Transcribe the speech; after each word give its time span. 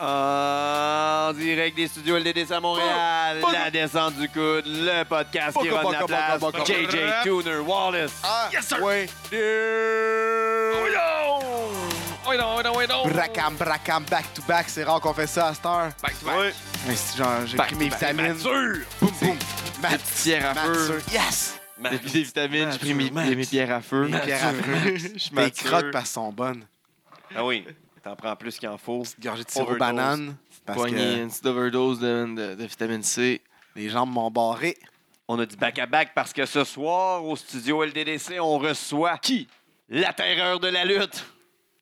En 0.00 1.32
direct 1.34 1.76
des 1.76 1.88
studios 1.88 2.18
LDDC 2.18 2.52
à 2.52 2.60
Montréal, 2.60 3.40
la 3.52 3.68
descente 3.70 4.14
du 4.14 4.28
coude, 4.28 4.62
le 4.66 5.02
podcast 5.04 5.58
qui 5.60 5.68
rend 5.70 5.90
la 5.90 6.04
place, 6.04 6.38
boca, 6.40 6.58
boca. 6.58 6.72
JJ 6.72 7.22
Tuner 7.24 7.58
Wallace. 7.58 8.12
Ah, 8.22 8.48
Yes, 8.52 8.66
sir. 8.68 8.80
Ouais. 8.80 9.08
Oh 10.72 10.86
non! 10.94 11.40
Oh 12.30 12.34
non, 12.36 12.56
oh 12.58 12.62
non, 12.62 12.86
non! 12.88 13.08
Bracam, 13.10 13.56
bracam, 13.56 14.04
back 14.04 14.32
to 14.34 14.42
back. 14.46 14.66
C'est 14.68 14.84
rare 14.84 15.00
qu'on 15.00 15.14
fait 15.14 15.26
ça 15.26 15.48
à 15.48 15.54
cette 15.54 15.66
heure. 15.66 15.90
Back 16.00 16.20
to 16.20 16.26
back. 16.26 16.36
Ouais. 16.38 16.54
Mais 16.86 16.94
c'est 16.94 17.18
genre, 17.18 17.44
j'ai 17.46 17.56
pris 17.56 17.74
mes 17.74 17.88
vitamines. 17.88 18.34
Mature. 18.34 18.84
Boum, 19.00 19.10
boum. 19.20 19.36
Petites 19.82 20.22
pierres 20.22 20.50
à 20.50 20.54
feu. 20.54 21.02
Yes! 21.12 21.58
Ma- 21.80 21.90
Des, 21.90 21.98
des 21.98 22.22
vitamines, 22.22 22.70
j'ai 22.72 22.78
pris 22.78 22.94
mes, 22.94 23.10
pierres 23.46 23.72
à 23.74 23.80
feu. 23.80 24.06
Mes 24.08 24.18
pierres 24.20 24.46
à 24.46 24.52
feu. 24.52 24.96
Mes 25.32 25.50
crottes 25.50 25.90
parce 25.90 26.04
qu'elles 26.04 26.06
sont 26.06 26.32
bonnes. 26.32 26.64
Ah 27.34 27.44
oui, 27.44 27.64
t'en 28.02 28.16
prends 28.16 28.36
plus 28.36 28.58
qu'il 28.58 28.68
en 28.68 28.78
faut. 28.78 29.02
Gorgée 29.20 29.44
de 29.44 29.50
sirop 29.50 29.64
Overdose. 29.70 29.78
banane. 29.78 30.36
Parce 30.64 30.78
Poigné 30.78 30.96
que 30.96 31.22
une 31.22 31.28
petite 31.28 31.46
overdose 31.46 31.98
de, 32.00 32.34
de- 32.34 32.54
de 32.54 32.64
vitamine 32.64 33.02
C. 33.02 33.40
les 33.76 33.88
jambes 33.88 34.10
m'ont 34.12 34.30
barré. 34.30 34.76
On 35.28 35.38
a 35.38 35.46
du 35.46 35.56
back-à-back 35.56 36.12
parce 36.14 36.32
que 36.32 36.46
ce 36.46 36.64
soir, 36.64 37.24
au 37.24 37.36
studio 37.36 37.82
LDDC, 37.84 38.38
on 38.40 38.58
reçoit 38.58 39.18
qui? 39.18 39.46
La 39.88 40.12
terreur 40.12 40.58
de 40.60 40.68
la 40.68 40.84
lutte. 40.84 41.24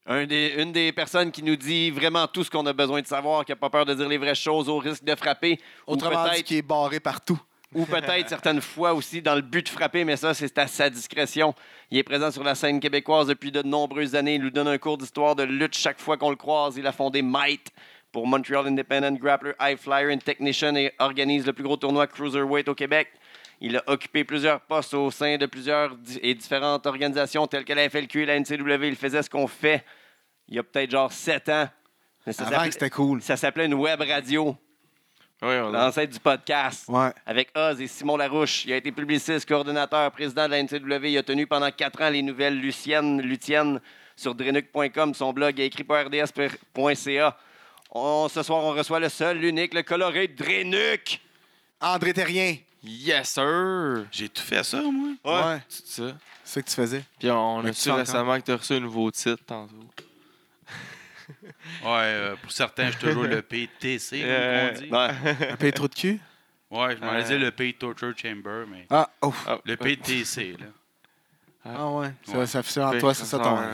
Un 0.09 0.25
des- 0.27 0.55
une 0.59 0.71
des 0.73 0.93
personnes 0.93 1.33
qui 1.33 1.43
nous 1.43 1.57
dit 1.57 1.91
vraiment 1.91 2.29
tout 2.29 2.45
ce 2.45 2.51
qu'on 2.51 2.65
a 2.67 2.73
besoin 2.73 3.03
de 3.03 3.07
savoir, 3.09 3.45
qui 3.45 3.51
n'a 3.53 3.57
pas 3.57 3.71
peur 3.71 3.85
de 3.85 3.95
dire 3.95 4.09
les 4.09 4.19
vraies 4.19 4.35
choses 4.37 4.69
au 4.69 4.79
risque 4.79 5.03
de 5.03 5.15
frapper. 5.17 5.59
Ou 5.89 5.95
Autrement 5.95 6.25
dit, 6.25 6.31
peut-être 6.31 6.45
qui 6.45 6.57
est 6.59 6.63
barré 6.63 7.01
partout. 7.01 7.41
Ou 7.77 7.85
peut-être 7.85 8.29
certaines 8.29 8.61
fois 8.61 8.95
aussi 8.95 9.21
dans 9.23 9.35
le 9.35 9.43
but 9.43 9.65
de 9.65 9.69
frapper, 9.69 10.05
mais 10.05 10.17
ça, 10.17 10.35
c'est 10.35 10.57
à 10.59 10.67
sa 10.67 10.89
discrétion. 10.91 11.55
Il 11.91 11.99
est 11.99 12.03
présent 12.03 12.31
sur 12.31 12.43
la 12.43 12.55
scène 12.55 12.81
québécoise 12.81 13.29
depuis 13.29 13.53
de 13.53 13.63
nombreuses 13.63 14.15
années. 14.15 14.37
Il 14.37 14.43
nous 14.43 14.51
donne 14.51 14.69
un 14.69 14.79
cours 14.79 14.99
d'histoire 14.99 15.37
de 15.37 15.43
lutte 15.43 15.77
chaque 15.77 16.01
fois 16.01 16.17
qu'on 16.17 16.31
le 16.31 16.37
croise. 16.37 16.77
Il 16.77 16.87
a 16.87 16.93
fondé 16.93 17.23
Might 17.23 17.71
pour 18.13 18.27
Montreal 18.27 18.67
Independent 18.67 19.19
Grappler, 19.19 19.53
High 19.61 19.79
Flyer 19.79 20.13
and 20.15 20.19
Technician 20.19 20.75
et 20.75 20.93
organise 20.99 21.47
le 21.47 21.53
plus 21.53 21.65
gros 21.65 21.77
tournoi 21.77 22.07
Cruiserweight 22.07 22.69
au 22.69 22.75
Québec. 22.75 23.09
Il 23.61 23.77
a 23.77 23.83
occupé 23.87 24.25
plusieurs 24.25 24.61
postes 24.63 24.95
au 24.95 25.11
sein 25.11 25.37
de 25.37 25.47
plusieurs 25.47 25.97
et 26.23 26.35
différentes 26.35 26.87
organisations 26.87 27.47
telles 27.47 27.65
que 27.65 27.73
la 27.73 27.89
FLQ 27.89 28.23
et 28.23 28.27
la 28.27 28.41
NCW. 28.41 28.85
Il 28.89 28.97
faisait 28.97 29.23
ce 29.23 29.31
qu'on 29.31 29.47
fait 29.47 29.85
il 30.49 30.55
y 30.55 30.59
a 30.59 30.63
peut-être 30.63 30.91
genre 30.91 31.13
sept 31.13 31.49
ans. 31.49 31.69
Mais 32.27 32.33
ça 32.33 32.47
Avant 32.47 32.65
que 32.65 32.71
c'était 32.73 32.91
cool. 32.91 33.23
ça 33.23 33.37
s'appelait 33.37 33.67
une 33.67 33.75
web 33.75 34.01
radio, 34.01 34.57
Oui, 35.43 35.55
on 35.63 35.69
a. 35.75 35.85
l'ancêtre 35.85 36.13
du 36.13 36.19
podcast 36.21 36.85
Ouais. 36.89 37.13
avec 37.27 37.51
Oz 37.55 37.81
et 37.81 37.87
Simon 37.87 38.17
Larouche. 38.17 38.65
Il 38.65 38.73
a 38.73 38.77
été 38.77 38.91
publiciste, 38.91 39.47
coordonnateur, 39.47 40.11
président 40.11 40.47
de 40.47 40.51
la 40.53 40.63
NCW. 40.63 41.11
Il 41.11 41.19
a 41.19 41.23
tenu 41.23 41.47
pendant 41.47 41.71
quatre 41.71 42.01
ans 42.03 42.09
les 42.09 42.23
nouvelles 42.23 42.59
luciennes, 42.59 43.21
luthiennes 43.21 43.81
sur 44.17 44.35
drenuc.com. 44.35 45.13
Son 45.15 45.33
blog 45.35 45.61
est 45.61 45.67
écrit 45.67 45.85
par 45.85 46.07
rds.ca. 46.07 47.37
On- 47.91 48.29
ce 48.29 48.43
soir, 48.43 48.65
on 48.65 48.73
reçoit 48.73 48.99
le 49.01 49.09
seul, 49.11 49.39
l'unique, 49.39 49.75
le 49.75 49.83
coloré 49.83 50.27
Drenuc. 50.29 51.21
André 51.81 52.13
Terrien. 52.15 52.57
Yes, 52.83 53.31
sir! 53.31 54.07
J'ai 54.13 54.29
tout 54.29 54.43
fait 54.43 54.63
ça, 54.65 54.81
moi. 54.81 55.11
Ouais. 55.25 55.59
C'est 55.69 55.87
ça. 55.87 56.17
C'est 56.45 56.55
ça 56.55 56.63
que 56.63 56.69
tu 56.69 56.75
faisais. 56.77 57.03
Puis 57.19 57.31
on 57.31 57.63
Mais 57.63 57.71
a 57.71 57.73
tu 57.75 57.81
su 57.81 57.91
récemment 57.91 58.39
que 58.39 58.45
tu 58.45 58.53
as 58.53 58.57
reçu 58.57 58.75
un 58.75 58.81
nouveau 58.81 59.11
titre 59.11 59.43
tantôt? 59.45 59.75
Ouais, 61.83 61.89
euh, 61.89 62.37
pour 62.37 62.51
certains, 62.53 62.87
je 62.87 62.99
suis 62.99 63.07
toujours 63.09 63.25
le 63.25 63.43
PTC, 63.43 64.21
comme 64.21 64.29
Euh, 64.31 64.71
on 64.71 64.79
dit. 64.81 64.91
ouais. 64.91 65.51
Un 65.53 65.57
peu 65.57 65.73
trop 65.73 65.89
de 65.89 65.95
cul? 65.95 66.21
Ouais, 66.71 66.97
je 66.97 67.01
m'en 67.01 67.13
Euh. 67.13 67.23
dire 67.23 67.39
le 67.39 67.51
Pay 67.51 67.75
Torture 67.75 68.13
Chamber, 68.17 68.65
mais 68.69 68.87
Ah, 68.91 69.09
oh. 69.23 69.35
Ah, 69.47 69.59
le 69.65 69.77
PTC, 69.77 70.53
là. 70.59 70.67
Ah 71.65 71.91
ouais. 71.91 72.13
Ça, 72.25 72.39
Ouais. 72.39 72.47
ça 72.47 72.63
fait 72.63 72.71
ça 72.73 72.89
en 72.89 72.99
toi, 72.99 73.13
que 73.13 73.17
c'est 73.19 73.25
ça 73.25 73.39
ça 73.39 73.43
ton. 73.43 73.57
Euh, 73.59 73.73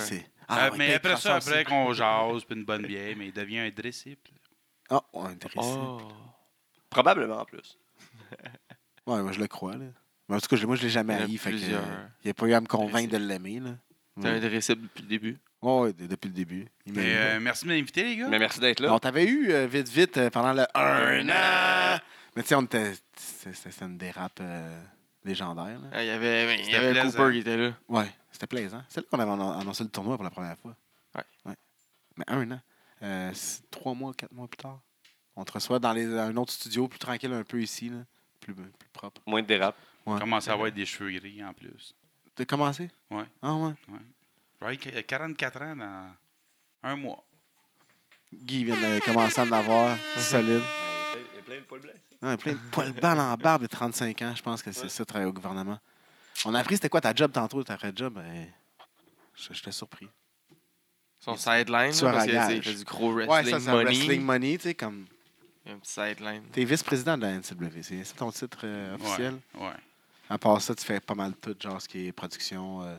Ah, 0.48 0.70
ouais, 0.70 0.77
mais 0.78 0.95
après 0.95 1.17
ça, 1.17 1.36
après 1.36 1.64
qu'on 1.64 1.92
jase, 1.92 2.45
puis 2.45 2.56
une 2.58 2.64
bonne 2.64 2.86
bière, 2.86 3.14
mais 3.17 3.27
il 3.27 3.33
devient 3.33 3.58
un 3.61 3.70
disciple. 3.70 4.30
Ah, 4.91 5.03
ouais, 5.14 5.28
intéressant. 5.30 5.98
Oh. 6.03 6.12
Probablement 6.91 7.41
en 7.41 7.45
plus. 7.45 7.78
Ouais, 9.06 9.20
moi 9.20 9.33
je 9.33 9.41
le 9.41 9.48
crois. 9.48 9.73
Là. 9.77 9.86
Mais 10.28 10.36
en 10.36 10.39
tout 10.39 10.47
cas, 10.55 10.64
moi 10.64 10.77
je 10.77 10.83
l'ai 10.83 10.89
jamais 10.89 11.14
a 11.14 11.23
haï. 11.25 11.36
Fait 11.36 11.50
que, 11.50 11.56
euh, 11.56 11.80
il 12.24 12.29
n'a 12.29 12.34
pas 12.34 12.46
eu 12.46 12.52
à 12.52 12.61
me 12.61 12.67
convaincre 12.69 13.11
de 13.11 13.17
l'aimer. 13.17 13.58
là. 13.58 13.70
T'es 14.20 14.29
un 14.29 14.39
dressable 14.39 14.83
depuis 14.83 15.02
le 15.02 15.08
début? 15.08 15.39
Ouais, 15.62 15.80
ouais, 15.80 15.92
d- 15.92 16.08
depuis 16.08 16.28
le 16.28 16.34
début. 16.34 16.67
Il 16.86 16.92
m'a 16.95 17.00
euh, 17.02 17.40
merci 17.40 17.64
de 17.64 17.70
m'inviter, 17.70 18.02
les 18.02 18.17
gars. 18.17 18.28
Mais 18.28 18.39
merci 18.39 18.58
d'être 18.61 18.80
là. 18.80 18.92
On 18.92 18.98
t'avait 18.98 19.24
eu 19.27 19.52
euh, 19.52 19.67
vite, 19.67 19.89
vite 19.89 20.17
euh, 20.18 20.28
pendant 20.30 20.52
le 20.52 20.64
un 20.77 21.28
an. 21.28 21.98
Mais 22.34 22.42
tu 22.42 22.48
sais, 22.48 22.55
on 22.56 22.62
était. 22.62 22.92
C'était 23.17 23.55
c'était 23.55 23.84
une 23.84 23.96
dérape 23.98 24.39
euh, 24.40 24.83
légendaire. 25.24 25.78
Là. 25.80 25.89
Ah, 25.92 26.02
Il 26.02 26.06
y 26.06 26.11
avait, 26.11 26.55
il 26.56 26.61
y 26.62 26.64
C'était 26.64 26.77
avait 26.78 27.01
plaisant. 27.01 27.18
Cooper 27.18 27.33
qui 27.33 27.39
était 27.39 27.56
là. 27.56 27.72
Ouais, 27.89 28.11
c'était 28.33 28.46
plaisant. 28.48 28.83
C'est 28.89 29.01
là 29.02 29.06
qu'on 29.11 29.18
avait 29.20 29.30
annon- 29.30 29.52
annoncé 29.61 29.84
le 29.84 29.90
tournoi 29.90 30.17
pour 30.17 30.24
la 30.24 30.30
première 30.30 30.56
fois. 30.58 30.74
Ouais. 31.46 31.55
Mais 32.17 32.24
un 32.28 32.51
an. 32.52 32.61
Euh, 33.02 33.30
c'est 33.34 33.68
trois 33.70 33.95
mois, 33.95 34.12
quatre 34.14 34.33
mois 34.33 34.48
plus 34.48 34.56
tard. 34.58 34.80
On 35.36 35.45
te 35.45 35.52
reçoit 35.52 35.78
dans, 35.78 35.92
les, 35.92 36.06
dans 36.06 36.18
un 36.20 36.36
autre 36.36 36.52
studio, 36.52 36.89
plus 36.89 36.98
tranquille 36.98 37.33
un 37.33 37.42
peu 37.45 37.61
ici, 37.62 37.89
là. 37.89 37.98
Plus, 38.40 38.55
plus 38.55 38.70
propre. 38.92 39.20
Moins 39.27 39.42
de 39.42 39.46
dérapes. 39.46 39.77
Ouais. 40.05 40.18
Commence 40.18 40.48
à 40.48 40.52
avoir 40.52 40.70
des 40.72 40.84
cheveux 40.84 41.11
gris 41.12 41.42
en 41.45 41.52
plus. 41.55 41.95
T'as 42.34 42.45
commencé? 42.45 42.90
Ouais. 43.11 43.24
Ah 43.40 43.55
ouais. 43.55 43.72
Ouais, 43.89 43.98
qu- 44.77 45.02
44 45.02 45.62
ans 45.62 45.77
dans 45.77 46.11
un 46.83 46.96
mois. 46.96 47.24
Guy 48.33 48.64
vient 48.64 48.77
de 48.77 49.05
commencer 49.05 49.40
à 49.40 49.45
en 49.45 49.52
avoir. 49.52 49.96
solide. 50.17 50.62
Il 51.14 51.36
y 51.36 51.39
a 51.39 51.42
plein 51.42 51.56
de 51.56 51.61
poils 51.62 51.80
blancs. 51.80 51.95
Ouais, 52.23 52.36
plein 52.36 52.52
de 52.52 52.58
poils 52.70 52.92
blancs 52.92 53.18
en 53.18 53.34
barbe 53.36 53.62
de 53.62 53.67
35 53.67 54.22
ans. 54.22 54.34
Je 54.34 54.42
pense 54.42 54.62
que 54.62 54.72
c'est 54.72 54.89
ça, 54.89 55.05
travailler 55.05 55.28
au 55.28 55.33
gouvernement. 55.33 55.78
On 56.45 56.55
a 56.55 56.61
appris 56.61 56.77
c'était 56.77 56.89
quoi 56.89 57.01
ta 57.01 57.14
job 57.14 57.30
tantôt, 57.33 57.62
ta 57.62 57.77
vraie 57.77 57.92
job? 57.95 58.14
Ben, 58.14 58.48
je- 59.34 59.52
J'étais 59.52 59.72
surpris. 59.72 60.08
Son 61.20 61.36
sideline, 61.36 61.92
parce 61.92 62.02
à 62.02 62.12
que, 62.12 62.18
tu 62.18 62.30
sais, 62.30 62.33
gage. 62.33 62.56
il 62.56 62.62
fait 62.62 62.74
du 62.74 62.84
gros 62.84 63.12
Ouais, 63.14 63.27
wrestling 63.27 63.55
ça, 63.55 63.61
c'est 63.61 63.68
un 63.68 63.72
money. 63.72 63.84
wrestling 63.84 64.22
money, 64.22 64.56
tu 64.56 64.62
sais, 64.64 64.74
comme. 64.74 65.06
Il 65.64 65.68
y 65.68 65.72
a 65.72 65.77
un 65.77 65.78
petit 65.78 65.92
sideline. 65.92 66.42
T'es 66.51 66.64
vice-président 66.64 67.17
de 67.17 67.22
la 67.22 67.30
NCW, 67.39 67.83
c'est 67.83 68.17
ton 68.17 68.33
titre 68.33 68.58
euh, 68.64 68.96
officiel? 68.96 69.39
Ouais. 69.55 69.70
À 70.28 70.36
part 70.39 70.61
ça, 70.61 70.74
tu 70.74 70.84
fais 70.84 70.98
pas 70.98 71.14
mal 71.14 71.34
tout, 71.36 71.55
genre 71.61 71.80
ce 71.80 71.86
qui 71.89 72.06
est 72.08 72.12
production. 72.12 72.83
euh, 72.83 72.96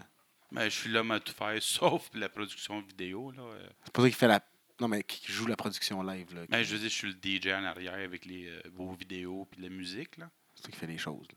Mais 0.53 0.69
je 0.69 0.75
suis 0.80 0.90
l'homme 0.90 1.12
à 1.12 1.19
tout 1.19 1.34
faire, 1.34 1.58
sauf 1.62 2.09
la 2.14 2.30
production 2.30 2.80
vidéo. 2.81 3.31
Là. 3.31 3.41
euh. 3.44 3.68
C'est 3.86 3.94
pas 3.94 4.02
toi 4.02 4.09
qui 4.09 4.16
fait 4.16 4.28
la. 4.28 4.40
Non, 4.80 4.88
mais 4.88 5.03
qui 5.03 5.31
joue 5.31 5.46
la 5.46 5.56
production 5.56 6.02
live, 6.03 6.34
là. 6.34 6.41
Mais 6.50 6.64
je 6.64 6.74
veux 6.74 6.80
dire, 6.80 6.90
je 6.90 6.94
suis 6.96 7.08
le 7.08 7.14
DJ 7.40 7.47
en 7.53 7.64
arrière 7.64 7.94
avec 7.94 8.25
les 8.25 8.47
euh, 8.47 8.62
vos 8.74 8.91
vidéos 8.94 9.47
puis 9.52 9.62
la 9.62 9.69
musique. 9.69 10.18
Là. 10.18 10.30
C'est 10.56 10.64
toi 10.64 10.72
qui 10.72 10.78
fait 10.80 10.88
les 10.88 10.97
choses. 10.97 11.28
là. 11.30 11.36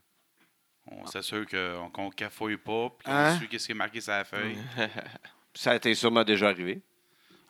On 0.88 1.06
s'assure 1.06 1.44
qu'on 1.47 1.91
qu'on 1.91 2.10
cafouille 2.10 2.56
pas, 2.59 2.91
puis 2.91 3.04
qu'on 3.06 3.12
Hein? 3.12 3.37
suit 3.38 3.49
qu'est-ce 3.49 3.66
qui 3.66 3.72
est 3.72 3.75
marqué 3.75 4.00
sur 4.00 4.12
la 4.12 4.25
feuille. 4.25 4.56
Ça 5.54 5.72
a 5.72 5.75
été 5.77 5.93
sûrement 5.94 6.22
déjà 6.22 6.48
arrivé. 6.48 6.81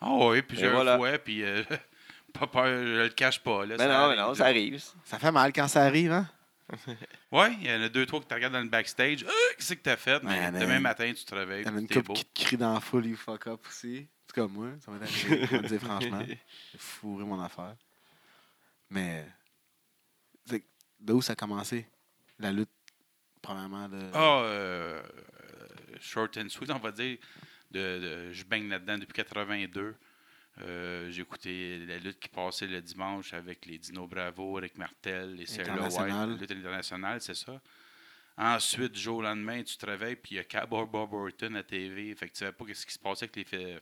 Ah 0.01 0.09
oui, 0.11 0.41
plusieurs 0.41 0.71
Et 0.71 0.75
voilà. 0.75 0.97
fois, 0.97 1.17
puis 1.19 1.43
euh, 1.43 1.61
pas 2.33 2.47
peur, 2.47 2.65
je 2.65 3.03
le 3.03 3.09
cache 3.09 3.39
pas. 3.39 3.65
Là, 3.65 3.75
Mais 3.77 3.83
ça 3.85 3.87
non, 4.01 4.09
mais 4.09 4.15
non, 4.15 4.29
là. 4.29 4.35
ça 4.35 4.45
arrive. 4.45 4.81
Ça 5.03 5.19
fait 5.19 5.31
mal 5.31 5.51
quand 5.53 5.67
ça 5.67 5.83
arrive, 5.83 6.11
hein? 6.11 6.27
Ouais, 7.31 7.53
il 7.61 7.65
y 7.67 7.71
en 7.71 7.81
a 7.81 7.89
deux, 7.89 8.05
trois 8.05 8.19
qui 8.19 8.27
te 8.27 8.33
regardent 8.33 8.53
dans 8.53 8.61
le 8.61 8.69
backstage. 8.69 9.23
Euh, 9.23 9.29
Qu'est-ce 9.57 9.73
que 9.75 9.81
t'as 9.81 9.97
fait? 9.97 10.21
Mais 10.23 10.47
en 10.47 10.51
demain 10.51 10.77
une- 10.77 10.81
matin, 10.81 11.11
tu 11.15 11.23
te 11.25 11.33
réveilles. 11.35 11.61
Il 11.63 11.67
y 11.67 11.69
en 11.71 11.77
a 11.77 11.79
une 11.79 11.87
couple 11.87 12.13
qui 12.13 12.25
te 12.25 12.43
crie 12.43 12.57
dans 12.57 12.73
la 12.73 12.79
foule, 12.81 13.05
you 13.05 13.15
fuck 13.15 13.47
up 13.47 13.65
aussi. 13.67 14.07
C'est 14.27 14.35
comme 14.35 14.51
moi, 14.53 14.69
ça 14.81 14.91
va 14.91 14.99
t'arriver, 14.99 15.47
je 15.69 15.77
franchement. 15.77 16.21
J'ai 16.27 16.39
fourré 16.77 17.23
mon 17.23 17.39
affaire. 17.41 17.75
Mais. 18.89 19.25
De 20.99 21.13
où 21.13 21.21
ça 21.21 21.33
a 21.33 21.35
commencé? 21.35 21.85
La 22.39 22.51
lutte, 22.51 22.69
premièrement, 23.41 23.87
de. 23.87 23.99
Ah, 24.13 24.41
euh, 24.45 25.01
short 26.01 26.35
and 26.37 26.49
sweet, 26.49 26.71
on 26.71 26.79
va 26.79 26.91
dire. 26.91 27.17
De, 27.69 27.79
de- 28.29 28.33
je 28.33 28.43
baigne 28.43 28.67
là-dedans 28.67 28.97
depuis 28.97 29.13
82. 29.13 29.95
Euh, 30.61 31.09
J'ai 31.11 31.21
écouté 31.21 31.79
la 31.87 31.97
lutte 31.97 32.19
qui 32.19 32.29
passait 32.29 32.65
le 32.67 32.81
dimanche 32.81 33.33
avec 33.33 33.65
les 33.65 33.77
Dino 33.77 34.07
Bravo, 34.07 34.53
Rick 34.55 34.77
Martel, 34.77 35.35
les 35.35 35.45
Sarah 35.45 35.87
White, 35.87 35.97
la 36.09 36.25
lutte 36.25 36.51
internationale, 36.51 37.21
c'est 37.21 37.35
ça. 37.35 37.61
Ensuite, 38.39 38.91
du 38.93 38.99
jour 38.99 39.17
au 39.17 39.21
lendemain, 39.21 39.63
tu 39.63 39.77
te 39.77 39.85
réveilles, 39.85 40.15
puis 40.15 40.35
il 40.35 40.37
y 40.37 40.39
a 40.39 40.43
Cowboy 40.43 40.85
Bob 40.91 41.13
Orton 41.13 41.55
à 41.55 41.63
TV. 41.63 42.13
Fait 42.15 42.27
que 42.27 42.33
tu 42.33 42.39
savais 42.39 42.51
pas 42.51 42.65
ce 42.73 42.85
qui 42.85 42.93
se 42.93 42.99
passait 42.99 43.25
avec 43.25 43.35
les 43.35 43.43
fait- 43.45 43.79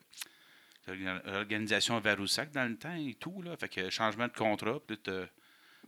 l'organisation 1.24 1.98
Varoussac 2.00 2.52
dans 2.52 2.68
le 2.68 2.76
temps 2.76 2.94
et 2.94 3.14
tout. 3.14 3.42
Là. 3.42 3.56
Fait 3.56 3.68
que 3.68 3.90
changement 3.90 4.28
de 4.28 4.32
contrat. 4.32 4.78
Puis 4.86 4.98
là, 5.06 5.26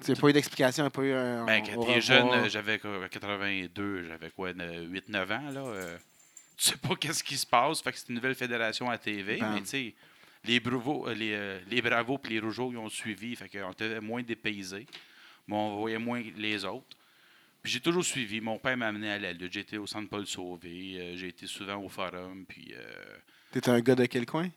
Tu 0.04 0.10
n'as 0.12 0.16
pas 0.20 0.28
eu 0.28 0.32
d'explication, 0.32 0.88
pas 0.90 1.02
eu 1.02 1.12
un. 1.12 1.44
ben, 1.44 1.62
quand 1.64 1.84
t'es 1.84 2.00
jeune, 2.00 2.28
euh, 2.28 2.48
j'avais 2.48 2.78
quoi, 2.78 3.08
82, 3.08 4.04
j'avais 4.08 4.30
quoi, 4.30 4.52
8-9 4.52 5.32
ans, 5.32 5.50
là. 5.50 5.60
euh, 5.66 5.98
tu 6.56 6.64
sais 6.70 6.76
pas 6.76 6.94
qu'est-ce 6.96 7.22
qui 7.24 7.36
se 7.36 7.46
passe, 7.46 7.80
fait 7.82 7.92
que 7.92 7.98
c'est 7.98 8.08
une 8.08 8.16
nouvelle 8.16 8.34
fédération 8.34 8.90
à 8.90 8.98
TV, 8.98 9.38
Bam. 9.38 9.54
mais 9.54 9.60
tu 9.60 9.66
sais, 9.66 9.94
les, 10.44 10.60
Bravos, 10.60 11.08
euh, 11.08 11.14
les, 11.14 11.32
euh, 11.32 11.60
les 11.68 11.82
Bravos 11.82 12.20
et 12.24 12.28
les 12.28 12.38
Rougeaux, 12.40 12.70
ils 12.72 12.78
ont 12.78 12.88
suivi, 12.88 13.34
fait 13.36 13.48
qu'on 13.48 13.72
était 13.72 14.00
moins 14.00 14.22
dépaysés, 14.22 14.86
mais 15.46 15.54
on 15.56 15.78
voyait 15.78 15.98
moins 15.98 16.22
les 16.36 16.64
autres. 16.64 16.86
Puis 17.62 17.72
j'ai 17.72 17.80
toujours 17.80 18.04
suivi. 18.04 18.40
Mon 18.40 18.58
père 18.58 18.76
m'a 18.76 18.86
amené 18.88 19.10
à 19.10 19.18
la 19.18 19.32
lutte. 19.32 19.52
J'étais 19.52 19.78
au 19.78 19.86
Centre 19.86 20.08
Paul 20.08 20.26
Sauvé, 20.26 20.96
euh, 20.98 21.16
j'ai 21.16 21.28
été 21.28 21.46
souvent 21.46 21.76
au 21.82 21.88
Forum, 21.88 22.44
puis 22.48 22.72
euh, 22.74 23.16
T'es 23.50 23.68
un 23.68 23.80
gars 23.80 23.94
de 23.96 24.06
quel 24.06 24.26
coin? 24.26 24.48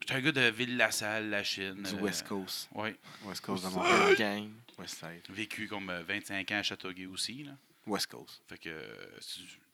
j'étais 0.00 0.14
un 0.14 0.20
gars 0.20 0.32
de 0.32 0.50
Ville-la-Salle, 0.50 1.30
la 1.30 1.42
Chine. 1.42 1.82
Du 1.82 1.94
euh, 1.96 2.00
West 2.02 2.26
Coast. 2.28 2.68
Oui, 2.74 2.90
West 3.24 3.40
Coast 3.40 3.64
de 3.64 3.70
Montréal. 3.70 4.14
Gang. 4.16 4.50
West 4.78 4.98
Side. 4.98 5.22
vécu 5.34 5.66
comme 5.68 5.88
euh, 5.90 6.02
25 6.02 6.50
ans 6.52 6.58
à 6.58 6.62
Châteauguay 6.62 7.06
aussi, 7.06 7.44
là. 7.44 7.52
West 7.86 8.08
Coast. 8.08 8.42
Fait 8.46 8.58
que 8.58 8.68
euh, 8.68 8.94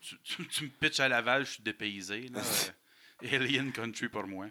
tu, 0.01 0.17
tu- 0.23 0.47
tu 0.47 0.65
me 0.65 0.69
pitches 0.71 1.01
à 1.01 1.09
Laval, 1.09 1.45
je 1.45 1.51
suis 1.53 1.63
dépaysé. 1.63 2.29
Là. 2.29 2.41
Euh, 3.23 3.37
Alien 3.37 3.71
Country 3.73 4.09
pour 4.09 4.27
moi. 4.27 4.49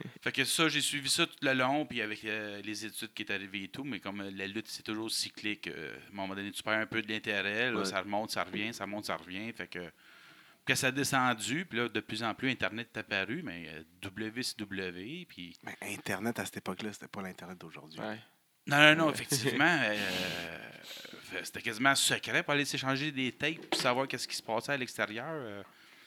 Fait 0.22 0.32
que 0.32 0.44
ça, 0.44 0.68
j'ai 0.68 0.80
suivi 0.80 1.08
ça 1.08 1.26
tout 1.26 1.36
le 1.42 1.52
long, 1.52 1.86
puis 1.86 2.00
avec 2.02 2.24
euh, 2.24 2.60
les 2.62 2.84
études 2.86 3.12
qui 3.14 3.22
est 3.22 3.30
arrivées 3.30 3.64
et 3.64 3.68
tout, 3.68 3.84
mais 3.84 4.00
comme 4.00 4.20
euh, 4.22 4.30
la 4.34 4.46
lutte, 4.46 4.66
c'est 4.68 4.82
toujours 4.82 5.10
cyclique, 5.10 5.68
euh, 5.68 5.94
à 5.94 6.12
un 6.12 6.14
moment 6.14 6.34
donné, 6.34 6.50
tu 6.50 6.62
perds 6.62 6.80
un 6.80 6.86
peu 6.86 7.02
de 7.02 7.08
l'intérêt, 7.12 7.70
là, 7.70 7.78
Ouais. 7.78 7.84
ça 7.84 8.00
remonte, 8.00 8.30
ça 8.30 8.42
revient, 8.44 8.72
ça 8.74 8.86
monte, 8.86 9.04
ça 9.06 9.16
revient. 9.16 9.52
Fait 9.52 9.68
que, 9.68 9.80
que 10.66 10.74
ça 10.74 10.88
a 10.88 10.90
descendu, 10.92 11.64
puis 11.66 11.78
là, 11.78 11.88
de 11.88 12.00
plus 12.00 12.22
en 12.22 12.34
plus, 12.34 12.50
Internet 12.50 12.88
est 12.94 12.98
apparu, 13.00 13.42
mais 13.44 13.68
euh, 13.68 13.82
WCW, 14.08 15.26
puis... 15.28 15.56
Mais 15.62 15.76
Internet, 15.94 16.38
à 16.38 16.44
cette 16.44 16.56
époque-là, 16.58 16.92
c'était 16.92 17.08
pas 17.08 17.22
l'Internet 17.22 17.58
d'aujourd'hui. 17.58 18.00
Ouais. 18.00 18.18
Non, 18.66 18.78
non, 18.78 18.96
non, 19.06 19.10
effectivement, 19.12 19.78
euh, 19.82 20.58
c'était 21.42 21.60
quasiment 21.60 21.94
secret 21.94 22.42
pour 22.42 22.54
aller 22.54 22.64
s'échanger 22.64 23.12
des 23.12 23.30
tapes 23.32 23.66
pour 23.70 23.80
savoir 23.80 24.08
qu'est-ce 24.08 24.26
qui 24.26 24.36
se 24.36 24.42
passait 24.42 24.72
à 24.72 24.76
l'extérieur. 24.76 25.64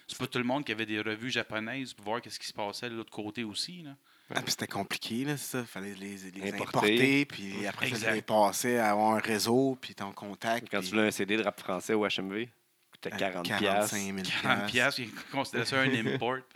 C'est 0.08 0.18
pas 0.18 0.28
tout 0.28 0.38
le 0.38 0.44
monde 0.46 0.64
qui 0.66 0.72
avait 0.72 0.86
des 0.86 1.00
revues 1.02 1.30
japonaises 1.30 1.94
pour 1.94 2.06
voir 2.06 2.22
qu'est-ce 2.22 2.40
qui 2.40 2.48
se 2.48 2.54
passait 2.54 2.90
de 2.90 2.96
l'autre 2.96 3.12
côté 3.12 3.44
aussi. 3.44 3.82
Là. 3.84 3.96
Ah, 4.34 4.42
puis 4.42 4.52
c'était 4.52 4.68
compliqué, 4.68 5.24
là, 5.26 5.38
c'est 5.38 5.58
ça. 5.60 5.66
Fallait 5.66 5.94
les, 5.94 6.18
les 6.32 6.52
Importer. 6.54 6.78
importer, 6.78 7.26
puis 7.26 7.66
après 7.66 7.90
ça, 7.94 8.12
les 8.14 8.22
passer 8.22 8.78
à 8.78 8.92
avoir 8.92 9.14
un 9.16 9.20
réseau, 9.20 9.78
puis 9.82 9.96
ton 9.96 10.12
contact. 10.12 10.68
Quand 10.70 10.80
puis 10.80 10.88
tu 10.90 10.96
voulais 10.96 11.08
un 11.08 11.12
CD 11.12 11.38
de 11.38 11.44
rap 11.44 11.60
français 11.60 11.94
au 11.94 12.06
HMV, 12.06 12.48
coûtait 12.92 13.14
à 13.14 13.18
40 13.18 13.48
45 13.48 13.98
000 13.98 14.18
40 14.42 14.68
piastres, 14.68 15.00
ils 15.00 15.14
considéraient 15.32 15.66
ça 15.66 15.80
un 15.82 15.94
import. 16.06 16.38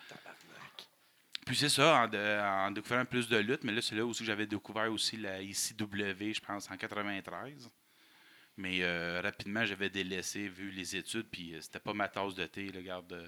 Puis 1.45 1.56
c'est 1.56 1.69
ça, 1.69 2.04
en, 2.04 2.07
de- 2.07 2.39
en 2.42 2.71
découvrant 2.71 3.04
plus 3.04 3.27
de 3.27 3.38
lutte, 3.38 3.63
mais 3.63 3.71
là, 3.71 3.81
c'est 3.81 3.95
là 3.95 4.06
aussi 4.06 4.19
que 4.19 4.25
j'avais 4.25 4.45
découvert 4.45 4.92
aussi 4.92 5.18
la 5.18 5.42
ICW, 5.42 6.33
je 6.33 6.39
pense, 6.39 6.69
en 6.69 6.77
93. 6.77 7.69
Mais 8.57 8.80
euh, 8.83 9.21
rapidement, 9.21 9.65
j'avais 9.65 9.89
délaissé, 9.89 10.47
vu 10.47 10.69
les 10.69 10.95
études, 10.95 11.25
puis 11.31 11.56
euh, 11.56 11.62
c'était 11.62 11.80
pas 11.80 11.94
ma 11.94 12.07
tasse 12.07 12.36
de 12.36 12.45
thé, 12.45 12.68
là, 12.68 12.77
regarde, 12.80 13.12
euh, 13.13 13.27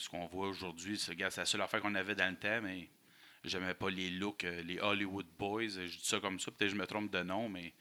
ce 0.00 0.08
qu'on 0.08 0.26
voit 0.26 0.48
aujourd'hui, 0.48 0.98
c'est 0.98 1.18
la 1.18 1.30
seule 1.30 1.62
affaire 1.62 1.80
qu'on 1.80 1.94
avait 1.94 2.14
dans 2.14 2.30
le 2.30 2.36
temps, 2.36 2.60
mais 2.62 2.88
j'aimais 3.44 3.74
pas 3.74 3.90
les 3.90 4.10
looks, 4.10 4.44
euh, 4.44 4.62
les 4.62 4.78
Hollywood 4.80 5.26
Boys, 5.38 5.68
je 5.68 5.98
dis 5.98 6.00
ça 6.02 6.20
comme 6.20 6.38
ça, 6.38 6.50
peut-être 6.50 6.70
que 6.70 6.76
je 6.76 6.80
me 6.80 6.86
trompe 6.86 7.10
de 7.10 7.22
nom, 7.22 7.48
mais 7.48 7.74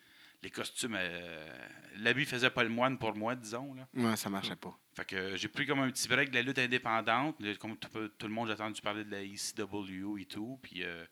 les 0.43 0.49
costumes, 0.49 0.95
euh, 0.97 1.57
l'habit 1.97 2.25
faisait 2.25 2.49
pas 2.49 2.63
le 2.63 2.69
moine 2.69 2.97
pour 2.97 3.15
moi, 3.15 3.35
disons, 3.35 3.73
là. 3.73 3.87
Ouais, 3.93 4.15
ça 4.15 4.29
marchait 4.29 4.55
pas. 4.55 4.75
Fait 4.95 5.05
que 5.05 5.15
euh, 5.15 5.37
j'ai 5.37 5.47
pris 5.47 5.65
comme 5.65 5.79
un 5.79 5.89
petit 5.89 6.07
break 6.07 6.31
de 6.31 6.35
la 6.35 6.41
lutte 6.41 6.59
indépendante. 6.59 7.37
Comme 7.59 7.77
tout, 7.77 8.07
tout 8.09 8.27
le 8.27 8.33
monde, 8.33 8.47
j'ai 8.47 8.53
entendu 8.53 8.81
parler 8.81 9.03
de 9.03 9.11
la 9.11 9.21
ECW 9.21 10.19
et 10.19 10.25
tout. 10.25 10.59
Puis, 10.61 10.83
euh, 10.83 11.05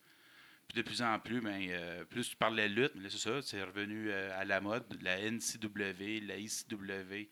puis 0.67 0.77
de 0.77 0.81
plus 0.81 1.01
en 1.01 1.17
plus, 1.19 1.41
ben, 1.41 1.61
euh, 1.69 2.03
plus 2.05 2.29
tu 2.29 2.35
parles 2.35 2.53
de 2.53 2.61
la 2.61 2.67
lutte, 2.67 2.93
mais 2.95 3.09
c'est 3.09 3.17
ça, 3.17 3.41
c'est 3.41 3.63
revenu 3.63 4.11
à 4.11 4.43
la 4.43 4.59
mode. 4.59 4.85
La 5.01 5.19
NCW, 5.19 6.21
la 6.25 6.37
ECW. 6.37 7.29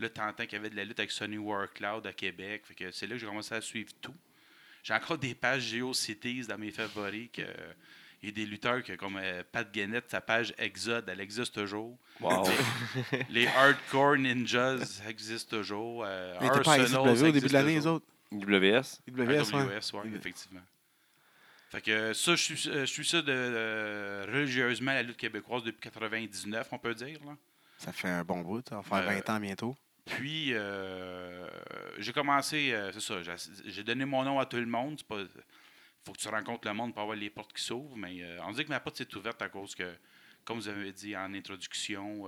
Là, 0.00 0.08
t'entends 0.08 0.44
qu'il 0.44 0.52
y 0.52 0.56
avait 0.56 0.70
de 0.70 0.76
la 0.76 0.84
lutte 0.84 0.98
avec 1.00 1.10
Sonny 1.10 1.38
Warcloud 1.38 2.06
à 2.06 2.12
Québec. 2.12 2.62
Fait 2.66 2.74
que 2.74 2.90
c'est 2.92 3.06
là 3.06 3.14
que 3.14 3.18
j'ai 3.20 3.26
commencé 3.26 3.54
à 3.54 3.60
suivre 3.60 3.90
tout. 4.00 4.14
J'ai 4.84 4.94
encore 4.94 5.18
des 5.18 5.34
pages 5.34 5.62
GeoCities 5.62 6.46
dans 6.46 6.56
mes 6.58 6.70
favoris. 6.70 7.28
Que, 7.32 7.42
il 8.22 8.28
y 8.28 8.32
a 8.32 8.34
des 8.34 8.46
lutteurs 8.46 8.82
que, 8.82 8.92
comme 8.94 9.16
euh, 9.20 9.42
Pat 9.50 9.70
Guennett, 9.72 10.04
sa 10.10 10.20
page 10.20 10.52
Exode, 10.58 11.08
elle 11.08 11.20
existe 11.20 11.54
toujours. 11.54 11.96
Wow. 12.20 12.44
Les 13.30 13.46
Hardcore 13.46 14.16
Ninjas 14.16 14.84
ça 14.86 15.08
existe 15.10 15.50
toujours. 15.50 16.04
Euh, 16.04 16.36
Ils 16.40 16.46
étaient 16.46 16.60
pas 16.62 16.72
à 16.74 16.80
Arsenal, 16.80 17.16
ça 17.16 17.28
au 17.28 17.32
début 17.32 17.46
de 17.46 17.52
l'année, 17.52 17.74
les 17.74 17.86
autres? 17.86 18.06
WS. 18.32 19.00
IWS, 19.08 19.20
ouais. 19.20 19.38
AWS, 19.38 19.94
ouais, 19.94 20.10
effectivement. 20.16 20.60
Fait 21.70 21.80
que 21.82 22.12
ça, 22.12 22.34
je 22.34 22.42
suis, 22.42 22.68
euh, 22.70 22.80
je 22.80 22.86
suis 22.86 23.04
ça 23.06 23.20
de, 23.22 23.30
euh, 23.30 24.26
religieusement 24.26 24.92
la 24.92 25.02
lutte 25.02 25.16
québécoise 25.18 25.62
depuis 25.62 25.80
99, 25.80 26.66
on 26.72 26.78
peut 26.78 26.94
dire. 26.94 27.18
Là. 27.26 27.36
Ça 27.76 27.92
fait 27.92 28.08
un 28.08 28.24
bon 28.24 28.40
bout. 28.40 28.66
Ça 28.68 28.76
va 28.76 28.82
faire 28.82 28.98
Euh, 29.10 29.20
20 29.20 29.30
ans 29.30 29.40
bientôt. 29.40 29.76
Puis, 30.16 30.54
euh, 30.54 31.46
j'ai 31.98 32.12
commencé, 32.12 32.72
euh, 32.72 32.90
c'est 32.92 33.00
ça, 33.00 33.16
j'ai- 33.66 33.82
donné 33.84 34.04
mon 34.04 34.22
nom 34.24 34.38
à 34.40 34.46
tout 34.46 34.56
le 34.56 34.66
monde. 34.66 35.00
Il 35.10 35.26
faut 36.04 36.12
que 36.12 36.18
tu 36.18 36.28
rencontres 36.28 36.66
le 36.66 36.74
monde 36.74 36.92
pour 36.94 37.02
avoir 37.02 37.16
les 37.16 37.30
portes 37.30 37.52
qui 37.52 37.62
s'ouvrent. 37.62 37.96
Mais 37.96 38.22
euh, 38.22 38.38
on 38.44 38.52
dit 38.52 38.64
que 38.64 38.70
ma 38.70 38.80
porte 38.80 38.96
s'est 38.96 39.14
ouverte 39.16 39.40
à 39.42 39.48
cause 39.48 39.74
que, 39.74 39.90
comme 40.44 40.58
vous 40.58 40.68
avez 40.68 40.92
dit 40.92 41.16
en 41.16 41.32
introduction, 41.34 42.26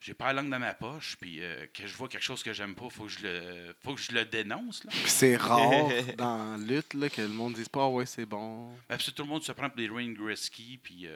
j'ai 0.00 0.14
pas 0.14 0.26
la 0.32 0.40
langue 0.42 0.50
dans 0.50 0.58
ma 0.58 0.74
poche. 0.74 1.16
Puis, 1.20 1.40
que 1.72 1.86
je 1.86 1.94
vois 1.96 2.08
quelque 2.08 2.22
chose 2.22 2.42
que 2.42 2.52
j'aime 2.52 2.74
pas, 2.74 2.88
faut 2.88 3.04
que 3.04 3.10
je 3.10 3.20
le, 3.22 3.74
faut 3.82 3.94
que 3.94 4.00
je 4.00 4.12
le 4.12 4.24
dénonce. 4.24 4.86
C'est 5.06 5.36
rare 5.36 5.60
dans 6.16 6.56
la 6.56 6.64
lutte 6.66 6.94
là, 6.94 7.08
que 7.10 7.20
le 7.22 7.28
monde 7.28 7.54
dise 7.54 7.68
pas, 7.68 7.84
Ah 7.84 7.88
ouais, 7.88 8.06
c'est 8.06 8.26
bon. 8.26 8.70
Ben, 8.88 8.96
puis 8.96 9.12
tout 9.12 9.22
le 9.22 9.28
monde 9.28 9.42
se 9.42 9.52
prend 9.52 9.68
pour 9.68 9.76
des 9.76 9.88
Wayne 9.90 10.14
Gretzky, 10.14 10.78
puis 10.82 11.08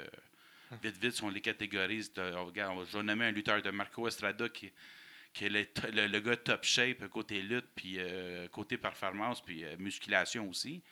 vite, 0.82 0.96
vite, 1.02 1.12
si 1.14 1.24
on 1.24 1.30
les 1.30 1.40
catégorise, 1.40 2.12
regarde, 2.16 2.86
je 2.90 2.98
vais 2.98 3.02
nommer 3.02 3.26
un 3.26 3.30
lutteur 3.30 3.62
de 3.62 3.70
Marco 3.70 4.06
Estrada 4.06 4.48
qui, 4.50 4.70
qui 5.32 5.44
est 5.44 5.48
le, 5.48 5.64
to- 5.66 5.90
le- 5.92 6.06
le 6.06 6.20
gars 6.20 6.36
top 6.36 6.64
shape 6.64 7.06
côté 7.08 7.40
lutte, 7.42 7.68
puis 7.74 7.96
euh, 7.98 8.48
côté 8.48 8.76
performance, 8.76 9.40
puis 9.42 9.64
euh, 9.64 9.76
musculation 9.78 10.48
aussi. 10.48 10.82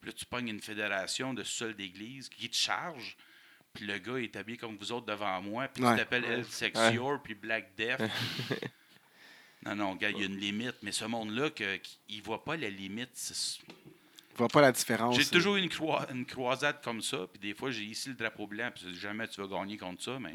Puis 0.00 0.10
là, 0.10 0.12
tu 0.16 0.24
pognes 0.26 0.48
une 0.48 0.60
fédération 0.60 1.32
de 1.34 1.42
sol 1.44 1.74
d'église 1.74 2.28
qui 2.28 2.48
te 2.50 2.56
charge, 2.56 3.16
puis 3.72 3.86
le 3.86 3.98
gars 3.98 4.16
est 4.16 4.34
habillé 4.36 4.58
comme 4.58 4.76
vous 4.76 4.92
autres 4.92 5.06
devant 5.06 5.40
moi, 5.40 5.68
puis 5.68 5.84
Ouais. 5.84 5.92
tu 5.92 5.98
t'appelles 5.98 6.24
El 6.24 6.44
Sexior, 6.44 7.22
puis 7.22 7.34
Black 7.34 7.74
Death. 7.76 8.00
non, 9.64 9.76
non, 9.76 9.94
gars, 9.94 10.10
il 10.10 10.18
y 10.18 10.22
a 10.22 10.26
une 10.26 10.38
limite, 10.38 10.76
mais 10.82 10.90
ce 10.92 11.04
monde-là, 11.04 11.50
que- 11.50 11.78
il 12.08 12.18
ne 12.18 12.22
voit 12.22 12.44
pas 12.44 12.56
la 12.56 12.68
limite. 12.68 13.10
Je 14.32 14.36
vois 14.38 14.48
pas 14.48 14.60
la 14.62 14.72
différence. 14.72 15.16
j'ai 15.16 15.26
toujours 15.26 15.56
eu 15.56 15.60
une, 15.62 15.68
croi- 15.68 16.06
une 16.10 16.26
croisade 16.26 16.82
comme 16.82 17.00
ça, 17.02 17.26
puis 17.32 17.38
des 17.38 17.54
fois, 17.54 17.70
j'ai 17.70 17.84
ici 17.84 18.08
le 18.08 18.14
drapeau 18.16 18.46
blanc, 18.46 18.70
puis 18.74 18.92
jamais 18.96 19.28
tu 19.28 19.40
vas 19.40 19.46
gagner 19.46 19.76
contre 19.76 20.02
ça, 20.02 20.18
mais 20.18 20.32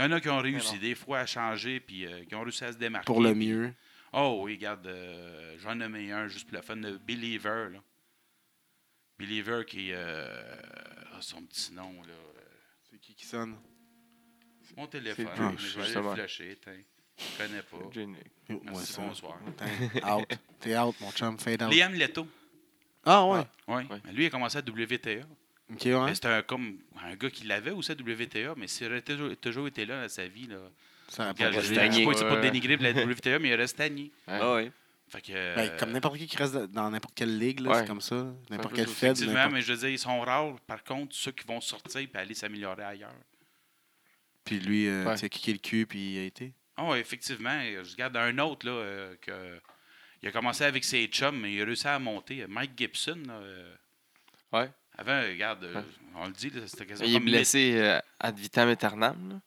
il 0.00 0.04
y 0.04 0.06
en 0.08 0.12
a 0.12 0.20
qui 0.20 0.28
ont 0.28 0.38
réussi 0.40 0.78
des 0.78 0.94
fois 0.94 1.20
à 1.20 1.26
changer, 1.26 1.80
puis 1.80 2.06
euh, 2.06 2.24
qui 2.24 2.34
ont 2.34 2.42
réussi 2.42 2.64
à 2.64 2.72
se 2.72 2.78
démarquer. 2.78 3.06
pour 3.06 3.20
le 3.22 3.32
puis- 3.32 3.48
mieux. 3.48 3.72
Oh 4.12 4.40
oui, 4.42 4.54
regarde, 4.56 4.86
euh, 4.88 5.56
j'en 5.60 5.74
nommé 5.76 6.10
un 6.10 6.26
juste 6.26 6.48
pour 6.48 6.56
le 6.56 6.62
fun, 6.62 6.76
de 6.76 6.96
Believer, 6.98 7.68
là. 7.72 7.78
Believer 9.18 9.64
qui 9.66 9.90
euh, 9.92 10.26
a 11.16 11.20
son 11.20 11.42
petit 11.42 11.72
nom, 11.72 11.92
là. 12.02 12.08
euh, 12.12 12.40
C'est 12.90 12.98
qui 12.98 13.14
qui 13.14 13.26
sonne? 13.26 13.56
Mon 14.76 14.86
téléphone, 14.86 15.26
mais 15.38 15.58
je 15.58 15.78
vais 15.78 15.84
aller 15.84 15.94
le 15.94 16.14
flasher. 16.14 16.58
Je 17.18 17.36
connais 17.36 17.62
pas. 17.62 17.76
Jenny. 17.92 18.16
Oh, 18.48 18.52
moi, 18.54 18.60
Merci, 18.66 18.92
ça. 18.94 19.02
bonsoir. 19.02 19.38
Out. 20.18 20.28
T'es 20.58 20.78
out, 20.78 20.94
mon 21.00 21.10
chum. 21.10 21.38
Fade 21.38 21.62
out. 21.64 21.72
Liam 21.74 21.92
Leto, 21.92 22.26
Ah 23.04 23.26
ouais. 23.26 23.42
oui. 23.68 23.82
Ouais. 23.90 24.00
Lui, 24.12 24.24
il 24.24 24.26
a 24.28 24.30
commencé 24.30 24.56
à 24.58 24.62
WTA. 24.62 25.26
Ouais. 25.70 26.14
C'était 26.14 26.28
un, 26.28 26.42
comme 26.42 26.78
un 27.02 27.14
gars 27.16 27.30
qui 27.30 27.44
l'avait 27.46 27.70
aussi 27.70 27.92
à 27.92 27.94
WTA, 27.94 28.54
mais 28.56 28.66
s'il 28.66 28.86
aurait 28.88 29.02
toujours, 29.02 29.36
toujours 29.36 29.66
été 29.68 29.86
là 29.86 30.02
dans 30.02 30.08
sa 30.08 30.26
vie, 30.26 30.46
là, 30.46 30.56
c'est 31.08 31.18
pas 31.18 31.32
de 32.36 32.40
dénigrer 32.40 32.76
pour 32.76 32.86
la 32.86 32.92
WTA, 33.04 33.38
mais 33.38 33.48
il 33.48 33.54
reste 33.54 33.74
stagné. 33.74 34.10
Ah 34.26 34.54
oui. 34.54 34.70
Fait 35.08 35.20
que, 35.22 35.32
euh, 35.34 35.54
Ben, 35.56 35.76
comme 35.76 35.90
n'importe 35.90 36.18
qui 36.18 36.26
qui 36.28 36.36
reste 36.36 36.54
dans 36.54 36.88
n'importe 36.88 37.14
quelle 37.16 37.36
ligue, 37.36 37.60
Ouais. 37.62 37.74
c'est 37.80 37.86
comme 37.86 38.00
ça. 38.00 38.32
N'importe 38.48 38.74
quelle 38.74 38.86
fête. 38.86 39.16
Effectivement, 39.16 39.48
mais 39.50 39.60
je 39.60 39.72
veux 39.72 39.78
dire, 39.78 39.88
ils 39.88 39.98
sont 39.98 40.20
rares, 40.20 40.54
par 40.68 40.84
contre, 40.84 41.16
ceux 41.16 41.32
qui 41.32 41.44
vont 41.48 41.60
sortir 41.60 42.00
et 42.00 42.08
aller 42.16 42.34
s'améliorer 42.34 42.84
ailleurs. 42.84 43.10
Puis 44.44 44.60
lui, 44.60 44.86
euh, 44.86 45.04
Ouais. 45.04 45.14
tu 45.14 45.20
sais, 45.20 45.28
kické 45.28 45.52
le 45.52 45.58
cul, 45.58 45.86
puis 45.86 46.14
il 46.14 46.18
a 46.20 46.22
été. 46.24 46.52
Oui, 46.78 46.98
effectivement. 46.98 47.60
Je 47.60 47.90
regarde 47.92 48.16
un 48.16 48.38
autre, 48.38 48.66
là, 48.66 48.72
euh, 48.72 49.14
que, 49.20 49.60
il 50.22 50.28
a 50.28 50.32
commencé 50.32 50.62
avec 50.64 50.84
ses 50.84 51.06
chums, 51.08 51.38
mais 51.40 51.54
il 51.54 51.62
a 51.62 51.64
réussi 51.64 51.88
à 51.88 51.98
monter. 51.98 52.46
Mike 52.48 52.72
Gibson, 52.76 53.20
là, 53.26 53.34
euh, 53.34 53.74
Ouais. 54.52 54.70
Avant, 55.00 55.20
regarde, 55.28 55.64
euh, 55.64 55.74
Ouais. 55.76 55.84
on 56.16 56.26
le 56.26 56.32
dit, 56.32 56.50
c'était 56.66 56.86
quasiment 56.86 57.08
Il 57.08 57.16
est 57.16 57.20
blessé 57.20 57.72
euh, 57.76 57.98
ad 58.18 58.38
vitam 58.38 58.68
aeternam. 58.68 59.40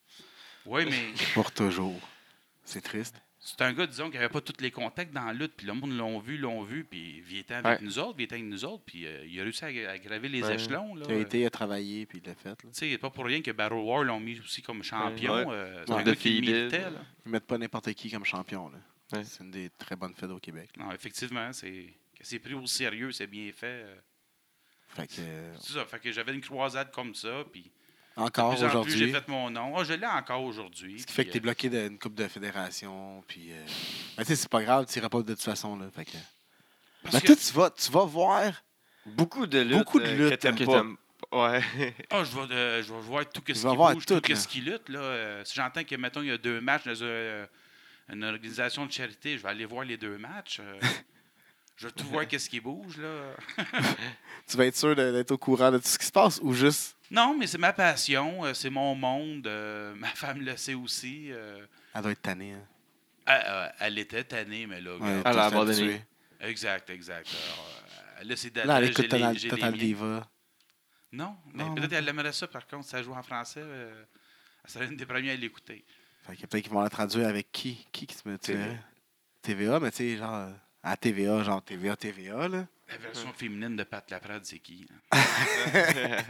Oui, 0.65 0.86
mais 0.86 1.13
Pour 1.33 1.51
toujours. 1.51 2.00
C'est 2.63 2.81
triste. 2.81 3.15
c'est 3.39 3.62
un 3.62 3.74
gars, 3.74 3.86
disons, 3.86 4.10
qui 4.10 4.15
n'avait 4.15 4.29
pas 4.29 4.39
tous 4.39 4.62
les 4.62 4.72
contacts 4.72 5.12
dans 5.13 5.25
la 5.25 5.33
lutte, 5.33 5.51
puis 5.57 5.67
le 5.67 5.74
monde 5.74 5.91
l'ont 5.98 6.17
vu, 6.19 6.38
l'ont 6.38 6.63
vu, 6.63 6.86
puis 6.86 7.22
il 7.29 7.38
était 7.39 7.55
avec 7.55 7.79
Ouais. 7.79 7.86
nous 7.86 8.00
autres, 8.00 8.15
il 8.19 8.24
était 8.24 8.36
avec 8.36 8.45
nous 8.48 8.63
autres, 8.63 8.83
puis 8.86 9.05
euh, 9.05 9.25
il 9.27 9.38
a 9.39 9.43
réussi 9.43 9.65
à, 9.65 9.67
à 9.91 9.98
graver 9.98 10.29
les 10.29 10.41
Ouais. 10.43 10.55
échelons. 10.55 10.95
Là, 10.95 11.05
Il 11.10 11.15
a 11.15 11.19
été, 11.19 11.41
il 11.41 11.45
a 11.45 11.50
travaillé, 11.50 12.05
puis 12.05 12.22
il 12.24 12.27
l'a 12.27 12.36
fait. 12.36 12.55
Tu 12.55 12.67
sais, 12.72 12.89
c'est 12.91 12.98
pas 12.98 13.10
pour 13.10 13.25
rien 13.25 13.41
que 13.41 13.51
Battle 13.51 13.74
War 13.75 14.03
l'ont 14.03 14.22
mis 14.22 14.39
aussi 14.39 14.62
comme 14.62 14.81
champion. 14.81 15.51
Euh, 15.51 15.83
c'est 15.86 15.93
un 15.93 16.03
gars 16.03 16.15
qui 16.15 16.39
là. 16.41 16.69
Ils 17.25 17.31
mettent 17.31 17.45
pas 17.45 17.57
n'importe 17.57 17.93
qui 17.93 18.10
comme 18.10 18.25
champion. 18.25 18.72
C'est 19.12 19.43
une 19.43 19.51
des 19.51 19.69
très 19.77 19.95
bonnes 19.98 20.15
fêtes 20.15 20.31
au 20.31 20.39
Québec. 20.39 20.69
Non, 20.77 20.91
effectivement, 20.93 21.51
c'est 21.51 22.39
pris 22.39 22.53
au 22.53 22.65
sérieux, 22.65 23.12
c'est 23.12 23.27
bien 23.27 23.51
fait. 23.53 23.86
Euh. 24.97 25.01
Fait 25.01 25.07
que, 25.07 25.13
euh, 25.21 25.53
C'est 25.62 25.73
ça, 25.73 25.85
fait 25.85 26.00
que 26.00 26.12
j'avais 26.12 26.33
une 26.33 26.41
croisade 26.41 26.91
comme 26.91 27.13
ça, 27.15 27.43
puis 27.51 27.69
encore 28.15 28.45
en 28.45 28.50
plus, 28.51 28.59
j'ai 28.59 28.65
aujourd'hui. 28.67 29.12
fait 29.12 29.27
mon 29.27 29.50
nom. 29.50 29.75
Ah, 29.77 29.83
je 29.83 29.93
l'ai 29.93 30.05
encore 30.05 30.43
aujourd'hui. 30.43 31.00
Ce 31.00 31.05
qui 31.07 31.13
fait 31.13 31.25
que 31.25 31.31
t'es 31.31 31.39
bloqué 31.39 31.69
d'une 31.69 31.97
coupe 31.97 32.13
de 32.15 32.27
fédération. 32.27 33.23
Puis, 33.27 33.51
euh, 33.51 33.65
ben, 34.17 34.23
tu 34.23 34.29
sais, 34.29 34.35
c'est 34.35 34.50
pas 34.50 34.62
grave, 34.63 34.85
tu 34.88 35.00
iras 35.00 35.09
pas 35.09 35.21
de 35.23 35.33
toute 35.33 35.41
façon. 35.41 35.77
Là, 35.77 35.88
fait 35.95 36.05
que... 36.05 36.12
euh, 36.15 36.19
parce 37.03 37.15
Mais 37.15 37.21
que- 37.21 37.27
toi, 37.27 37.35
tu 37.35 37.53
vas, 37.53 37.69
tu 37.71 37.91
vas 37.91 38.05
voir. 38.05 38.53
Beaucoup 39.05 39.47
de 39.47 39.59
luttes. 39.59 39.77
Beaucoup 39.79 40.00
de 40.00 40.05
euh, 40.05 40.15
luttes 40.29 40.29
que 40.29 40.35
t'aimes 40.35 40.65
pas. 40.65 40.83
Ouais. 41.31 41.62
Ah, 42.12 42.23
je 42.23 42.35
vais, 42.38 42.53
euh, 42.53 42.83
je 42.83 42.93
vais 42.93 43.00
voir 43.01 43.27
tout 43.27 43.41
ce 43.47 43.53
Tu 43.53 43.59
qui 43.59 43.75
bouge, 43.75 44.05
tout, 44.05 44.21
ce 44.35 44.47
qui 44.47 44.62
lutte. 44.62 44.89
Là. 44.89 45.00
Euh, 45.00 45.43
si 45.45 45.55
j'entends 45.55 45.83
que, 45.83 45.95
mettons, 45.95 46.21
il 46.21 46.27
y 46.27 46.31
a 46.31 46.38
deux 46.38 46.62
matchs 46.62 46.83
dans 46.85 46.93
euh, 47.01 47.45
une 48.09 48.23
organisation 48.23 48.85
de 48.85 48.91
charité, 48.91 49.38
je 49.38 49.43
vais 49.43 49.50
aller 49.50 49.65
voir 49.65 49.83
les 49.85 49.97
deux 49.97 50.17
matchs. 50.17 50.62
je 51.75 51.88
vais 51.88 51.94
tout 51.94 52.06
voir 52.08 52.27
qu'est-ce 52.27 52.50
qui 52.50 52.60
bouge. 52.60 52.98
là? 52.98 53.36
Tu 54.48 54.58
vas 54.58 54.65
être 54.65 54.75
sûr 54.75 54.96
d'être 54.96 55.32
au 55.32 55.38
courant 55.38 55.72
de 55.72 55.77
tout 55.77 55.88
ce 55.88 55.98
qui 55.98 56.06
se 56.06 56.12
passe 56.12 56.39
ou 56.42 56.53
juste. 56.53 56.98
Non, 57.10 57.36
mais 57.38 57.48
c'est 57.48 57.58
ma 57.58 57.72
passion, 57.74 58.44
euh, 58.46 58.53
c'est 58.53 58.70
mon 58.70 58.94
monde. 58.96 59.48
euh, 59.48 59.96
ma 59.98 60.10
femme 60.10 60.42
le 60.42 60.56
sait 60.58 60.74
aussi. 60.74 61.32
euh, 61.32 61.65
Elle 61.94 62.01
doit 62.01 62.12
être 62.12 62.22
tannée. 62.22 62.53
hein. 62.53 62.68
elle, 63.25 63.44
elle- 63.46 63.74
elle 63.80 63.98
était 64.00 64.24
tannée, 64.25 64.68
mais 64.68 64.82
là, 64.82 64.98
Ouais, 64.98 65.22
Elle 65.25 65.39
a 65.39 65.46
abandonné. 65.46 66.01
Exact, 66.42 66.89
exact. 66.89 67.27
Alors, 68.18 68.27
là, 68.27 68.36
c'est 68.36 68.56
Là, 68.58 68.77
elle 68.80 68.89
écoute 68.89 69.08
Total. 69.50 69.74
Diva. 69.77 70.30
Non, 71.13 71.38
mais 71.53 71.63
peut-être 71.75 71.92
non. 71.92 71.98
elle 72.00 72.10
aimerait 72.10 72.34
ça, 72.34 72.48
par 72.48 72.68
contre, 72.68 72.88
si 72.88 72.96
elle 72.96 73.03
joue 73.03 73.13
en 73.13 73.24
français. 73.24 73.62
euh, 73.63 74.03
elle 74.65 74.70
serait 74.70 74.86
une 74.88 74.98
des 74.98 75.06
premières 75.06 75.34
à 75.34 75.38
l'écouter. 75.38 75.86
Fait 76.25 76.36
que 76.36 76.46
peut-être 76.48 76.63
qu'ils 76.63 76.72
vont 76.74 76.82
la 76.82 76.89
traduire 76.89 77.27
avec 77.27 77.51
qui? 77.51 77.86
Qui 77.92 78.08
qui 78.08 78.15
se 78.15 78.27
met. 78.27 78.38
TVA 78.38 78.75
TVA, 79.42 79.80
mais 79.80 79.92
tu 79.92 79.98
sais, 79.98 80.18
genre. 80.18 80.50
À 80.84 80.98
TVA, 80.98 81.44
genre 81.44 81.63
TVA, 81.63 81.96
TVA, 81.96 82.48
là. 82.48 82.68
La 82.90 82.98
version 82.98 83.32
féminine 83.34 83.75
de 83.78 83.84
Pat 83.84 84.10
Laprade, 84.12 84.46
c'est 84.46 84.60
qui? 84.60 84.86
hein? 85.12 85.18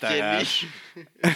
Kelly. 0.00 0.68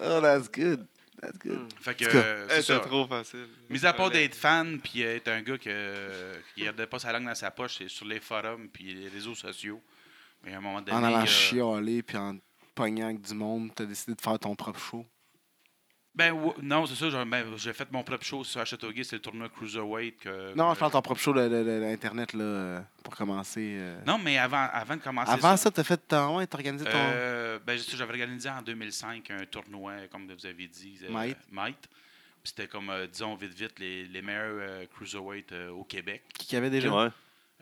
Oh, 0.00 0.20
that's 0.20 0.48
good. 0.48 0.86
That's 1.20 1.38
good. 1.38 1.72
Fait 1.80 1.94
que, 1.94 2.04
euh, 2.12 2.46
Eh, 2.46 2.54
c'est 2.54 2.62
C'est 2.62 2.72
ça. 2.74 2.80
trop 2.80 3.06
facile. 3.06 3.46
Mis 3.70 3.84
à 3.86 3.92
part 3.92 4.10
d'être 4.10 4.34
fan 4.34 4.80
puis 4.80 5.02
être 5.02 5.28
un 5.28 5.42
gars 5.42 5.58
que, 5.58 6.32
qui 6.54 6.64
gardait 6.64 6.86
pas 6.86 6.98
sa 6.98 7.12
langue 7.12 7.26
dans 7.26 7.34
sa 7.34 7.50
poche, 7.52 7.76
c'est 7.78 7.88
sur 7.88 8.06
les 8.06 8.18
forums 8.18 8.68
puis 8.68 8.92
les 8.94 9.08
réseaux 9.08 9.34
sociaux. 9.34 9.80
Mais 10.42 10.54
à 10.54 10.58
un 10.58 10.60
moment 10.60 10.80
donné. 10.80 10.96
En 10.96 11.04
allant 11.04 11.22
euh, 11.22 11.26
chialer 11.26 12.02
puis 12.02 12.16
en 12.16 12.36
pognant 12.74 13.06
avec 13.06 13.20
du 13.20 13.34
monde, 13.34 13.70
t'as 13.74 13.84
décidé 13.84 14.14
de 14.16 14.20
faire 14.20 14.38
ton 14.38 14.56
propre 14.56 14.80
show. 14.80 15.06
Ben 16.14 16.30
ouais, 16.32 16.52
non, 16.60 16.84
c'est 16.86 16.94
ça. 17.10 17.24
ben, 17.24 17.46
j'ai 17.56 17.72
fait 17.72 17.90
mon 17.90 18.02
propre 18.02 18.24
show 18.24 18.44
sur 18.44 18.64
Châteauguay, 18.66 19.02
c'est 19.02 19.16
le 19.16 19.22
tournoi 19.22 19.48
Cruiserweight. 19.48 20.18
Que, 20.18 20.54
Non, 20.54 20.68
que- 20.68 20.74
je 20.74 20.78
parle 20.80 20.90
de 20.90 20.96
ton 20.96 21.02
propre 21.02 21.20
show 21.20 21.32
d'Internet, 21.32 22.34
là, 22.34 22.44
euh, 22.44 22.80
pour 23.02 23.16
commencer. 23.16 23.76
euh. 23.78 23.98
Non, 24.06 24.18
mais 24.18 24.36
avant, 24.36 24.68
avant 24.72 24.96
de 24.96 25.00
commencer 25.00 25.32
Avant 25.32 25.56
ça, 25.56 25.70
t'as 25.70 25.84
fait 25.84 25.96
ton. 26.06 26.36
Ouais, 26.36 26.46
t'as 26.46 26.58
organisé 26.58 26.84
ton. 26.84 26.90
Euh, 26.94 27.58
ben, 27.66 27.78
j'avais 27.78 28.10
organisé 28.12 28.50
en 28.50 28.60
2005 28.60 29.30
un 29.30 29.46
tournoi, 29.46 29.92
comme 30.10 30.30
vous 30.30 30.46
avez 30.46 30.66
dit. 30.68 30.98
euh, 31.02 31.10
Might. 31.10 31.38
Might. 31.50 31.78
Puis 31.80 32.52
C'était 32.56 32.66
comme, 32.66 32.90
euh, 32.90 33.06
disons, 33.06 33.34
vite, 33.36 33.54
vite, 33.54 33.78
les, 33.78 34.04
les 34.04 34.20
meilleurs 34.20 34.56
euh, 34.58 34.84
cruiserweight 34.94 35.50
euh, 35.52 35.70
au 35.70 35.84
Québec. 35.84 36.24
Qui 36.38 36.54
y 36.54 36.58
avait 36.58 36.70
déjà? 36.70 36.90
Ouais. 36.90 37.10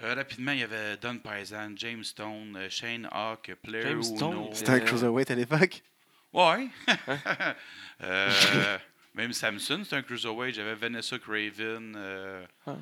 Euh, 0.03 0.15
rapidement, 0.15 0.53
il 0.53 0.61
y 0.61 0.63
avait 0.65 0.97
Don 0.97 1.19
Paisan, 1.19 1.73
James 1.77 2.03
Stone, 2.03 2.57
euh, 2.57 2.69
Shane 2.71 3.07
Hawk, 3.13 3.55
Player 3.63 3.83
James 3.91 4.03
Stone. 4.03 4.49
C'était 4.55 4.71
un 4.71 4.81
cruiserweight 4.81 5.31
à 5.31 5.35
l'époque? 5.35 5.83
Ouais. 6.33 6.69
Euh, 8.03 8.79
même 9.13 9.35
Samson, 9.35 9.83
c'est 9.85 9.95
un 9.95 10.01
cruiserweight. 10.03 10.55
J'avais 10.55 10.75
Vanessa 10.75 11.19
Craven. 11.19 11.93
euh, 11.95 12.47
Ah. 12.67 12.77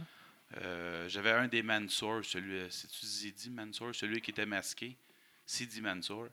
euh, 0.62 1.08
J'avais 1.08 1.32
un 1.32 1.48
des 1.48 1.60
Mansour, 1.60 2.20
celui, 2.24 2.60
c'est-tu 2.70 3.04
Zidi 3.04 3.50
Mansour, 3.50 3.92
celui 3.96 4.20
qui 4.20 4.30
était 4.30 4.46
masqué? 4.46 4.96
Sidi 5.44 5.80
Mansour. 5.80 6.28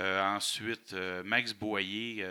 Ensuite, 0.00 0.94
Max 1.24 1.52
Boyer, 1.52 2.24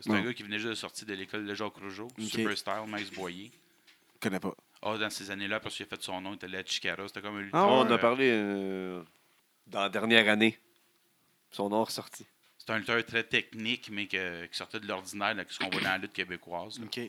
c'est 0.00 0.10
un 0.10 0.22
gars 0.22 0.32
qui 0.32 0.42
venait 0.44 0.58
juste 0.58 0.70
de 0.70 0.74
sortir 0.74 1.06
de 1.06 1.12
l'école 1.12 1.44
de 1.46 1.52
Jacques 1.54 1.76
Rougeau, 1.76 2.06
Ok. 2.06 2.24
Superstar, 2.24 2.86
Max 2.86 3.10
Boyer. 3.10 3.50
Je 4.14 4.18
connais 4.20 4.40
pas. 4.40 4.54
Ah, 4.80 4.96
dans 4.96 5.10
ces 5.10 5.30
années-là, 5.30 5.60
parce 5.60 5.76
qu'il 5.76 5.84
a 5.84 5.88
fait 5.90 6.02
son 6.02 6.20
nom, 6.22 6.30
il 6.32 6.36
était 6.36 6.46
allé 6.46 6.56
à 6.58 6.64
Chicara. 6.64 7.06
C'était 7.06 7.20
comme 7.20 7.36
un 7.36 7.40
Ah 7.40 7.42
lutteur. 7.42 7.68
On 7.68 7.80
en 7.82 7.90
euh, 7.90 7.94
a 7.94 7.98
parlé 7.98 8.30
dans 9.66 9.80
la 9.82 9.88
dernière 9.90 10.26
année. 10.28 10.58
Son 11.50 11.68
nom 11.68 11.82
est 11.82 11.86
ressorti. 11.86 12.26
C'est 12.68 12.74
un 12.74 12.78
lutteur 12.80 13.02
très 13.06 13.24
technique, 13.24 13.88
mais 13.90 14.06
que- 14.06 14.44
qui 14.44 14.54
sortait 14.54 14.78
de 14.78 14.86
l'ordinaire, 14.86 15.34
de 15.34 15.42
ce 15.48 15.58
qu'on 15.58 15.70
voit 15.70 15.80
dans 15.80 15.88
la 15.88 15.96
lutte 15.96 16.12
québécoise. 16.12 16.78
là. 16.78 16.84
OK. 16.84 17.00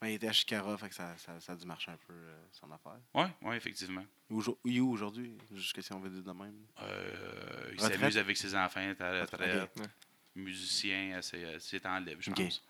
Ben, 0.00 0.08
il 0.08 0.14
était 0.14 0.28
à 0.28 0.32
Chicara, 0.32 0.78
fait 0.78 0.88
que 0.88 0.94
ça, 0.94 1.14
ça, 1.18 1.38
ça 1.40 1.52
a 1.52 1.56
dû 1.56 1.66
marcher 1.66 1.90
un 1.90 1.98
peu 1.98 2.14
euh, 2.14 2.42
son 2.52 2.70
affaire. 2.72 2.98
Oui, 3.12 3.24
ouais, 3.42 3.56
effectivement. 3.58 4.06
Où, 4.30 4.40
où, 4.42 4.56
où 4.64 4.90
aujourd'hui 4.92 5.36
Juste 5.54 5.78
si 5.78 5.92
on 5.92 6.00
veut 6.00 6.08
dire 6.08 6.22
de 6.22 6.32
même? 6.32 6.56
Euh, 6.80 7.70
il 7.74 7.80
s'amuse 7.80 8.16
avec 8.16 8.34
ses 8.34 8.54
enfants, 8.54 8.80
il 8.80 8.88
est 8.88 9.00
à 9.02 9.12
la 9.12 9.20
retraite, 9.24 9.70
Ok. 9.78 9.84
musicien, 10.36 11.20
c'est, 11.20 11.84
en 11.84 11.98
lève, 11.98 12.16
je 12.20 12.30
pense. 12.30 12.64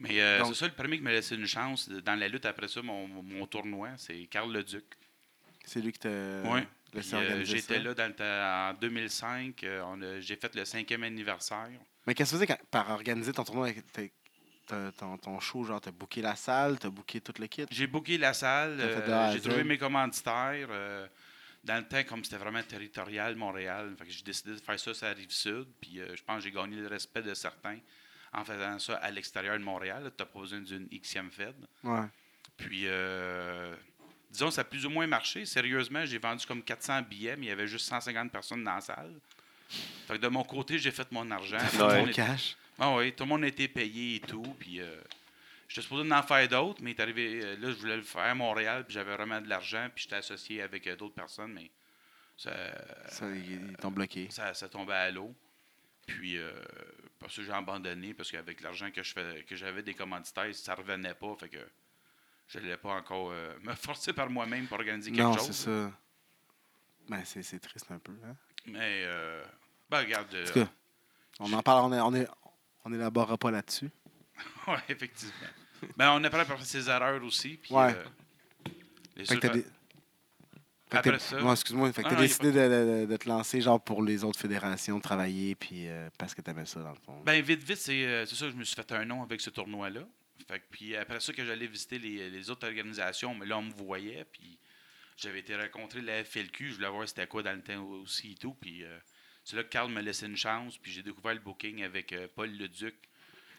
Mais 0.00 0.20
euh, 0.20 0.44
c'est 0.44 0.54
ça, 0.54 0.66
le 0.66 0.74
premier 0.74 0.98
qui 0.98 1.02
m'a 1.02 1.10
laissé 1.12 1.36
une 1.36 1.46
chance 1.46 1.88
dans 1.88 2.16
la 2.16 2.28
lutte 2.28 2.44
après 2.44 2.68
ça, 2.68 2.82
mon, 2.82 3.08
mon 3.08 3.46
tournoi, 3.46 3.92
c'est 3.96 4.26
Carl 4.26 4.52
Leduc. 4.52 4.84
C'est 5.64 5.80
lui 5.80 5.92
qui 5.92 6.00
t'a 6.00 6.42
Oui. 6.44 6.60
Euh, 6.94 7.44
j'étais 7.44 7.78
là 7.78 7.94
dans 7.94 8.12
le 8.18 8.72
en 8.74 8.74
2005. 8.80 9.62
euh, 9.64 10.20
j'ai 10.20 10.36
fait 10.36 10.54
le 10.54 10.64
cinquième 10.64 11.02
anniversaire. 11.02 11.68
Mais 12.06 12.14
qu'est-ce 12.14 12.30
que 12.32 12.36
tu 12.36 12.42
faisais 12.44 12.46
quand- 12.46 12.64
par 12.70 12.90
organiser 12.90 13.32
ton 13.32 13.44
tournoi? 13.44 13.70
Ton, 14.98 15.16
ton 15.18 15.38
show? 15.40 15.64
Genre, 15.64 15.80
t'as 15.80 15.90
booké 15.92 16.22
la 16.22 16.34
salle, 16.34 16.78
t'as 16.78 16.88
booké 16.90 17.20
tout 17.20 17.34
le 17.38 17.46
kit? 17.46 17.66
J'ai 17.70 17.86
booké 17.86 18.18
la 18.18 18.32
salle, 18.34 18.78
euh, 18.80 19.32
j'ai 19.32 19.40
trouvé 19.40 19.62
mes 19.64 19.78
commanditaires. 19.78 20.68
dans 21.64 21.76
le 21.78 21.88
temps, 21.88 22.02
comme 22.04 22.22
c'était 22.24 22.36
vraiment 22.36 22.62
territorial, 22.62 23.34
Montréal, 23.36 23.96
j'ai 24.08 24.22
décidé 24.22 24.52
de 24.52 24.60
faire 24.60 24.78
ça 24.78 24.94
sur 24.94 25.06
la 25.06 25.12
rive 25.14 25.30
sud. 25.30 25.66
Puis 25.80 26.00
je 26.14 26.22
pense 26.22 26.38
que 26.38 26.42
j'ai 26.44 26.52
gagné 26.52 26.76
le 26.76 26.86
respect 26.86 27.22
de 27.22 27.34
certains 27.34 27.78
en 28.32 28.44
faisant 28.44 28.78
ça 28.78 28.94
à 28.96 29.10
l'extérieur 29.10 29.58
de 29.58 29.64
Montréal. 29.64 30.10
Tu 30.16 30.60
d'une 30.60 30.86
Xème 30.88 31.30
Fed. 31.30 31.54
Ouais. 31.84 32.06
Puis, 32.56 32.84
euh, 32.86 33.74
disons, 34.30 34.50
ça 34.50 34.60
a 34.62 34.64
plus 34.64 34.84
ou 34.86 34.90
moins 34.90 35.06
marché. 35.06 35.44
Sérieusement, 35.46 36.04
j'ai 36.04 36.18
vendu 36.18 36.46
comme 36.46 36.62
400 36.62 37.02
billets, 37.02 37.36
mais 37.36 37.46
il 37.46 37.48
y 37.48 37.52
avait 37.52 37.66
juste 37.66 37.86
150 37.86 38.30
personnes 38.32 38.62
dans 38.64 38.74
la 38.74 38.80
salle. 38.80 39.14
Fait 40.06 40.14
que 40.14 40.18
de 40.22 40.28
mon 40.28 40.44
côté, 40.44 40.78
j'ai 40.78 40.90
fait 40.92 41.10
mon 41.12 41.28
argent. 41.30 41.58
Tout 41.58 41.64
le 41.76 41.78
Ton 41.78 41.94
monde 41.96 42.08
était- 42.08 42.12
cash? 42.22 42.56
ah 42.78 42.94
oui, 42.96 43.12
tout 43.12 43.24
le 43.24 43.28
monde 43.28 43.44
a 43.44 43.48
été 43.48 43.66
payé 43.68 44.16
et 44.16 44.20
tout. 44.20 44.42
Puis, 44.60 44.80
euh, 44.80 44.96
j'étais 45.68 45.82
supposé 45.82 46.10
en 46.12 46.22
faire 46.22 46.46
d'autres, 46.48 46.80
mais 46.82 46.90
est 46.92 47.00
arrivé, 47.00 47.40
euh, 47.42 47.56
là, 47.56 47.70
je 47.70 47.76
voulais 47.76 47.96
le 47.96 48.02
faire 48.02 48.22
à 48.22 48.34
Montréal, 48.34 48.84
puis 48.84 48.94
j'avais 48.94 49.14
vraiment 49.14 49.40
de 49.40 49.48
l'argent, 49.48 49.88
puis 49.94 50.04
j'étais 50.04 50.16
associé 50.16 50.62
avec 50.62 50.86
euh, 50.86 50.94
d'autres 50.96 51.14
personnes, 51.14 51.52
mais 51.52 51.70
ça, 52.36 52.52
Ça, 53.08 53.26
ils 53.30 53.76
t'ont 53.78 53.90
bloqué. 53.90 54.28
ça, 54.30 54.52
ça 54.54 54.68
tombait 54.68 54.92
à 54.92 55.10
l'eau. 55.10 55.34
Puis, 56.06 56.36
euh, 56.38 56.52
parce 57.18 57.34
que 57.34 57.42
j'ai 57.42 57.50
abandonné, 57.50 58.14
parce 58.14 58.30
qu'avec 58.30 58.60
l'argent 58.60 58.88
que 58.92 59.02
j'avais 59.56 59.82
des 59.82 59.94
commanditaires, 59.94 60.54
ça 60.54 60.74
revenait 60.76 61.14
pas, 61.14 61.34
fait 61.40 61.48
que 61.48 61.58
je 62.48 62.58
n'allais 62.58 62.76
pas 62.76 62.94
encore 62.94 63.30
euh, 63.32 63.54
me 63.62 63.74
forcer 63.74 64.12
par 64.12 64.28
moi-même 64.30 64.66
pour 64.66 64.78
organiser 64.78 65.10
quelque 65.10 65.22
Non, 65.22 65.32
chose. 65.36 65.46
c'est 65.46 65.52
ça. 65.70 65.92
Ben, 67.08 67.22
c'est 67.24 67.58
triste 67.60 67.90
un 67.90 67.98
peu. 67.98 68.12
Hein? 68.24 68.34
Mais, 68.66 69.02
euh, 69.04 69.44
ben, 69.88 69.98
regarde. 70.00 70.34
euh, 70.34 70.42
En 70.42 70.46
tout 70.46 70.52
cas, 70.64 70.68
on 71.40 71.52
en 71.52 71.62
parle, 71.62 71.84
on 71.84 71.92
est, 71.96 72.00
on 72.00 72.14
est, 72.14 72.28
on 72.84 72.92
élaborera 72.92 73.36
pas 73.38 73.50
là-dessus. 73.50 73.90
ouais, 74.66 74.74
effectivement. 74.88 75.34
ben, 75.96 76.10
on 76.12 76.24
apprend 76.24 76.44
par 76.44 76.64
ses 76.64 76.88
erreurs 76.88 77.22
aussi. 77.22 77.58
Puis, 77.62 77.72
Ouais. 77.74 77.94
euh, 77.94 78.04
les 79.16 79.24
Fait 79.24 79.38
que 79.38 79.46
que 79.48 79.64
Après 80.90 81.18
ça- 81.18 81.42
Ouais, 81.42 81.52
excuse-moi. 81.52 81.92
Fait 81.92 82.02
que 82.02 82.06
Ah, 82.08 82.10
t'as 82.10 82.16
non, 82.16 82.22
décidé 82.22 82.52
de, 82.52 82.58
de- 83.02 83.06
de 83.06 83.16
te 83.16 83.28
lancer 83.28 83.60
genre 83.60 83.80
pour 83.82 84.02
les 84.02 84.22
autres 84.24 84.38
fédérations, 84.38 84.98
travailler, 85.00 85.54
puis 85.54 85.88
euh, 85.88 86.08
parce 86.18 86.34
que 86.34 86.40
t'aimais 86.42 86.64
ça, 86.66 86.80
dans 86.80 86.90
le 86.90 86.96
fond. 87.04 87.20
Ben, 87.24 87.42
vite, 87.42 87.62
vite, 87.62 87.76
c'est 87.78 88.04
euh, 88.06 88.24
c'est 88.26 88.36
ça, 88.36 88.48
je 88.48 88.54
me 88.54 88.62
suis 88.64 88.76
fait 88.76 88.90
un 88.92 89.04
nom 89.04 89.22
avec 89.22 89.40
ce 89.40 89.50
tournoi-là. 89.50 90.00
Fait 90.46 90.60
que, 90.60 90.64
puis 90.70 90.96
après 90.96 91.20
ça, 91.20 91.32
que 91.32 91.44
j'allais 91.44 91.66
visiter 91.66 91.98
les, 91.98 92.30
les 92.30 92.50
autres 92.50 92.66
organisations, 92.66 93.34
mais 93.34 93.46
là, 93.46 93.58
on 93.58 93.62
me 93.62 93.72
voyait, 93.72 94.24
puis 94.24 94.58
j'avais 95.16 95.40
été 95.40 95.56
rencontrer 95.56 96.00
la 96.02 96.22
FLQ, 96.24 96.68
je 96.70 96.74
voulais 96.76 96.88
voir 96.88 97.08
c'était 97.08 97.26
quoi 97.26 97.42
dans 97.42 97.54
le 97.54 97.62
temps 97.62 97.82
aussi 97.84 98.32
et 98.32 98.34
tout, 98.36 98.54
puis 98.54 98.84
euh, 98.84 98.98
c'est 99.44 99.56
là 99.56 99.64
que 99.64 99.68
Carl 99.70 99.90
me 99.90 100.00
laissait 100.02 100.26
une 100.26 100.36
chance, 100.36 100.76
puis 100.78 100.92
j'ai 100.92 101.02
découvert 101.02 101.34
le 101.34 101.40
booking 101.40 101.82
avec 101.82 102.12
euh, 102.12 102.28
Paul 102.34 102.50
Leduc, 102.56 102.94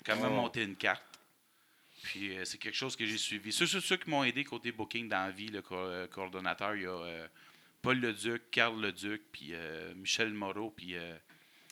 quand 0.06 0.16
même 0.18 0.32
Oh. 0.34 0.36
monté 0.36 0.64
une 0.64 0.76
carte. 0.76 1.04
Puis 2.04 2.38
euh, 2.38 2.46
c'est 2.46 2.58
quelque 2.60 2.76
chose 2.76 2.96
que 2.96 3.06
j'ai 3.06 3.18
suivi. 3.18 3.52
Ceux, 3.52 3.66
ceux, 3.66 3.82
ceux 3.82 3.98
qui 3.98 4.10
m'ont 4.10 4.24
aidé 4.24 4.44
côté 4.44 4.72
booking 4.72 5.10
dans 5.10 5.26
la 5.26 5.32
vie, 5.32 5.48
le 5.48 5.62
co- 5.64 6.08
coordonnateur, 6.12 6.76
il 6.76 6.84
y 6.84 6.86
a 6.86 7.28
Paul 7.82 8.00
Leduc, 8.00 8.52
Carl 8.52 8.80
Leduc, 8.80 9.24
puis 9.32 9.54
Michel 9.96 10.32
Moreau, 10.34 10.70
puis 10.72 10.96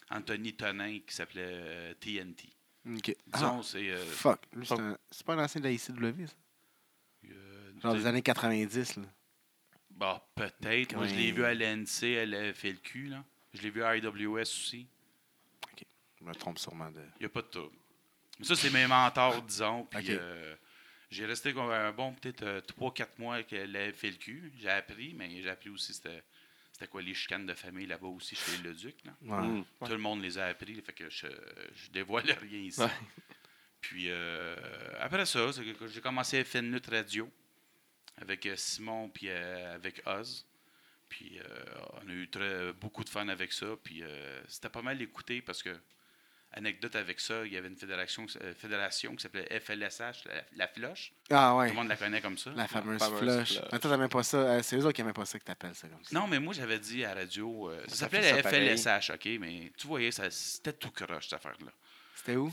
Anthony 0.09 0.53
Tonin 0.53 1.00
qui 1.00 1.13
s'appelait 1.13 1.93
TNT. 2.00 2.50
Ok. 2.87 3.15
Ah, 3.31 3.37
Disons, 3.37 3.63
c'est. 3.63 3.89
euh, 3.89 4.05
fuck. 4.05 4.39
Lui, 4.53 4.65
c'est 4.65 4.79
un- 4.79 4.97
c'est 5.09 5.25
pas 5.25 5.33
un 5.33 5.43
ancien 5.43 5.59
de 5.61 5.65
la 5.65 5.71
ICW, 5.71 6.27
ça? 6.27 6.33
euh, 7.31 7.71
Genre 7.81 7.93
des 7.95 8.05
années 8.05 8.21
90, 8.21 8.97
là. 8.97 9.03
bah, 9.89 10.27
peut-être. 10.35 10.95
Moi, 10.95 11.07
je 11.07 11.15
l'ai 11.15 11.31
vu 11.31 11.43
à 11.43 11.53
l'NC, 11.53 12.17
à 12.17 12.25
la 12.25 12.53
FLQ. 12.53 13.07
Là. 13.09 13.23
Je 13.53 13.61
l'ai 13.61 13.69
vu 13.71 13.83
à 13.83 13.95
IWS 13.97 14.41
aussi. 14.41 14.87
Je 16.19 16.23
me 16.25 16.33
trompe 16.33 16.59
sûrement 16.59 16.91
de. 16.91 17.01
Il 17.19 17.21
n'y 17.21 17.25
a 17.25 17.29
pas 17.29 17.41
de 17.41 17.47
trouble. 17.47 17.75
Mais 18.39 18.45
ça, 18.45 18.55
c'est 18.55 18.69
mes 18.71 18.85
mentors, 18.87 19.41
disons. 19.41 19.85
Puis, 19.85 19.99
Ok. 19.99 20.09
euh, 20.09 20.55
j'ai 21.09 21.25
resté 21.25 21.53
comme 21.53 21.69
un 21.71 21.91
bon, 21.91 22.13
peut-être 22.13 22.61
3-4 22.67 23.17
mois 23.19 23.35
avec 23.35 23.51
la 23.51 23.91
FLQ. 23.93 24.51
J'ai 24.57 24.69
appris, 24.69 25.13
mais 25.13 25.29
j'ai 25.41 25.49
appris 25.49 25.69
aussi 25.69 25.93
c'était, 25.93 26.23
c'était 26.75 26.88
quoi 26.88 27.01
les 27.01 27.13
chicanes 27.13 27.46
de 27.46 27.53
famille 27.53 27.86
là-bas 27.88 28.08
aussi 28.08 28.36
chez 28.36 28.58
le 28.58 28.74
Duc. 28.74 28.98
Là? 29.05 29.13
Ouais. 29.22 29.48
Mm. 29.48 29.65
Tout 29.79 29.91
le 29.91 29.98
monde 29.98 30.22
les 30.22 30.38
a 30.38 30.48
appris, 30.48 30.82
fait 30.82 30.91
que 30.91 31.10
je, 31.10 31.25
je 31.74 31.89
dévoile 31.89 32.29
rien 32.41 32.60
ici. 32.60 32.82
Ouais. 32.82 32.89
Puis 33.79 34.08
euh, 34.10 34.58
après 35.00 35.25
ça, 35.25 35.53
c'est 35.53 35.63
que 35.63 35.88
j'ai 35.88 36.01
commencé 36.01 36.38
à 36.38 36.44
faire 36.44 36.62
une 36.62 36.74
lutte 36.74 36.88
radio 36.88 37.32
avec 38.17 38.46
euh, 38.46 38.58
Simon 38.58 39.08
puis 39.08 39.29
euh, 39.29 39.74
avec 39.74 40.01
Oz. 40.05 40.46
Puis 41.08 41.39
euh, 41.39 41.63
on 41.94 42.10
a 42.10 42.12
eu 42.12 42.29
très, 42.29 42.74
beaucoup 42.74 43.05
de 43.05 43.10
fun 43.10 43.29
avec 43.29 43.53
ça. 43.53 43.67
Puis 43.82 44.03
euh, 44.03 44.41
c'était 44.50 44.67
pas 44.67 44.82
mal 44.82 45.01
écouté 45.01 45.41
parce 45.41 45.63
que, 45.63 45.79
anecdote 46.55 46.95
avec 46.95 47.19
ça, 47.19 47.45
il 47.45 47.53
y 47.53 47.57
avait 47.57 47.67
une 47.67 47.75
fédération, 47.75 48.25
euh, 48.41 48.53
fédération 48.55 49.15
qui 49.15 49.21
s'appelait 49.24 49.59
FLSH, 49.59 50.25
la, 50.25 50.43
la 50.55 50.67
Floche. 50.67 51.12
Ah 51.29 51.51
Tout 51.53 51.57
ouais. 51.59 51.67
le 51.69 51.74
monde 51.74 51.88
la 51.88 51.97
connaît 51.97 52.21
comme 52.21 52.38
ça. 52.38 52.51
La 52.55 52.67
fameuse, 52.67 53.01
flush. 53.03 53.59
Mais 53.71 53.79
toi, 53.79 53.91
t'aimais 53.91 54.07
pas 54.07 54.24
ça. 54.24 54.38
Euh, 54.38 54.62
c'est 54.63 54.77
eux 54.77 54.85
autres 54.85 54.91
qui 54.93 55.01
aimaient 55.01 55.13
pas 55.13 55.25
ça 55.25 55.38
que 55.39 55.43
t'appelles 55.43 55.75
ça 55.75 55.88
comme 55.88 56.03
ça. 56.03 56.17
Non, 56.19 56.27
mais 56.27 56.39
moi, 56.39 56.53
j'avais 56.53 56.79
dit 56.79 57.03
à 57.05 57.13
la 57.13 57.21
radio, 57.21 57.69
euh, 57.69 57.81
ça 57.83 57.89
Ça 57.89 57.95
s'appelait 57.97 58.41
la. 58.41 58.43
FLSH, 58.43 59.09
OK? 59.12 59.25
Mais 59.39 59.71
tu 59.77 59.88
voyais, 59.88 60.12
ça, 60.12 60.29
c'était 60.31 60.74
tout 60.74 60.91
croche, 60.91 61.25
cette 61.25 61.33
affaire-là. 61.33 61.71
C'était 62.15 62.35
où? 62.38 62.51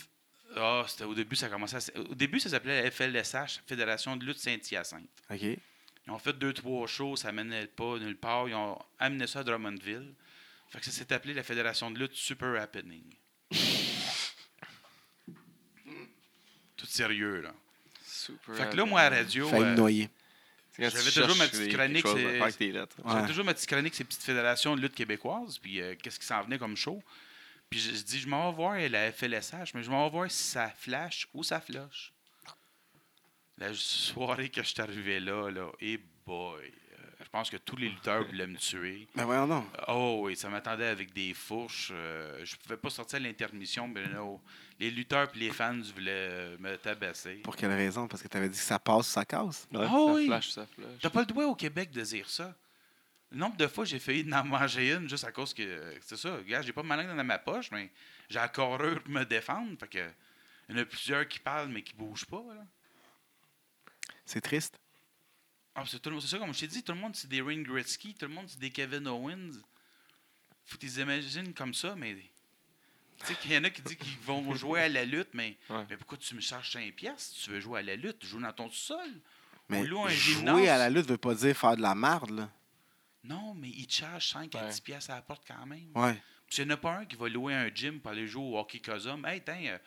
Ah, 0.57 0.85
c'était 0.87 1.05
au 1.05 1.15
début, 1.15 1.35
ça 1.37 1.49
commençait 1.49 1.77
à- 1.97 2.01
Au 2.01 2.15
début, 2.15 2.39
ça 2.41 2.51
s'appelait 2.51 2.91
FLSH, 2.91 3.63
Fédération 3.67 4.17
de 4.17 4.25
lutte 4.27 4.39
Saint-Hyacinthe. 4.39 5.09
OK. 5.31 5.41
Ils 5.43 6.11
ont 6.11 6.19
fait 6.19 6.33
deux, 6.33 6.53
trois 6.53 6.87
shows, 6.89 7.17
ça 7.17 7.31
menait 7.33 7.69
pas 7.69 7.97
nulle 7.99 8.19
part. 8.19 8.49
Ils 8.49 8.55
ont 8.55 8.77
amené 8.99 9.27
ça 9.29 9.39
à 9.41 9.45
Drummondville. 9.45 10.15
Fait 10.69 10.79
que 10.81 10.85
ça 10.87 10.91
s'est 10.91 11.13
appelé 11.13 11.33
la 11.33 11.43
Fédération 11.43 11.91
de 11.91 11.99
lutte 11.99 12.15
Super 12.15 12.61
Happening. 12.61 13.05
Tout 16.83 16.89
sérieux, 16.89 17.41
là. 17.43 17.55
Super. 18.05 18.57
Fait 18.57 18.71
que 18.71 18.77
là, 18.77 18.85
moi, 18.85 19.03
à 19.03 19.11
la 19.11 19.19
radio, 19.19 19.49
Failli 19.49 19.63
euh, 19.63 19.71
me 19.71 19.77
noyer. 19.77 20.11
J'avais 20.77 21.11
toujours 21.13 21.37
ma 21.37 21.47
petite 21.47 21.73
chronique. 21.73 22.05
J'avais 22.05 23.27
toujours 23.29 23.45
ma 23.45 23.55
petite 23.55 23.69
chronique, 23.69 23.95
ces 23.95 24.03
petites 24.03 24.25
fédérations 24.25 24.75
de 24.75 24.81
lutte 24.81 24.95
québécoises, 24.97 25.59
puis 25.59 25.81
euh, 25.81 25.95
qu'est-ce 26.03 26.19
qui 26.19 26.27
s'en 26.27 26.43
venait 26.43 26.59
comme 26.59 26.77
show? 26.77 27.01
Puis 27.71 27.79
je, 27.79 27.95
je 27.95 28.03
dis, 28.03 28.19
je 28.19 28.27
m'en 28.27 28.51
vais 28.51 28.57
voir 28.57 28.77
la 28.91 29.13
FLSH, 29.13 29.75
mais 29.75 29.85
je 29.85 29.91
m'en 29.91 30.05
vais 30.07 30.11
voir 30.11 30.31
si 30.31 30.43
ça 30.43 30.71
flash 30.77 31.29
ou 31.35 31.45
ça 31.45 31.61
flush. 31.61 32.13
La 33.59 33.73
soirée 33.75 34.49
que 34.49 34.61
je 34.63 34.69
suis 34.69 34.81
arrivé 34.83 35.21
là, 35.21 35.51
là, 35.51 35.71
et 35.81 36.01
boy, 36.27 36.61
euh, 36.65 36.67
je 36.92 36.92
pense 37.33 37.49
que 37.51 37.57
tous 37.57 37.77
les 37.77 37.89
lutteurs 37.89 38.25
voulaient 38.27 38.47
me 38.47 38.57
tuer. 38.59 39.09
Ben 39.15 39.25
voyons 39.25 39.47
donc. 39.47 39.65
Oh 39.89 40.21
oui, 40.25 40.37
ça 40.37 40.49
m'attendait 40.51 40.87
avec 40.87 41.13
des 41.15 41.33
fourches. 41.35 41.91
euh, 41.93 42.45
je 42.45 42.55
pouvais 42.57 42.77
pas 42.77 42.91
sortir 42.91 43.17
à 43.17 43.21
l'intermission, 43.21 43.89
mais 43.89 44.07
non, 44.09 44.41
les 44.79 44.91
lutteurs 44.91 45.31
et 45.35 45.39
les 45.39 45.51
fans 45.51 45.81
voulaient 45.95 46.57
me 46.59 46.77
tabasser. 46.77 47.37
Pour 47.37 47.57
quelle 47.57 47.73
raison? 47.73 48.07
Parce 48.07 48.23
que 48.23 48.29
tu 48.29 48.37
avais 48.37 48.49
dit 48.51 48.59
que 48.59 48.65
ça 48.65 48.79
passe 48.79 49.09
ou 49.09 49.11
ça 49.13 49.25
casse? 49.25 49.67
Ouais, 49.73 49.81
Ah 49.83 49.89
ça 49.89 50.13
oui. 50.13 50.27
flash, 50.27 50.51
ça 50.51 50.67
flash. 50.67 50.89
T'as 51.01 51.11
pas 51.11 51.21
le 51.21 51.27
droit 51.27 51.45
au 51.47 51.55
Québec 51.55 51.91
de 51.91 52.03
dire 52.03 52.29
ça. 52.29 52.55
Le 53.31 53.39
nombre 53.39 53.57
de 53.57 53.67
fois 53.67 53.87
j'ai 53.87 53.99
failli 53.99 54.31
en 54.35 54.45
manger 54.45 54.93
une 54.93 55.09
juste 55.09 55.25
à 55.25 55.33
cause 55.33 55.55
que. 55.55 55.95
C'est 56.03 56.19
ça, 56.19 56.37
regarde, 56.37 56.67
j'ai 56.67 56.73
pas 56.75 56.83
ma 56.83 56.97
langue 56.97 57.17
dans 57.17 57.25
ma 57.25 57.39
poche, 57.39 57.71
mais 57.71 57.91
j'ai 58.29 58.39
la 58.39 58.49
carrure 58.49 59.03
pour 59.03 59.11
me 59.13 59.25
défendre. 59.25 59.71
Fait 59.81 59.89
que. 59.89 60.11
Il 60.69 60.77
y 60.77 60.79
en 60.79 60.83
a 60.83 60.85
plusieurs 60.85 61.27
qui 61.27 61.39
parlent 61.39 61.69
mais 61.71 61.83
qui 61.83 61.93
bougent 61.95 62.27
pas. 62.27 62.43
Là. 62.55 62.65
C'est 64.25 64.41
triste. 64.41 64.79
Ah, 65.75 65.85
c'est, 65.87 65.99
tout 66.01 66.11
le 66.11 66.17
monde- 66.17 66.23
c'est 66.23 66.29
ça, 66.29 66.39
comme 66.39 66.53
je 66.53 66.61
t'ai 66.61 66.67
dit, 66.67 66.83
tout 66.83 66.93
le 66.93 66.99
monde 66.99 67.17
c'est 67.17 67.29
des 67.29 67.41
Wayne 67.41 67.63
Gretzky, 67.63 68.15
tout 68.15 68.27
le 68.27 68.33
monde 68.35 68.47
c'est 68.49 68.59
des 68.59 68.71
Kevin 68.71 69.07
Owens. 69.09 69.53
Faut 70.65 70.77
que 70.77 70.81
tu 70.81 70.87
les 70.87 71.01
imagines 71.01 71.53
comme 71.55 71.75
ça, 71.75 71.95
mais. 71.97 72.17
Tu 73.21 73.27
sais 73.27 73.35
qu'il 73.37 73.53
y 73.53 73.57
en 73.57 73.65
a 73.65 73.71
qui 73.71 73.83
disent 73.83 73.97
qu'ils 73.97 74.19
vont 74.19 74.53
jouer 74.55 74.81
à 74.83 74.89
la 74.89 75.05
lutte, 75.05 75.29
mais, 75.33 75.57
Ouais. 75.71 75.85
mais 75.89 75.97
pourquoi 75.97 76.19
tu 76.19 76.35
me 76.35 76.41
charges 76.41 76.73
5 76.73 76.93
piastres 76.95 77.37
si 77.37 77.45
tu 77.45 77.51
veux 77.51 77.61
jouer 77.61 77.79
à 77.81 77.83
la 77.83 77.95
lutte? 77.97 78.25
Joue 78.25 78.41
dans 78.41 78.53
ton 78.53 78.69
sol. 78.71 78.99
Mais 79.69 79.85
loue 79.85 80.01
un 80.05 80.09
jouer 80.09 80.35
gymnase. 80.35 80.69
à 80.69 80.77
la 80.79 80.91
lutte 80.91 81.07
veut 81.07 81.17
pas 81.19 81.35
dire 81.35 81.57
faire 81.57 81.77
de 81.77 81.83
la 81.83 81.95
merde, 81.95 82.31
là. 82.31 82.51
Non, 83.25 83.55
mais 83.55 83.69
ils 83.71 83.87
te 83.87 83.93
chargent 83.95 84.29
5 84.29 84.55
à 84.57 84.65
Ouais. 84.65 84.71
10 84.71 84.81
piastres 84.81 85.11
à 85.13 85.15
la 85.17 85.23
porte 85.23 85.45
quand 85.47 85.65
même. 85.67 85.91
Ouais. 85.95 86.21
S'il 86.51 86.67
n'y 86.67 86.73
en 86.73 86.75
a 86.75 86.77
pas 86.77 86.97
un 86.99 87.05
qui 87.07 87.17
va 87.17 87.29
louer 87.29 87.55
un 87.55 87.69
gym 87.73 88.01
pour 88.01 88.11
aller 88.11 88.27
jouer 88.27 88.43
au 88.45 88.59
hockey 88.59 88.81
Cosum, 88.81 89.25
hey, 89.25 89.41
tiens, 89.43 89.55
euh, 89.67 89.79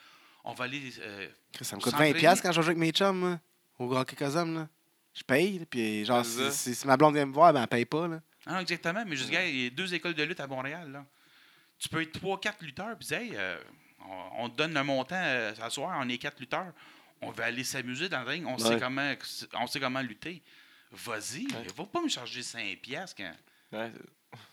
on 0.44 0.54
va 0.54 0.64
aller. 0.64 0.92
euh, 1.00 1.28
Chris, 1.52 1.64
Ça 1.64 1.76
me 1.76 1.80
coûte 1.80 1.92
S'entraîner. 1.92 2.12
20$ 2.14 2.18
piastres 2.18 2.42
quand 2.42 2.52
je 2.52 2.60
joue 2.62 2.68
avec 2.68 2.78
mes 2.78 2.90
chums, 2.90 3.22
là, 3.32 3.40
au 3.78 3.94
Hockey 3.94 4.16
Cosum, 4.16 4.54
là. 4.54 4.68
Je 5.16 5.22
paye, 5.24 5.64
puis 5.70 6.04
genre, 6.04 6.24
si, 6.24 6.36
ça. 6.36 6.50
si- 6.50 6.74
si 6.74 6.86
ma 6.86 6.96
blonde 6.96 7.14
vient 7.14 7.26
me 7.26 7.32
voir, 7.32 7.52
ben 7.52 7.62
elle 7.62 7.68
paye 7.68 7.84
pas, 7.86 8.06
là. 8.06 8.20
Ah, 8.44 8.54
non, 8.54 8.58
exactement, 8.60 9.02
mais 9.06 9.16
juste, 9.16 9.30
gars, 9.30 9.46
il 9.46 9.56
y 9.64 9.66
a 9.66 9.70
deux 9.70 9.92
écoles 9.94 10.14
de 10.14 10.22
lutte 10.22 10.40
à 10.40 10.46
Montréal. 10.46 10.92
Là. 10.92 11.04
Tu 11.78 11.88
peux 11.88 12.02
être 12.02 12.12
3-4 12.20 12.62
lutteurs, 12.62 12.96
puis 12.98 13.12
hey, 13.14 13.30
euh, 13.34 13.58
on, 14.08 14.44
on 14.44 14.48
te 14.50 14.56
donne 14.56 14.76
un 14.76 14.84
montant 14.84 15.16
euh, 15.16 15.54
ce 15.54 15.70
soir, 15.70 15.98
on 16.00 16.08
est 16.08 16.18
4 16.18 16.38
lutteurs. 16.38 16.72
On 17.22 17.30
va 17.30 17.46
aller 17.46 17.64
s'amuser 17.64 18.08
dans 18.10 18.20
le 18.20 18.26
ring, 18.28 18.46
on, 18.46 18.58
sait 18.58 18.74
Ouais. 18.74 18.78
comment, 18.80 19.14
on 19.54 19.66
sait 19.66 19.80
comment 19.80 20.02
lutter. 20.02 20.42
Vas-y, 20.92 21.46
Ouais. 21.46 21.66
va 21.76 21.84
pas 21.86 22.02
me 22.02 22.08
charger 22.08 22.42
5$ 22.42 22.76
piastres 22.76 23.16
quand 23.16 23.32
Ouais, 23.78 23.90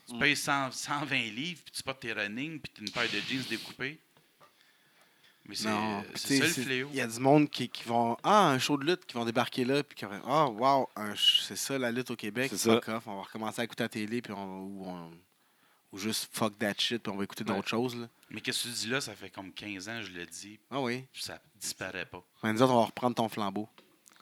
tu 0.07 0.17
payes 0.17 0.35
100 0.35 0.71
120 0.71 1.15
livres, 1.33 1.61
puis 1.65 1.73
tu 1.73 1.83
portes 1.83 1.99
tes 1.99 2.13
running, 2.13 2.59
puis 2.59 2.71
tu 2.73 2.81
as 2.81 2.85
une 2.85 2.91
paire 2.91 3.11
de 3.11 3.19
jeans 3.29 3.43
découpés. 3.49 3.99
Mais 5.45 5.55
c'est 5.55 5.67
Non. 5.69 5.99
euh, 5.99 6.01
ça 6.15 6.33
le 6.35 6.41
fléau. 6.47 6.89
Il 6.91 6.95
y 6.97 7.01
a 7.01 7.07
du 7.07 7.19
monde 7.19 7.49
qui, 7.49 7.67
qui 7.67 7.83
vont. 7.83 8.15
Ah, 8.23 8.49
un 8.51 8.59
show 8.59 8.77
de 8.77 8.85
lutte, 8.85 9.05
qui 9.05 9.13
vont 9.15 9.25
débarquer 9.25 9.65
là, 9.65 9.83
puis 9.83 9.95
qui 9.97 10.05
vont. 10.05 10.21
Ah, 10.25 10.47
wow, 10.49 10.87
un 10.95 11.07
ch- 11.09 11.41
c'est 11.45 11.57
ça 11.57 11.77
la 11.77 11.91
lutte 11.91 12.11
au 12.11 12.15
Québec. 12.15 12.49
C'est 12.55 12.69
Fuck 12.71 12.87
off. 12.87 13.07
On 13.07 13.15
va 13.17 13.21
recommencer 13.23 13.61
à 13.61 13.63
écouter 13.65 13.83
la 13.83 13.89
télé, 13.89 14.21
puis 14.21 14.31
on, 14.33 14.59
ou, 14.61 14.83
on- 14.87 15.11
ou 15.91 15.97
juste 15.97 16.29
fuck 16.33 16.57
that 16.59 16.73
shit, 16.77 17.03
puis 17.03 17.11
on 17.11 17.17
va 17.17 17.23
écouter 17.25 17.43
Ouais. 17.43 17.55
d'autres 17.55 17.67
choses, 17.67 17.95
là. 17.95 18.07
Mais 18.31 18.41
qu'est-ce 18.41 18.63
que 18.63 18.69
tu 18.69 18.73
dis 18.73 18.87
là, 18.87 18.99
ça 19.01 19.13
fait 19.15 19.29
comme 19.29 19.51
15 19.51 19.89
ans, 19.89 20.01
je 20.01 20.11
le 20.11 20.25
dis, 20.25 20.59
Ah 20.71 20.81
oui. 20.81 21.03
puis 21.11 21.21
ça 21.21 21.39
disparaît 21.59 22.05
pas. 22.05 22.23
Nous 22.43 22.61
autres, 22.61 22.73
on 22.73 22.79
va 22.79 22.85
reprendre 22.85 23.15
ton 23.15 23.27
flambeau. 23.29 23.67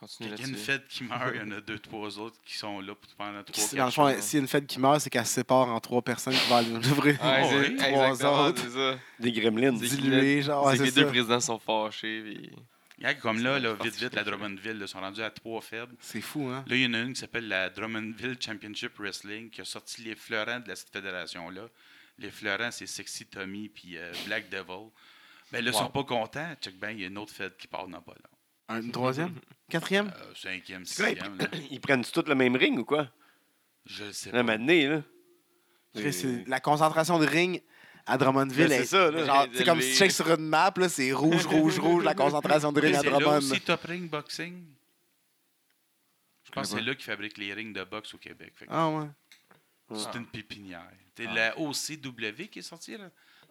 Continue 0.01 0.29
Quand 0.29 0.35
il 0.35 0.41
y 0.41 0.45
a 0.45 0.47
une 0.49 0.55
fête 0.57 0.87
qui 0.89 1.03
meurt, 1.05 1.31
il 1.33 1.39
y 1.41 1.43
en 1.43 1.51
a 1.51 1.61
deux, 1.61 1.79
trois 1.79 2.19
autres 2.19 2.35
qui 2.45 2.57
sont 2.57 2.81
là 2.81 2.93
pour- 2.95 3.09
pendant 3.15 3.43
trois, 3.43 3.63
Si, 3.63 3.75
dans 3.75 3.85
le 3.85 3.87
quatre 3.91 3.95
fond, 3.95 4.09
jours. 4.11 4.21
s'il 4.23 4.37
y 4.37 4.39
a 4.39 4.41
une 4.41 4.47
fête 4.49 4.67
qui 4.67 4.79
meurt, 4.79 4.99
c'est 4.99 5.09
qu'elle 5.09 5.25
se 5.25 5.33
sépare 5.33 5.69
en 5.69 5.79
trois 5.79 6.01
personnes 6.01 6.33
qui 6.33 6.49
vont 6.49 6.55
aller 6.57 6.71
ouvrir. 6.75 7.23
Ouais, 7.23 7.69
oui. 7.69 7.75
Trois 7.77 8.25
autres. 8.25 8.69
ça. 8.69 8.99
Des 9.19 9.31
gremlins. 9.31 9.71
Diluer, 9.73 10.41
genre. 10.41 10.65
ouais, 10.65 10.73
c'est 10.73 10.79
que 10.79 10.83
les 10.83 10.91
deux 10.91 11.07
présidents 11.07 11.39
sont 11.39 11.59
fâchés. 11.59 12.21
Puis... 12.21 12.49
Regarde, 12.97 13.19
comme 13.19 13.41
là, 13.41 13.57
vite, 13.81 13.95
vite, 13.95 14.13
la. 14.13 14.23
Drummondville, 14.23 14.77
là, 14.77 14.85
sont 14.87 14.99
rendus 14.99 15.23
à 15.23 15.31
trois 15.31 15.61
faibles. 15.61 15.95
C'est 15.99 16.21
fou, 16.21 16.47
hein? 16.49 16.63
Là, 16.67 16.75
il 16.75 16.81
y 16.83 16.85
en 16.85 16.93
a 16.93 16.99
une 16.99 17.13
qui 17.13 17.19
s'appelle 17.19 17.47
la 17.47 17.69
Drummondville 17.69 18.37
Championship 18.39 18.91
Wrestling 18.99 19.49
qui 19.49 19.61
a 19.61 19.65
sorti 19.65 20.03
les 20.03 20.13
fleurants 20.15 20.59
de 20.59 20.75
cette 20.75 20.89
fédération-là. 20.91 21.63
Les 22.19 22.29
fleurants, 22.29 22.69
c'est 22.69 22.85
Sexy 22.85 23.25
Tommy 23.25 23.69
puis 23.69 23.97
euh, 23.97 24.11
Black 24.27 24.49
Devil. 24.49 24.89
Ben 25.51 25.63
là, 25.65 25.71
ils 25.71 25.73
Wow. 25.75 25.79
sont 25.79 25.89
pas 25.89 26.03
contents. 26.03 26.53
Check 26.61 26.77
ben, 26.79 26.91
il 26.91 27.01
y 27.01 27.03
a 27.03 27.07
une 27.07 27.17
autre 27.17 27.33
fête 27.33 27.57
qui 27.57 27.65
part 27.67 27.87
dans 27.87 28.01
pas 28.01 28.11
long. 28.13 28.37
Un, 28.71 28.81
une 28.81 28.91
troisième? 28.91 29.34
Quatrième? 29.69 30.12
Euh, 30.15 30.34
cinquième, 30.36 30.86
C'est 30.86 31.03
quoi, 31.03 31.12
sixième, 31.13 31.38
là. 31.38 31.47
Ils 31.71 31.79
prennent 31.79 32.03
tous 32.03 32.23
le 32.27 32.36
même 32.36 32.55
ring 32.55 32.77
ou 32.79 32.86
quoi? 32.86 33.07
Je 33.86 34.05
le 34.05 34.13
sais 34.13 34.31
La 34.31 34.39
pas. 34.39 34.43
matinée, 34.43 34.88
là. 34.88 35.01
Chris, 35.95 36.13
c'est- 36.13 36.47
La 36.47 36.60
concentration 36.60 37.19
de 37.19 37.25
ring 37.25 37.62
à 38.05 38.17
Drummondville, 38.17 38.69
c'est 38.69 38.81
est- 38.81 38.86
ça, 38.86 39.12
là. 39.12 39.25
genre, 39.25 39.47
c'est 39.53 39.63
comme 39.65 39.81
si 39.81 39.91
tu 39.91 39.95
checkes 39.97 40.12
sur 40.12 40.29
une 40.34 40.47
map, 40.47 40.73
là, 40.77 40.88
c'est 40.89 41.12
rouge, 41.13 41.45
rouge, 41.45 41.79
rouge, 41.79 42.03
la 42.03 42.13
concentration 42.15 42.71
de 42.71 42.79
ring 42.81 42.95
à 42.95 42.99
C'est 42.99 43.10
là 43.10 43.17
Drummond. 43.19 43.38
aussi 43.38 43.60
Top 43.62 43.81
Ring 43.84 44.10
Boxing? 44.10 44.65
Je 46.43 46.51
pense 46.51 46.71
que 46.71 46.77
c'est 46.79 46.84
là 46.86 46.95
qu'ils 46.95 47.05
fabriquent 47.05 47.38
les 47.38 47.53
rings 47.53 47.73
de 47.73 47.84
boxe 47.84 48.13
au 48.13 48.17
Québec. 48.17 48.53
Fait 48.55 48.65
que 48.65 48.71
Ah 48.73 48.89
ouais. 48.89 49.07
C'est 49.95 50.15
une 50.17 50.25
pépinière. 50.25 50.89
C'est 51.17 51.25
la 51.25 51.57
OCW 51.60 52.47
qui 52.49 52.60
est 52.60 52.63
sortie, 52.63 52.97
là? 52.97 53.10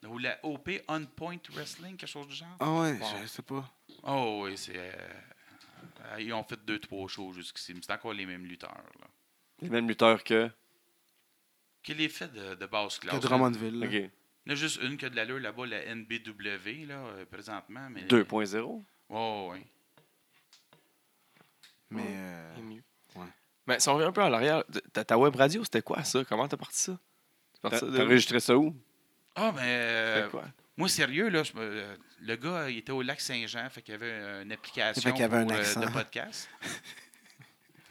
Ou 0.08 0.16
la 0.18 0.38
OP 0.44 0.70
On 0.88 1.04
Point 1.04 1.36
Wrestling, 1.52 1.96
quelque 1.96 2.08
chose 2.08 2.26
du 2.26 2.34
genre? 2.34 2.48
Ah 2.58 2.72
ouais, 2.80 2.92
Wow. 2.98 3.06
je 3.22 3.26
sais 3.26 3.42
pas. 3.42 3.70
Oh 4.02 4.42
oui, 4.44 4.56
c'est. 4.56 4.76
euh, 4.76 6.18
ils 6.20 6.32
ont 6.32 6.44
fait 6.44 6.58
deux, 6.64 6.78
trois 6.78 7.08
shows 7.08 7.32
jusqu'ici. 7.32 7.74
Mais 7.74 7.80
c'est 7.84 7.92
encore 7.92 8.12
les 8.14 8.26
mêmes 8.26 8.44
lutteurs. 8.46 8.70
Là. 9.00 9.06
Les 9.62 9.68
mêmes 9.70 9.88
lutteurs 9.88 10.22
que? 10.24 10.50
Qui 11.82 11.94
les 11.94 12.08
fait 12.08 12.32
de, 12.32 12.54
de 12.54 12.66
basse 12.66 12.98
Que 12.98 13.02
classe. 13.08 13.14
là. 13.14 13.20
Drummondville. 13.20 13.78
là. 13.80 13.86
OK. 13.86 13.92
Il 13.92 14.02
y 14.46 14.50
en 14.50 14.52
a 14.52 14.54
juste 14.54 14.80
une 14.82 14.96
qui 14.96 15.04
a 15.04 15.10
de 15.10 15.16
l'allure 15.16 15.38
là-bas, 15.38 15.66
la 15.66 15.94
NBW, 15.94 16.86
là, 16.86 16.94
euh, 16.96 17.24
présentement. 17.26 17.88
Mais... 17.90 18.02
2.0. 18.06 18.82
Oh, 19.10 19.50
oui. 19.52 19.60
Mais 21.90 22.02
euh, 22.06 22.54
C'est 22.56 22.62
mieux. 22.62 22.82
Ouais. 23.16 23.26
Mais 23.66 23.80
si 23.80 23.88
on 23.88 23.94
revient 23.94 24.06
un 24.06 24.12
peu 24.12 24.22
en 24.22 24.32
arrière, 24.32 24.62
ta, 24.92 25.04
ta 25.04 25.18
web 25.18 25.34
radio, 25.36 25.62
c'était 25.64 25.82
quoi 25.82 26.02
ça? 26.04 26.24
Comment 26.24 26.48
t'as 26.48 26.56
parti 26.56 26.78
ça? 26.78 26.98
T'as 27.62 27.82
enregistré 28.02 28.40
ça 28.40 28.56
où? 28.56 28.74
Ah, 29.34 29.52
mais. 29.54 29.60
euh, 29.62 30.16
C'était 30.16 30.30
quoi? 30.30 30.44
Moi, 30.80 30.88
sérieux, 30.88 31.28
là, 31.28 31.42
je 31.42 31.52
euh, 31.56 31.96
le 32.22 32.36
gars, 32.36 32.70
il 32.70 32.78
était 32.78 32.92
au 32.92 33.02
lac 33.02 33.20
Saint-Jean, 33.20 33.68
fait 33.68 33.82
qu'il 33.82 33.92
y 33.92 33.94
avait 33.96 34.06
euh, 34.06 34.42
une 34.42 34.52
application 34.52 35.02
Fait 35.02 35.12
qu'il 35.12 35.20
y 35.20 35.24
avait 35.24 35.44
pour, 35.44 35.52
un 35.52 35.56
euh, 35.56 35.86
de 35.86 35.92
podcast. 35.92 36.48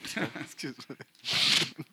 excuse-moi. 0.42 0.98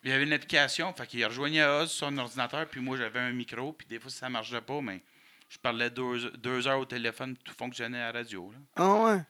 Il 0.03 0.11
y 0.11 0.13
avait 0.13 0.25
une 0.25 0.33
application, 0.33 0.93
fait 0.95 1.07
qu'il 1.07 1.25
rejoignait 1.27 1.67
Oz 1.67 1.91
sur 1.91 2.07
son 2.07 2.17
ordinateur, 2.17 2.67
puis 2.67 2.81
moi 2.81 2.97
j'avais 2.97 3.21
un 3.21 3.33
micro, 3.33 3.75
puis 3.75 3.87
des 3.87 3.99
fois 3.99 4.11
ça 4.11 4.31
marchait 4.31 4.63
pas, 4.63 4.81
mais 4.81 5.03
je 5.51 5.59
parlais 5.59 5.91
deux, 5.91 6.31
deux 6.33 6.67
heures 6.67 6.79
au 6.79 6.87
téléphone, 6.87 7.37
tout 7.45 7.53
fonctionnait 7.53 8.01
à 8.01 8.13
la 8.13 8.19
radio. 8.21 8.51
Là. 8.53 8.59
Ah 8.77 9.03
ouais. 9.03 9.21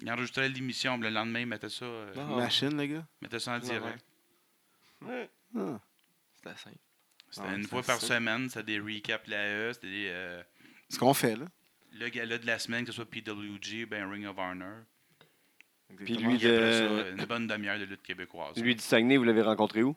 Il 0.00 0.10
enregistrait 0.12 0.48
l'émission, 0.48 0.96
le 0.96 1.10
lendemain 1.10 1.40
il 1.40 1.46
mettait 1.46 1.68
ça, 1.68 1.84
euh, 1.84 2.12
Ah. 2.16 2.36
Machine, 2.36 2.76
le 2.76 2.86
gars? 2.86 3.06
mettait 3.20 3.40
ça 3.40 3.52
en 3.52 3.58
direct. 3.58 4.04
Ah. 5.02 5.80
C'était 6.36 6.56
simple. 6.56 6.76
C'était 7.30 7.48
Ouais, 7.48 7.56
une 7.56 7.66
fois 7.66 7.82
par 7.82 8.00
semaine, 8.00 8.48
c'était 8.48 8.62
des 8.62 8.78
recaps 8.78 9.26
l'AE, 9.26 9.72
c'était 9.72 9.90
des, 9.90 10.08
euh, 10.08 10.42
Ce 10.94 10.98
qu'on 10.98 11.14
fait, 11.14 11.36
là. 11.36 11.46
le 11.92 12.08
gala 12.08 12.38
de 12.38 12.46
la 12.46 12.58
semaine, 12.58 12.84
que 12.84 12.90
ce 12.90 12.96
soit 12.96 13.04
PWG, 13.10 13.86
ben 13.86 14.10
Ring 14.10 14.26
of 14.26 14.36
Honor. 14.38 14.78
Puis 15.96 16.14
Exactement. 16.14 16.30
lui, 16.30 16.38
de- 16.38 16.72
ça, 16.72 17.08
une 17.10 17.24
bonne 17.26 17.46
demi-heure 17.46 17.78
de 17.78 17.84
lutte 17.84 18.02
québécoise. 18.02 18.56
Lui 18.60 18.74
du 18.74 18.80
Saguenay, 18.82 19.16
vous 19.16 19.24
l'avez 19.24 19.42
rencontré 19.42 19.82
où? 19.82 19.94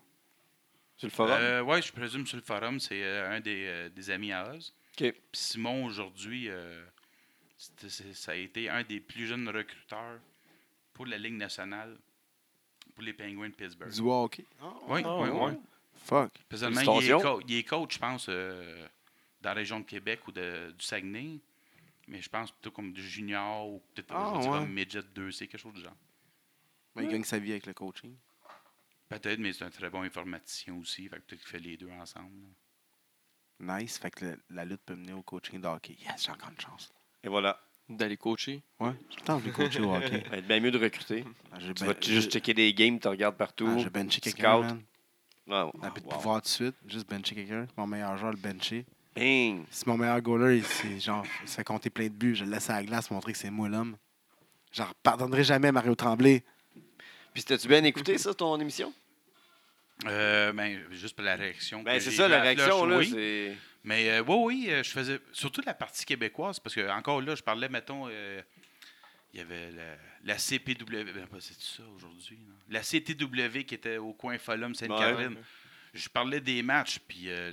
Sur 0.97 1.07
le 1.07 1.11
forum? 1.11 1.37
Euh, 1.39 1.61
ouais, 1.63 1.81
je 1.81 1.91
présume 1.91 2.25
sur 2.27 2.37
le 2.37 2.43
forum, 2.43 2.79
c'est 2.79 3.03
euh, 3.03 3.35
un 3.35 3.39
des, 3.39 3.65
euh, 3.67 3.89
des 3.89 4.09
amis 4.11 4.31
à 4.31 4.51
Oz. 4.53 4.73
OK. 4.99 5.11
Puis 5.11 5.13
Simon, 5.33 5.85
aujourd'hui, 5.85 6.49
euh, 6.49 6.83
ça 8.13 8.31
a 8.31 8.35
été 8.35 8.69
un 8.69 8.83
des 8.83 8.99
plus 8.99 9.25
jeunes 9.27 9.47
recruteurs 9.49 10.19
pour 10.93 11.05
la 11.05 11.17
Ligue 11.17 11.35
nationale, 11.35 11.97
pour 12.93 13.03
les 13.03 13.13
Penguins 13.13 13.49
de 13.49 13.53
Pittsburgh. 13.55 13.91
Du 13.91 14.01
hockey? 14.01 14.45
Oui, 14.87 15.01
Ah, 15.05 15.17
oui, 15.19 15.29
ouais, 15.29 15.29
oui. 15.31 15.39
ouais. 15.51 15.57
Fuck. 16.05 16.31
Il 16.51 16.55
est, 16.55 16.57
Félicitations. 16.59 17.21
co- 17.21 17.41
il 17.47 17.55
est 17.57 17.63
coach, 17.63 17.95
je 17.95 17.99
pense, 17.99 18.27
euh, 18.29 18.87
dans 19.41 19.49
la 19.49 19.53
région 19.55 19.79
de 19.79 19.85
Québec 19.85 20.27
ou 20.27 20.31
de- 20.31 20.71
du 20.77 20.85
Saguenay. 20.85 21.39
Mais 22.07 22.21
je 22.21 22.29
pense 22.29 22.51
plutôt 22.51 22.71
comme 22.71 22.93
du 22.93 23.01
junior 23.07 23.67
ou 23.67 23.81
peut-être 23.93 24.13
Ah, 24.15 24.39
je 24.41 24.47
ouais. 24.47 24.59
comme 24.59 24.69
midget 24.71 25.01
2C, 25.13 25.47
quelque 25.47 25.57
chose 25.59 25.73
du 25.73 25.81
genre. 25.81 25.95
Ben, 26.95 27.03
il 27.03 27.09
gagne 27.09 27.23
sa 27.25 27.37
vie 27.37 27.51
avec 27.51 27.65
le 27.65 27.73
coaching. 27.73 28.15
Peut-être, 29.09 29.39
mais 29.39 29.53
c'est 29.53 29.65
un 29.65 29.69
très 29.69 29.89
bon 29.89 30.01
informaticien 30.03 30.73
aussi. 30.75 31.07
Fait 31.09 31.17
que 31.17 31.21
peut-être 31.21 31.41
qu'il 31.41 31.49
fait 31.49 31.59
les 31.59 31.77
deux 31.77 31.89
ensemble. 31.91 32.31
là. 33.59 33.77
Nice. 33.79 33.97
Fait 33.97 34.11
que 34.11 34.25
le- 34.25 34.39
la 34.51 34.65
lutte 34.65 34.81
peut 34.85 34.95
mener 34.95 35.13
au 35.13 35.21
coaching 35.23 35.59
de 35.59 35.67
hockey. 35.67 35.95
Yes, 35.99 36.25
j'ai 36.25 36.31
encore 36.31 36.49
une 36.49 36.59
chance. 36.59 36.93
Et 37.23 37.27
voilà. 37.27 37.59
D'aller 37.89 38.17
coacher. 38.17 38.61
Ouais, 38.79 38.91
le 38.91 39.21
temps 39.23 39.37
voulu 39.37 39.53
coacher 39.53 39.79
au 39.81 39.95
hockey. 39.95 40.21
Ça 40.23 40.29
va 40.29 40.37
être 40.37 40.47
bien 40.47 40.59
mieux 40.59 40.71
de 40.71 40.77
recruter. 40.77 41.23
Ah, 41.51 41.57
Tu 41.57 41.73
ben- 41.73 41.85
vas 41.93 42.01
juste 42.01 42.31
checker 42.33 42.53
des 42.53 42.73
games, 42.73 42.99
tu 42.99 43.07
regardes 43.07 43.37
partout. 43.37 43.67
ah, 43.69 43.77
j'ai 43.79 43.89
benché 43.89 44.19
quelqu'un, 44.19 44.61
scout. 44.61 44.65
man. 44.65 44.83
Ah, 45.49 45.71
Ah, 45.81 45.91
puis 45.91 46.01
de 46.03 46.07
wow. 46.07 46.13
pouvoir 46.13 46.41
tout 46.41 46.47
de 46.47 46.49
suite, 46.49 46.75
juste 46.85 47.09
bencher 47.09 47.33
quelqu'un. 47.35 47.65
Mon 47.77 47.87
meilleur 47.87 48.17
joueur, 48.17 48.31
le 48.33 48.37
bencher. 48.37 48.85
Bing! 49.19 49.65
Si 49.71 49.83
mon 49.87 49.97
meilleur 49.97 50.21
goaler, 50.21 50.57
il, 50.57 50.63
c'est 50.63 50.99
genre, 50.99 51.25
fait 51.45 51.63
compter 51.63 51.89
plein 51.89 52.05
de 52.05 52.13
buts, 52.13 52.35
je 52.35 52.45
le 52.45 52.51
laisse 52.51 52.69
à 52.69 52.73
la 52.75 52.83
glace 52.83 53.09
montrer 53.11 53.31
que 53.33 53.37
c'est 53.37 53.49
moi 53.49 53.67
l'homme. 53.69 53.97
Genre, 54.71 54.93
pardonnerai 54.95 55.43
jamais 55.43 55.71
Mario 55.71 55.95
Tremblay. 55.95 56.43
Puis 57.33 57.43
t'as-tu 57.43 57.67
bien 57.67 57.83
écouté 57.83 58.17
ça, 58.17 58.33
ton 58.33 58.59
émission? 58.59 58.93
Euh, 60.05 60.53
ben, 60.53 60.79
juste 60.91 61.15
pour 61.15 61.25
la 61.25 61.35
réaction. 61.35 61.81
Ben, 61.83 61.99
c'est 61.99 62.11
ça, 62.11 62.27
la 62.27 62.41
réaction, 62.41 62.83
Flush, 62.85 62.89
là. 62.89 62.97
oui. 62.97 63.09
C'est. 63.11 63.57
Mais 63.83 64.09
euh, 64.09 64.23
oui, 64.27 64.35
oui, 64.43 64.67
euh, 64.69 64.83
je 64.83 64.89
faisais 64.89 65.19
surtout 65.31 65.61
la 65.65 65.73
partie 65.73 66.05
québécoise, 66.05 66.59
parce 66.59 66.75
que 66.75 66.89
encore 66.89 67.21
là, 67.21 67.35
je 67.35 67.41
parlais, 67.41 67.69
mettons, 67.69 68.07
euh, 68.09 68.41
il 69.33 69.39
y 69.39 69.41
avait 69.41 69.71
la, 69.71 69.95
la 70.25 70.37
CPW, 70.37 71.05
ben, 71.13 71.25
pas- 71.27 71.37
c'est 71.39 71.59
ça 71.59 71.83
aujourd'hui, 71.95 72.37
non? 72.45 72.53
la 72.69 72.81
CTW 72.81 73.63
qui 73.65 73.75
était 73.75 73.97
au 73.97 74.13
coin 74.13 74.37
Folum 74.37 74.75
Sainte-Catherine. 74.75 75.37
Je 75.93 76.09
parlais 76.09 76.39
des 76.41 76.61
matchs, 76.63 76.99
puis 77.07 77.23
euh, 77.29 77.51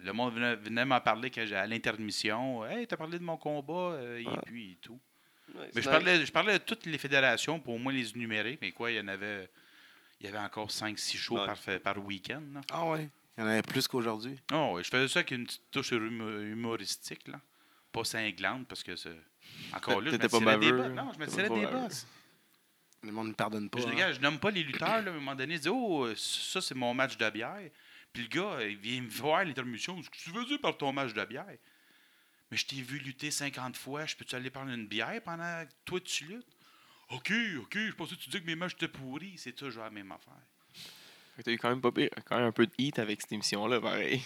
le, 0.00 0.04
le 0.04 0.12
monde 0.12 0.34
venait, 0.34 0.56
venait 0.56 0.84
m'en 0.84 1.00
parler 1.00 1.30
à 1.54 1.66
l'intermission. 1.66 2.64
Hey, 2.66 2.86
t'as 2.86 2.96
parlé 2.96 3.18
de 3.18 3.24
mon 3.24 3.36
combat, 3.36 3.92
euh, 3.94 4.18
et 4.18 4.26
puis 4.46 4.72
et 4.72 4.76
tout. 4.76 4.98
Ouais, 5.54 5.60
Mais 5.74 5.82
je 5.82 5.88
nice. 5.88 5.88
parlais, 5.88 6.26
je 6.26 6.32
parlais 6.32 6.52
de 6.58 6.64
toutes 6.64 6.86
les 6.86 6.98
fédérations 6.98 7.60
pour 7.60 7.74
au 7.74 7.78
moins 7.78 7.92
les 7.92 8.10
énumérer, 8.10 8.58
mais 8.60 8.72
quoi, 8.72 8.90
il 8.90 8.96
y 8.96 9.00
en 9.00 9.08
avait. 9.08 9.48
Il 10.20 10.26
y 10.26 10.28
avait 10.28 10.38
encore 10.38 10.68
5-6 10.70 11.16
shows 11.18 11.38
Ouais. 11.38 11.46
par, 11.46 11.58
par 11.94 12.04
week-end. 12.04 12.42
là. 12.54 12.60
Ah 12.72 12.86
ouais? 12.86 13.08
Il 13.36 13.42
y 13.42 13.44
en 13.44 13.48
avait 13.48 13.60
plus 13.62 13.86
qu'aujourd'hui. 13.86 14.40
Oh, 14.52 14.72
ouais, 14.74 14.82
je 14.82 14.88
faisais 14.88 15.08
ça 15.08 15.18
avec 15.18 15.30
une 15.30 15.44
petite 15.44 15.70
touche 15.70 15.92
humo- 15.92 16.40
humoristique, 16.42 17.28
là. 17.28 17.38
Pas 17.92 18.02
cinglante, 18.04 18.66
parce 18.66 18.82
que 18.82 18.96
c'est. 18.96 19.10
Encore 19.74 20.00
là, 20.00 20.10
je 20.10 20.16
me 20.16 20.18
pas 20.20 20.28
tirais 20.28 20.58
des 20.58 20.72
bosses. 20.72 20.86
Non, 20.92 21.12
je 21.12 21.18
me 21.18 21.26
tirais 21.26 21.48
des 21.50 21.66
bosses. 21.66 22.06
Le 23.06 23.12
monde 23.12 23.28
ne 23.28 23.32
pardonne 23.34 23.70
pas. 23.70 23.80
Je, 23.80 23.86
hein. 23.86 23.90
regarde, 23.90 24.14
je 24.14 24.20
nomme 24.20 24.38
pas 24.38 24.50
les 24.50 24.62
lutteurs, 24.64 25.00
là, 25.02 25.10
à 25.10 25.14
un 25.14 25.14
moment 25.14 25.34
donné, 25.34 25.54
je 25.56 25.60
dis 25.62 25.68
Oh, 25.70 26.08
ça, 26.16 26.60
c'est 26.60 26.74
mon 26.74 26.92
match 26.92 27.16
de 27.16 27.30
bière. 27.30 27.70
Puis 28.12 28.24
le 28.24 28.28
gars, 28.28 28.62
il 28.64 28.76
vient 28.76 29.00
me 29.02 29.08
voir 29.08 29.38
à 29.38 29.44
l'intermission. 29.44 29.94
Qu'est-ce 29.96 30.10
que 30.10 30.16
tu 30.16 30.30
veux 30.30 30.44
dire 30.44 30.60
par 30.60 30.76
ton 30.76 30.92
match 30.92 31.12
de 31.14 31.24
bière? 31.24 31.46
Mais 32.50 32.56
je 32.56 32.66
t'ai 32.66 32.82
vu 32.82 32.98
lutter 32.98 33.30
50 33.30 33.76
fois. 33.76 34.06
Je 34.06 34.16
peux-tu 34.16 34.34
aller 34.34 34.50
prendre 34.50 34.70
une 34.72 34.86
bière 34.86 35.20
pendant 35.24 35.64
que 35.64 35.70
toi 35.84 36.00
tu 36.00 36.24
luttes? 36.24 36.46
Ok, 37.10 37.32
ok, 37.60 37.74
je 37.76 37.92
pensais 37.92 38.16
que 38.16 38.20
tu 38.20 38.30
dis 38.30 38.40
que 38.40 38.46
mes 38.46 38.56
matchs 38.56 38.72
étaient 38.74 38.88
pourris. 38.88 39.34
C'est 39.36 39.52
toujours 39.52 39.84
la 39.84 39.90
même 39.90 40.10
affaire. 40.10 40.32
Fait 41.36 41.42
que 41.42 41.44
T'as 41.44 41.52
eu 41.52 41.58
quand 41.58 41.68
même, 41.68 41.80
pas 41.80 41.92
pire- 41.92 42.10
quand 42.24 42.36
même 42.36 42.46
un 42.46 42.52
peu 42.52 42.66
de 42.66 42.72
heat 42.78 42.98
avec 42.98 43.20
cette 43.20 43.30
émission-là, 43.32 43.80
pareil. 43.80 44.22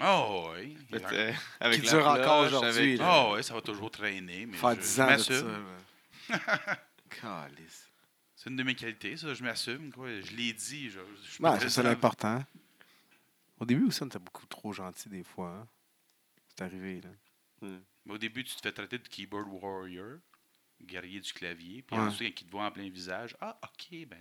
Oh, 0.00 0.50
oui. 0.54 0.76
Fait, 0.90 1.04
euh, 1.12 1.32
avec 1.60 1.80
Qui 1.80 1.86
la 1.86 1.92
dure 1.92 2.06
encore 2.08 2.46
aujourd'hui, 2.46 2.94
avec-. 2.94 3.00
Oh, 3.02 3.32
oui, 3.36 3.44
ça 3.44 3.54
va 3.54 3.60
toujours 3.60 3.90
traîner. 3.90 4.46
Mais 4.46 4.56
Faire 4.56 4.74
je- 4.74 4.80
10 4.80 4.96
je 4.96 5.02
ans 5.02 5.16
de 5.16 6.38
ça. 6.38 6.78
Calice. 7.20 7.88
C'est 8.42 8.50
une 8.50 8.56
de 8.56 8.62
mes 8.64 8.74
qualités, 8.74 9.16
ça. 9.16 9.32
Je 9.34 9.42
m'assume. 9.44 9.92
quoi. 9.92 10.08
Je 10.20 10.34
l'ai 10.34 10.52
dit. 10.52 10.90
Je, 10.90 10.98
je 11.22 11.42
Ouais, 11.42 11.60
c'est 11.60 11.68
ça 11.68 11.82
l'important. 11.82 12.44
Au 13.60 13.64
début 13.64 13.84
aussi, 13.86 14.02
on 14.02 14.06
était 14.06 14.18
beaucoup 14.18 14.46
trop 14.46 14.72
gentil 14.72 15.08
des 15.08 15.22
fois. 15.22 15.50
hein. 15.50 15.68
C'est 16.48 16.62
arrivé, 16.64 17.00
là. 17.00 17.10
Mais 18.04 18.14
au 18.14 18.18
début, 18.18 18.42
tu 18.42 18.56
te 18.56 18.60
fais 18.60 18.72
traiter 18.72 18.98
de 18.98 19.06
keyboard 19.06 19.46
warrior, 19.48 20.18
guerrier 20.82 21.20
du 21.20 21.32
clavier. 21.32 21.82
Puis 21.82 21.96
Ouais. 21.96 22.02
ensuite, 22.02 22.34
quand 22.36 22.40
il 22.42 22.46
te 22.46 22.50
voit 22.50 22.66
en 22.66 22.72
plein 22.72 22.90
visage, 22.90 23.36
ah, 23.40 23.56
OK, 23.62 24.06
ben. 24.08 24.18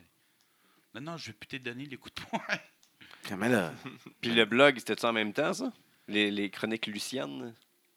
Non, 0.94 1.02
non, 1.02 1.18
je 1.18 1.28
vais 1.32 1.34
peut-être 1.40 1.64
donner 1.64 1.86
les 1.88 1.98
coups 1.98 2.14
de 2.14 2.22
poing. 2.22 3.38
Mais 3.38 3.50
là, 3.50 3.74
Puis 4.22 4.36
le 4.36 4.46
blog, 4.46 4.78
c'était 4.78 5.00
ça 5.02 5.10
en 5.10 5.14
même 5.14 5.34
temps, 5.34 5.54
ça? 5.54 5.74
Les, 6.08 6.30
les 6.30 6.52
chroniques 6.52 6.86
Luciennes? 6.86 7.56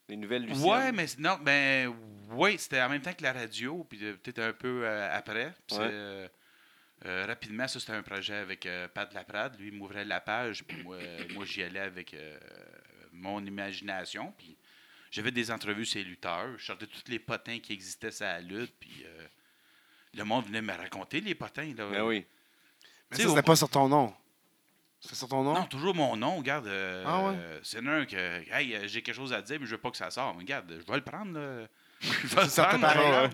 Les 0.09 0.17
nouvelles 0.17 0.45
Luciennes? 0.45 0.65
Ouais, 0.71 0.93
mais 0.93 1.07
non, 1.19 1.39
ben, 1.41 1.95
oui, 2.31 2.59
c'était 2.59 2.81
en 2.83 2.89
même 2.89 3.01
temps 3.03 3.13
que 3.15 3.23
la 3.23 3.33
radio, 3.33 3.85
puis 3.89 3.99
peut-être 3.99 4.39
un 4.41 4.53
peu 4.53 4.83
euh, 4.85 5.09
après. 5.17 5.55
Puis 5.67 5.77
Ouais. 5.79 5.87
c'est, 5.89 5.93
euh, 5.95 6.29
euh, 7.07 7.27
rapidement, 7.27 7.67
ça, 7.69 7.81
c'était 7.81 7.93
un 7.93 8.03
projet 8.03 8.35
avec 8.37 8.67
euh, 8.67 8.89
Pat 8.89 9.13
Laprade. 9.15 9.59
Lui, 9.59 9.69
il 9.69 9.75
m'ouvrait 9.75 10.05
la 10.05 10.21
page, 10.21 10.65
puis 10.65 10.83
moi, 10.83 10.99
moi 11.35 11.45
j'y 11.45 11.63
allais 11.63 11.81
avec 11.81 12.13
euh, 12.15 12.39
mon 13.13 13.45
imagination. 13.45 14.33
Puis 14.39 14.57
j'avais 15.11 15.31
des 15.31 15.51
entrevues 15.51 15.87
sur 15.87 15.99
les 15.99 16.05
lutteurs. 16.05 16.59
Je 16.59 16.65
sortais 16.67 16.87
tous 16.87 17.05
les 17.09 17.19
potins 17.19 17.59
qui 17.59 17.73
existaient 17.73 18.11
sur 18.11 18.27
la 18.27 18.41
lutte, 18.41 18.75
puis 18.79 19.05
euh, 19.07 19.27
le 20.15 20.25
monde 20.25 20.47
venait 20.47 20.63
me 20.63 20.73
raconter 20.73 21.21
les 21.21 21.35
potins. 21.35 21.73
Là. 21.77 21.89
Ben 21.91 22.03
oui. 22.05 22.25
mais 23.11 23.17
ça, 23.17 23.29
c'était 23.29 23.43
pas 23.43 23.57
sur 23.57 23.69
ton 23.71 23.89
nom. 23.89 24.15
Sur 25.13 25.29
ton 25.29 25.43
nom? 25.45 25.55
Non, 25.55 25.67
toujours 25.67 25.95
mon 25.95 26.17
nom. 26.17 26.37
Regarde, 26.37 26.67
euh, 26.67 27.05
Ah 27.07 27.23
ouais? 27.29 27.61
c'est 27.63 27.79
un 27.87 28.07
que, 28.07 28.17
hey, 28.53 28.75
euh, 28.75 28.89
j'ai 28.89 29.03
quelque 29.03 29.15
chose 29.15 29.33
à 29.33 29.43
dire, 29.43 29.59
mais 29.61 29.67
je 29.67 29.73
veux 29.73 29.81
pas 29.81 29.91
que 29.91 29.97
ça 29.97 30.11
sorte. 30.11 30.37
Regarde, 30.37 30.71
je 30.71 30.91
vais 30.91 30.97
le 30.99 31.05
prendre. 31.05 31.39
là. 31.39 31.67
Je 32.01 32.27
vais 32.37 32.49
Ça 32.49 32.73
le 32.73 32.79
prendre. 32.79 33.31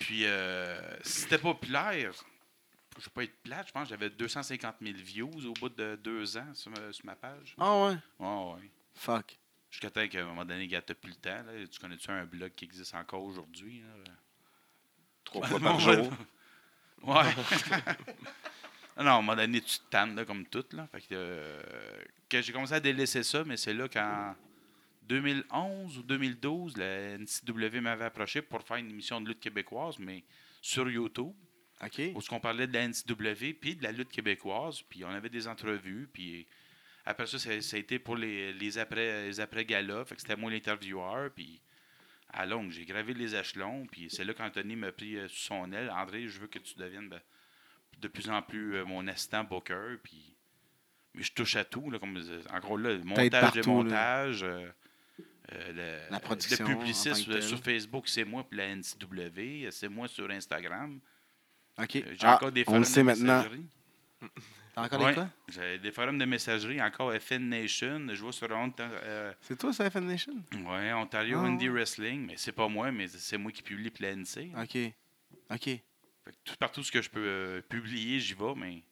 Puis, 0.00 0.24
euh, 0.26 0.78
si 1.02 1.22
c'était 1.22 1.38
populaire, 1.38 2.12
je 2.98 3.04
veux 3.04 3.10
pas 3.10 3.24
être 3.24 3.42
plate, 3.42 3.68
je 3.68 3.72
pense 3.72 3.84
que 3.84 3.88
j'avais 3.90 4.10
250 4.10 4.76
000 4.80 4.94
views 4.96 5.46
au 5.46 5.52
bout 5.54 5.68
de 5.68 5.96
deux 5.96 6.36
ans 6.36 6.46
sur 6.54 6.70
ma, 6.70 6.92
sur 6.92 7.04
ma 7.06 7.14
page. 7.16 7.54
Ah 7.58 7.84
ouais? 7.86 7.96
Ouais, 8.18 8.52
ouais. 8.54 8.70
Fuck. 8.94 9.38
Jusqu'à 9.70 9.90
temps 9.90 10.06
qu'à 10.08 10.20
un 10.20 10.24
moment 10.24 10.44
donné, 10.44 10.66
gars, 10.68 10.82
t'as 10.82 10.94
plus 10.94 11.10
le 11.10 11.16
temps. 11.16 11.30
Là. 11.46 11.66
Tu 11.70 11.78
connais-tu 11.78 12.10
un 12.10 12.24
blog 12.26 12.52
qui 12.54 12.64
existe 12.66 12.94
encore 12.94 13.22
aujourd'hui? 13.24 13.82
Trois 15.24 15.46
fois 15.48 15.60
par 15.60 15.80
jour. 15.80 16.10
Ouais. 17.02 17.22
non, 18.96 19.04
non, 19.04 19.10
à 19.10 19.14
un 19.14 19.22
moment 19.22 19.36
donné, 19.36 19.60
tu 19.60 19.78
te 19.78 19.90
tannes, 19.90 20.14
là, 20.14 20.24
comme 20.24 20.46
tout. 20.46 20.64
Là. 20.72 20.86
Fait 20.88 21.00
que, 21.00 21.06
euh, 21.12 21.62
que 22.28 22.42
j'ai 22.42 22.52
commencé 22.52 22.74
à 22.74 22.80
délaisser 22.80 23.22
ça, 23.22 23.44
mais 23.44 23.56
c'est 23.56 23.74
là 23.74 23.88
qu'en 23.88 24.34
2011 25.08 25.98
ou 25.98 26.02
2012, 26.02 26.76
la 26.76 27.18
NCW 27.18 27.80
m'avait 27.80 28.04
approché 28.04 28.42
pour 28.42 28.62
faire 28.62 28.76
une 28.76 28.90
émission 28.90 29.20
de 29.20 29.28
lutte 29.28 29.40
québécoise, 29.40 29.98
mais 29.98 30.24
sur 30.60 30.88
YouTube, 30.90 31.32
OK. 31.82 32.00
où 32.14 32.20
on 32.30 32.40
parlait 32.40 32.66
de 32.66 32.72
la 32.74 32.86
NCW 32.88 33.54
puis 33.60 33.76
de 33.76 33.82
la 33.82 33.92
lutte 33.92 34.10
québécoise, 34.10 34.82
puis 34.82 35.04
on 35.04 35.10
avait 35.10 35.28
des 35.28 35.48
entrevues, 35.48 36.08
puis 36.12 36.46
après 37.04 37.26
ça, 37.26 37.38
ça, 37.38 37.60
ça 37.60 37.76
a 37.76 37.80
été 37.80 37.98
pour 37.98 38.16
les, 38.16 38.52
les 38.52 38.78
après 38.78 39.26
les 39.26 39.40
après 39.40 39.64
galas, 39.64 40.04
fait 40.04 40.14
que 40.14 40.20
c'était 40.20 40.36
moi 40.36 40.50
l'intervieweur, 40.50 41.30
puis 41.32 41.60
à 42.32 42.46
longue, 42.46 42.70
j'ai 42.70 42.84
gravé 42.84 43.12
les 43.14 43.34
échelons, 43.34 43.86
puis 43.90 44.08
c'est 44.08 44.24
là 44.24 44.32
qu'Anthony 44.32 44.76
m'a 44.76 44.92
pris 44.92 45.16
euh, 45.16 45.28
sous 45.28 45.44
son 45.48 45.72
aile. 45.72 45.90
André, 45.90 46.28
je 46.28 46.40
veux 46.40 46.46
que 46.46 46.58
tu 46.58 46.76
deviennes 46.78 47.08
ben, 47.08 47.20
de 48.00 48.08
plus 48.08 48.28
en 48.30 48.42
plus 48.42 48.76
euh, 48.76 48.84
mon 48.84 49.06
assistant 49.08 49.44
booker, 49.44 49.96
puis 50.02 50.34
mais 51.14 51.22
je 51.22 51.32
touche 51.32 51.56
à 51.56 51.64
tout, 51.64 51.90
là, 51.90 51.98
comme 51.98 52.16
euh, 52.16 52.42
encore 52.52 52.78
là, 52.78 52.94
le 52.94 53.04
montage, 53.04 53.30
partout, 53.30 53.56
là. 53.56 53.62
démontage, 53.62 54.42
euh, 54.44 54.68
euh, 55.52 55.72
le, 56.08 56.10
La 56.10 56.20
production, 56.20 56.66
le 56.66 56.74
en 56.74 57.40
sur 57.42 57.58
Facebook, 57.58 58.08
c'est 58.08 58.24
moi, 58.24 58.44
puis 58.48 58.56
la 58.58 58.74
NCW, 58.74 59.68
c'est 59.70 59.88
moi 59.88 60.08
sur 60.08 60.30
Instagram. 60.30 60.98
OK. 61.78 61.96
Euh, 61.96 62.02
J'ai 62.12 62.26
Ah, 62.26 62.36
encore 62.36 62.52
des 62.52 62.62
on 62.62 62.64
forums 62.64 62.78
le 62.80 62.84
sait 62.86 63.00
de 63.00 63.06
maintenant. 63.06 63.36
messagerie. 63.38 63.66
T'as 64.74 64.84
encore 64.84 65.00
Ouais. 65.02 65.08
des 65.10 65.14
quoi? 65.14 65.28
J'ai 65.48 65.78
des 65.78 65.92
forums 65.92 66.16
de 66.18 66.24
messagerie, 66.24 66.80
encore 66.80 67.12
FN 67.20 67.48
Nation. 67.50 68.06
Je 68.10 68.22
vois 68.22 68.32
sur 68.32 68.48
euh, 68.50 69.34
C'est 69.42 69.58
toi, 69.58 69.72
ça, 69.72 69.90
FN 69.90 70.06
Nation? 70.06 70.32
ouais, 70.66 70.92
Ontario 70.94 71.40
Ah, 71.42 71.46
Indie. 71.46 71.68
Wrestling, 71.68 72.24
mais 72.26 72.34
c'est 72.38 72.52
pas 72.52 72.68
moi, 72.68 72.90
mais 72.90 73.08
c'est 73.08 73.36
moi 73.36 73.52
qui 73.52 73.62
publie 73.62 73.90
pour 73.90 74.02
la 74.02 74.12
NC. 74.16 74.50
OK. 74.56 74.78
OK. 75.50 75.80
Fait 76.24 76.30
que 76.32 76.36
tout, 76.44 76.56
partout 76.58 76.82
ce 76.84 76.92
que 76.92 77.02
je 77.02 77.10
peux 77.10 77.24
euh, 77.26 77.60
publier, 77.62 78.20
j'y 78.20 78.34
vais, 78.34 78.54
mais 78.56 78.84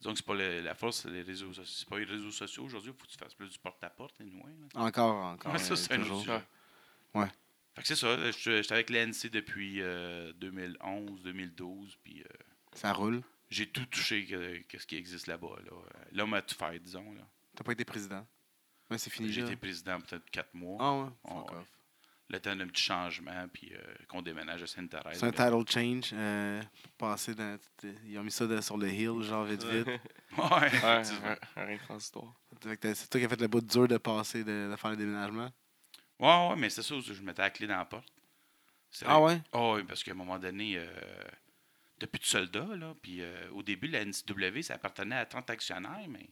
disons 0.00 0.12
que 0.12 0.18
c'est 0.18 0.26
pas 0.26 0.34
le- 0.34 0.60
la 0.60 0.74
force, 0.74 1.02
c'est 1.02 1.10
les 1.10 1.22
réseaux 1.22 1.52
sociaux. 1.52 1.64
C'est 1.78 1.88
pas 1.88 1.98
les 1.98 2.04
réseaux 2.04 2.30
sociaux 2.30 2.64
aujourd'hui, 2.64 2.90
il 2.94 2.98
faut 3.00 3.06
que 3.06 3.10
tu 3.12 3.18
fasses 3.18 3.34
plus 3.34 3.48
du 3.50 3.58
porte-à-porte, 3.58 4.20
anyway, 4.20 4.52
là. 4.60 4.80
Encore, 4.80 5.14
encore. 5.16 5.52
Ouais, 5.52 5.58
ça, 5.58 5.72
euh, 5.72 5.76
c'est 5.76 5.92
un 5.94 6.02
autre. 6.10 6.42
Ouais. 7.14 7.26
Fait 7.74 7.82
que 7.82 7.88
c'est 7.88 7.96
ça, 7.96 8.16
je- 8.30 8.62
j'étais 8.62 8.72
avec 8.74 8.90
l'ANC 8.90 9.28
depuis 9.30 9.80
euh, 9.80 10.32
2011, 10.34 11.22
2012, 11.22 11.96
puis 12.02 12.22
euh, 12.22 12.26
Ça 12.74 12.92
roule? 12.92 13.22
j'ai 13.50 13.66
tout 13.68 13.86
touché 13.86 14.24
que, 14.26 14.58
que 14.68 14.78
ce 14.78 14.86
qui 14.86 14.96
existe 14.96 15.26
là-bas. 15.26 15.56
Là. 15.64 15.72
Euh, 15.72 16.04
L'homme 16.12 16.34
a 16.34 16.42
tout 16.42 16.54
fait, 16.54 16.78
disons. 16.78 17.12
Là. 17.14 17.22
T'as 17.56 17.64
pas 17.64 17.72
été 17.72 17.84
président? 17.84 18.26
C'est 18.98 19.08
fini. 19.10 19.32
J'ai 19.32 19.40
été 19.40 19.56
président 19.56 19.98
peut-être 20.02 20.28
quatre 20.30 20.52
mois. 20.52 20.76
Ah 20.78 20.92
ouais. 21.02 21.08
Fuck 21.26 21.50
ouais. 21.52 21.56
off. 21.58 21.68
Le 22.28 22.40
temps 22.40 22.56
d'un 22.56 22.66
petit 22.66 22.82
changement, 22.82 23.46
puis 23.52 23.72
euh, 23.74 23.78
qu'on 24.08 24.22
déménage 24.22 24.62
à 24.62 24.66
Sainte-Thérèse. 24.66 25.18
C'est 25.18 25.24
un 25.26 25.30
Mais- 25.30 25.64
title 25.66 25.70
change. 25.70 26.10
Euh, 26.14 26.62
pour 26.98 27.08
passer 27.10 27.34
dans, 27.34 27.58
ils 28.06 28.18
ont 28.18 28.22
mis 28.22 28.30
ça 28.30 28.46
de- 28.46 28.60
sur 28.62 28.78
le 28.78 28.88
hill, 28.88 29.20
genre 29.22 29.44
vite 29.44 29.62
vite. 29.64 29.86
Ouais, 29.86 29.98
Ouais, 30.38 31.02
rien 31.56 31.78
transitoire. 31.78 32.32
Que 32.80 32.94
C'est 32.94 33.10
toi 33.10 33.20
qui 33.20 33.26
as 33.26 33.28
fait 33.28 33.40
le 33.40 33.48
bout 33.48 33.60
dur 33.60 33.86
de 33.86 33.98
passer, 33.98 34.44
de, 34.44 34.70
de 34.70 34.76
faire 34.76 34.90
le 34.92 34.96
déménagement? 34.96 35.50
ouais, 36.20 36.48
ouais, 36.48 36.56
mais 36.56 36.70
c'est 36.70 36.82
ça, 36.82 36.94
je 37.00 37.20
mettais 37.22 37.42
la 37.42 37.50
clé 37.50 37.66
dans 37.66 37.76
la 37.76 37.84
porte. 37.84 38.08
Ah 39.04 39.18
vrai. 39.18 39.34
ouais? 39.34 39.42
Ah 39.52 39.72
oui, 39.72 39.82
parce 39.84 40.02
qu'à 40.02 40.12
un 40.12 40.14
moment 40.14 40.38
donné, 40.38 40.76
euh, 40.78 40.86
t'as 41.98 42.06
plus 42.06 42.20
de 42.20 42.24
soldats, 42.24 42.76
là. 42.76 42.94
Puis 43.02 43.20
euh, 43.20 43.50
au 43.50 43.62
début, 43.62 43.88
la 43.88 44.04
NCW, 44.06 44.62
ça 44.62 44.74
appartenait 44.74 45.16
à 45.16 45.26
30 45.26 45.50
actionnaires, 45.50 46.06
mais. 46.08 46.30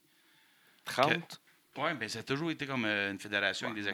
30? 0.85 1.41
Oui, 1.77 1.95
ben, 1.99 2.09
ça 2.09 2.21
a 2.21 2.23
toujours 2.23 2.51
été 2.51 2.67
comme 2.67 2.85
euh, 2.87 3.11
une 3.11 3.19
fédération 3.19 3.69
avec 3.69 3.83
des 3.83 3.87
Ouais. 3.89 3.93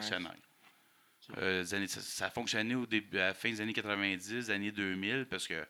Euh, 1.37 1.61
les 1.61 1.73
années- 1.73 1.87
ça, 1.87 1.99
ça 2.01 2.27
a 2.27 2.29
fonctionné 2.29 2.73
au 2.75 2.85
début, 2.85 3.17
à 3.17 3.27
la 3.27 3.33
fin 3.33 3.49
des 3.49 3.59
années 3.59 3.73
90, 3.73 4.49
années 4.49 4.71
2000, 4.71 5.25
parce 5.29 5.45
que 5.47 5.65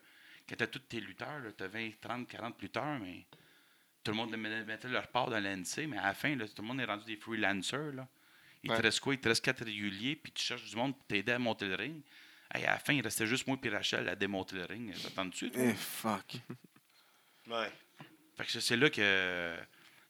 quand 0.48 0.54
tu 0.56 0.62
as 0.62 0.66
tous 0.68 0.78
tes 0.80 1.00
lutteurs, 1.00 1.42
tu 1.56 1.64
as 1.64 1.68
20, 1.68 1.90
30, 2.00 2.28
40 2.28 2.62
lutteurs, 2.62 2.98
mais 3.00 3.26
tout 4.04 4.12
le 4.12 4.16
monde 4.16 4.36
met- 4.36 4.64
mettait 4.64 4.88
leur 4.88 5.08
part 5.08 5.28
dans 5.28 5.40
l'ANC, 5.40 5.86
mais 5.88 5.98
à 5.98 6.04
la 6.06 6.14
fin, 6.14 6.34
là, 6.36 6.46
tout 6.46 6.62
le 6.62 6.68
monde 6.68 6.80
est 6.80 6.84
rendu 6.84 7.04
des 7.06 7.16
freelancers. 7.16 7.92
Là. 7.92 8.06
Il 8.62 8.70
Ouais. 8.70 8.76
te 8.76 8.82
reste 8.82 9.00
quoi? 9.00 9.14
Il 9.14 9.20
te 9.20 9.28
reste 9.28 9.44
quatre 9.44 9.64
réguliers, 9.64 10.16
puis 10.16 10.32
tu 10.32 10.44
cherches 10.44 10.64
du 10.70 10.76
monde 10.76 10.96
pour 10.96 11.06
t'aider 11.06 11.32
à 11.32 11.38
monter 11.38 11.66
le 11.66 11.74
ring. 11.74 12.02
Hey, 12.54 12.64
à 12.64 12.72
la 12.74 12.78
fin, 12.78 12.92
il 12.94 13.02
restait 13.02 13.26
juste 13.26 13.46
moi 13.46 13.58
et 13.62 13.68
Rachel 13.68 14.08
à 14.08 14.14
démonter 14.14 14.56
le 14.56 14.64
ring. 14.64 14.94
T'attends-tu? 15.02 15.50
Eh, 15.54 15.74
fuck. 15.74 16.36
Ouais. 17.48 17.70
Fait 18.36 18.44
que 18.44 18.60
c'est 18.60 18.76
là 18.76 18.90
que 18.90 19.56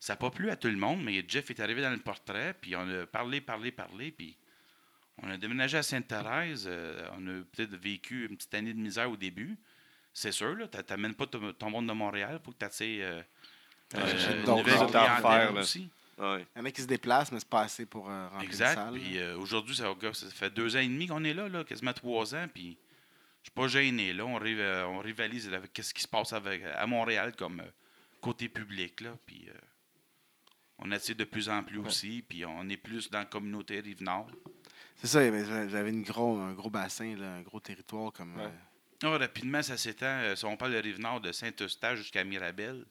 ça 0.00 0.12
n'a 0.12 0.16
pas 0.16 0.30
plu 0.30 0.50
à 0.50 0.56
tout 0.56 0.68
le 0.68 0.76
monde, 0.76 1.02
mais 1.04 1.24
Jeff 1.26 1.50
est 1.50 1.60
arrivé 1.60 1.80
dans 1.82 1.90
le 1.90 1.98
portrait, 1.98 2.54
puis 2.60 2.74
on 2.76 2.88
a 3.02 3.06
parlé, 3.06 3.40
parlé, 3.40 3.70
parlé, 3.72 4.10
puis 4.10 4.36
on 5.22 5.30
a 5.30 5.36
déménagé 5.36 5.76
à 5.78 5.82
Sainte-Thérèse. 5.82 6.64
euh, 6.70 7.08
on 7.18 7.26
a 7.26 7.42
peut-être 7.52 7.74
vécu 7.76 8.26
une 8.26 8.36
petite 8.36 8.54
année 8.54 8.72
de 8.72 8.78
misère 8.78 9.10
au 9.10 9.16
début. 9.16 9.56
C'est 10.12 10.32
sûr, 10.32 10.54
là, 10.54 10.66
t'a- 10.68 10.82
t'amènes 10.82 11.14
pas 11.14 11.26
ton, 11.26 11.52
ton 11.52 11.70
monde 11.70 11.86
de 11.86 11.92
Montréal, 11.92 12.38
il 12.40 12.44
faut 12.44 12.52
que 12.52 12.58
tu 12.58 12.64
attires 12.64 13.04
euh, 13.06 13.22
euh, 13.94 14.18
j'ai 14.18 14.38
une 14.40 14.44
nouvelle 14.44 14.86
clientèle 14.86 15.56
aussi. 15.56 15.88
Ouais. 16.18 16.44
Il 16.56 16.58
y 16.58 16.62
en 16.62 16.64
a 16.64 16.70
qui 16.72 16.82
se 16.82 16.86
déplacent, 16.88 17.30
mais 17.30 17.38
c'est 17.38 17.48
pas 17.48 17.60
assez 17.62 17.86
pour 17.86 18.10
euh, 18.10 18.24
remplir 18.28 18.40
une 18.42 18.46
Exact. 18.48 18.74
salle. 18.74 18.94
Puis 18.94 19.18
euh, 19.18 19.36
aujourd'hui, 19.38 19.76
ça, 19.76 19.94
ça 20.12 20.26
fait 20.30 20.50
deux 20.50 20.74
ans 20.76 20.80
et 20.80 20.88
demi 20.88 21.06
qu'on 21.06 21.22
est 21.22 21.34
là, 21.34 21.48
là 21.48 21.62
quasiment 21.62 21.92
trois 21.92 22.34
ans, 22.34 22.46
puis 22.52 22.76
je 23.42 23.50
suis 23.50 23.54
pas 23.54 23.68
gêné. 23.68 24.12
Là. 24.12 24.26
On, 24.26 24.36
riv- 24.38 24.58
euh, 24.58 24.84
on 24.86 24.98
rivalise 24.98 25.52
avec 25.54 25.70
ce 25.80 25.94
qui 25.94 26.02
se 26.02 26.08
passe 26.08 26.32
avec, 26.32 26.62
à 26.64 26.86
Montréal 26.88 27.34
comme 27.36 27.60
euh, 27.60 27.70
côté 28.20 28.48
public. 28.48 29.00
Là, 29.02 29.16
puis 29.26 29.46
euh, 29.48 29.52
on 30.78 30.90
attire 30.90 31.14
de 31.14 31.24
plus 31.24 31.48
en 31.48 31.62
plus 31.62 31.78
aussi, 31.78 32.24
puis 32.28 32.44
on 32.44 32.68
est 32.68 32.76
plus 32.76 33.08
dans 33.10 33.20
la 33.20 33.24
communauté 33.26 33.78
Rive-Nord. 33.78 34.30
C'est 35.00 35.06
ça, 35.06 35.20
j'avais 35.68 35.90
une 35.90 36.02
gros, 36.02 36.36
un 36.38 36.52
gros 36.52 36.70
bassin, 36.70 37.14
là, 37.16 37.34
un 37.36 37.42
gros 37.42 37.60
territoire 37.60 38.12
comme. 38.12 38.36
Ouais. 38.36 38.44
euh, 39.04 39.14
Ah, 39.14 39.18
rapidement, 39.18 39.62
ça 39.62 39.76
s'étend. 39.76 40.06
euh, 40.06 40.34
si 40.36 40.44
on 40.44 40.56
parle 40.56 40.72
de 40.72 40.78
Rive-Nord, 40.78 41.20
de 41.20 41.30
Saint-Eustache 41.32 41.98
jusqu'à 41.98 42.24
Mirabel, 42.24 42.84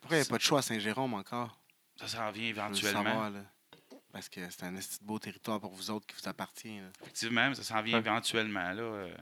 Pourquoi 0.00 0.18
il 0.18 0.20
n'y 0.20 0.26
a 0.26 0.30
pas 0.30 0.36
de 0.36 0.42
choix 0.42 0.58
à 0.58 0.62
Saint-Jérôme 0.62 1.14
encore? 1.14 1.58
ça 1.96 2.08
s'en 2.08 2.30
vient 2.30 2.48
Je 2.50 2.54
veux 2.54 2.54
le 2.54 2.66
éventuellement. 2.66 3.04
savoir, 3.04 3.30
là. 3.30 3.40
Parce 4.12 4.28
que 4.28 4.40
c'est 4.50 4.64
un 4.64 4.72
beau 5.02 5.18
territoire 5.18 5.60
pour 5.60 5.72
vous 5.72 5.90
autres 5.90 6.06
qui 6.06 6.16
vous 6.20 6.28
appartient. 6.28 6.78
là. 6.78 6.88
Effectivement, 7.02 7.54
ça 7.54 7.62
s'en 7.62 7.80
vient 7.82 7.94
Ouais. 8.00 8.06
éventuellement. 8.06 8.72
Là, 8.72 8.82
euh. 8.82 9.14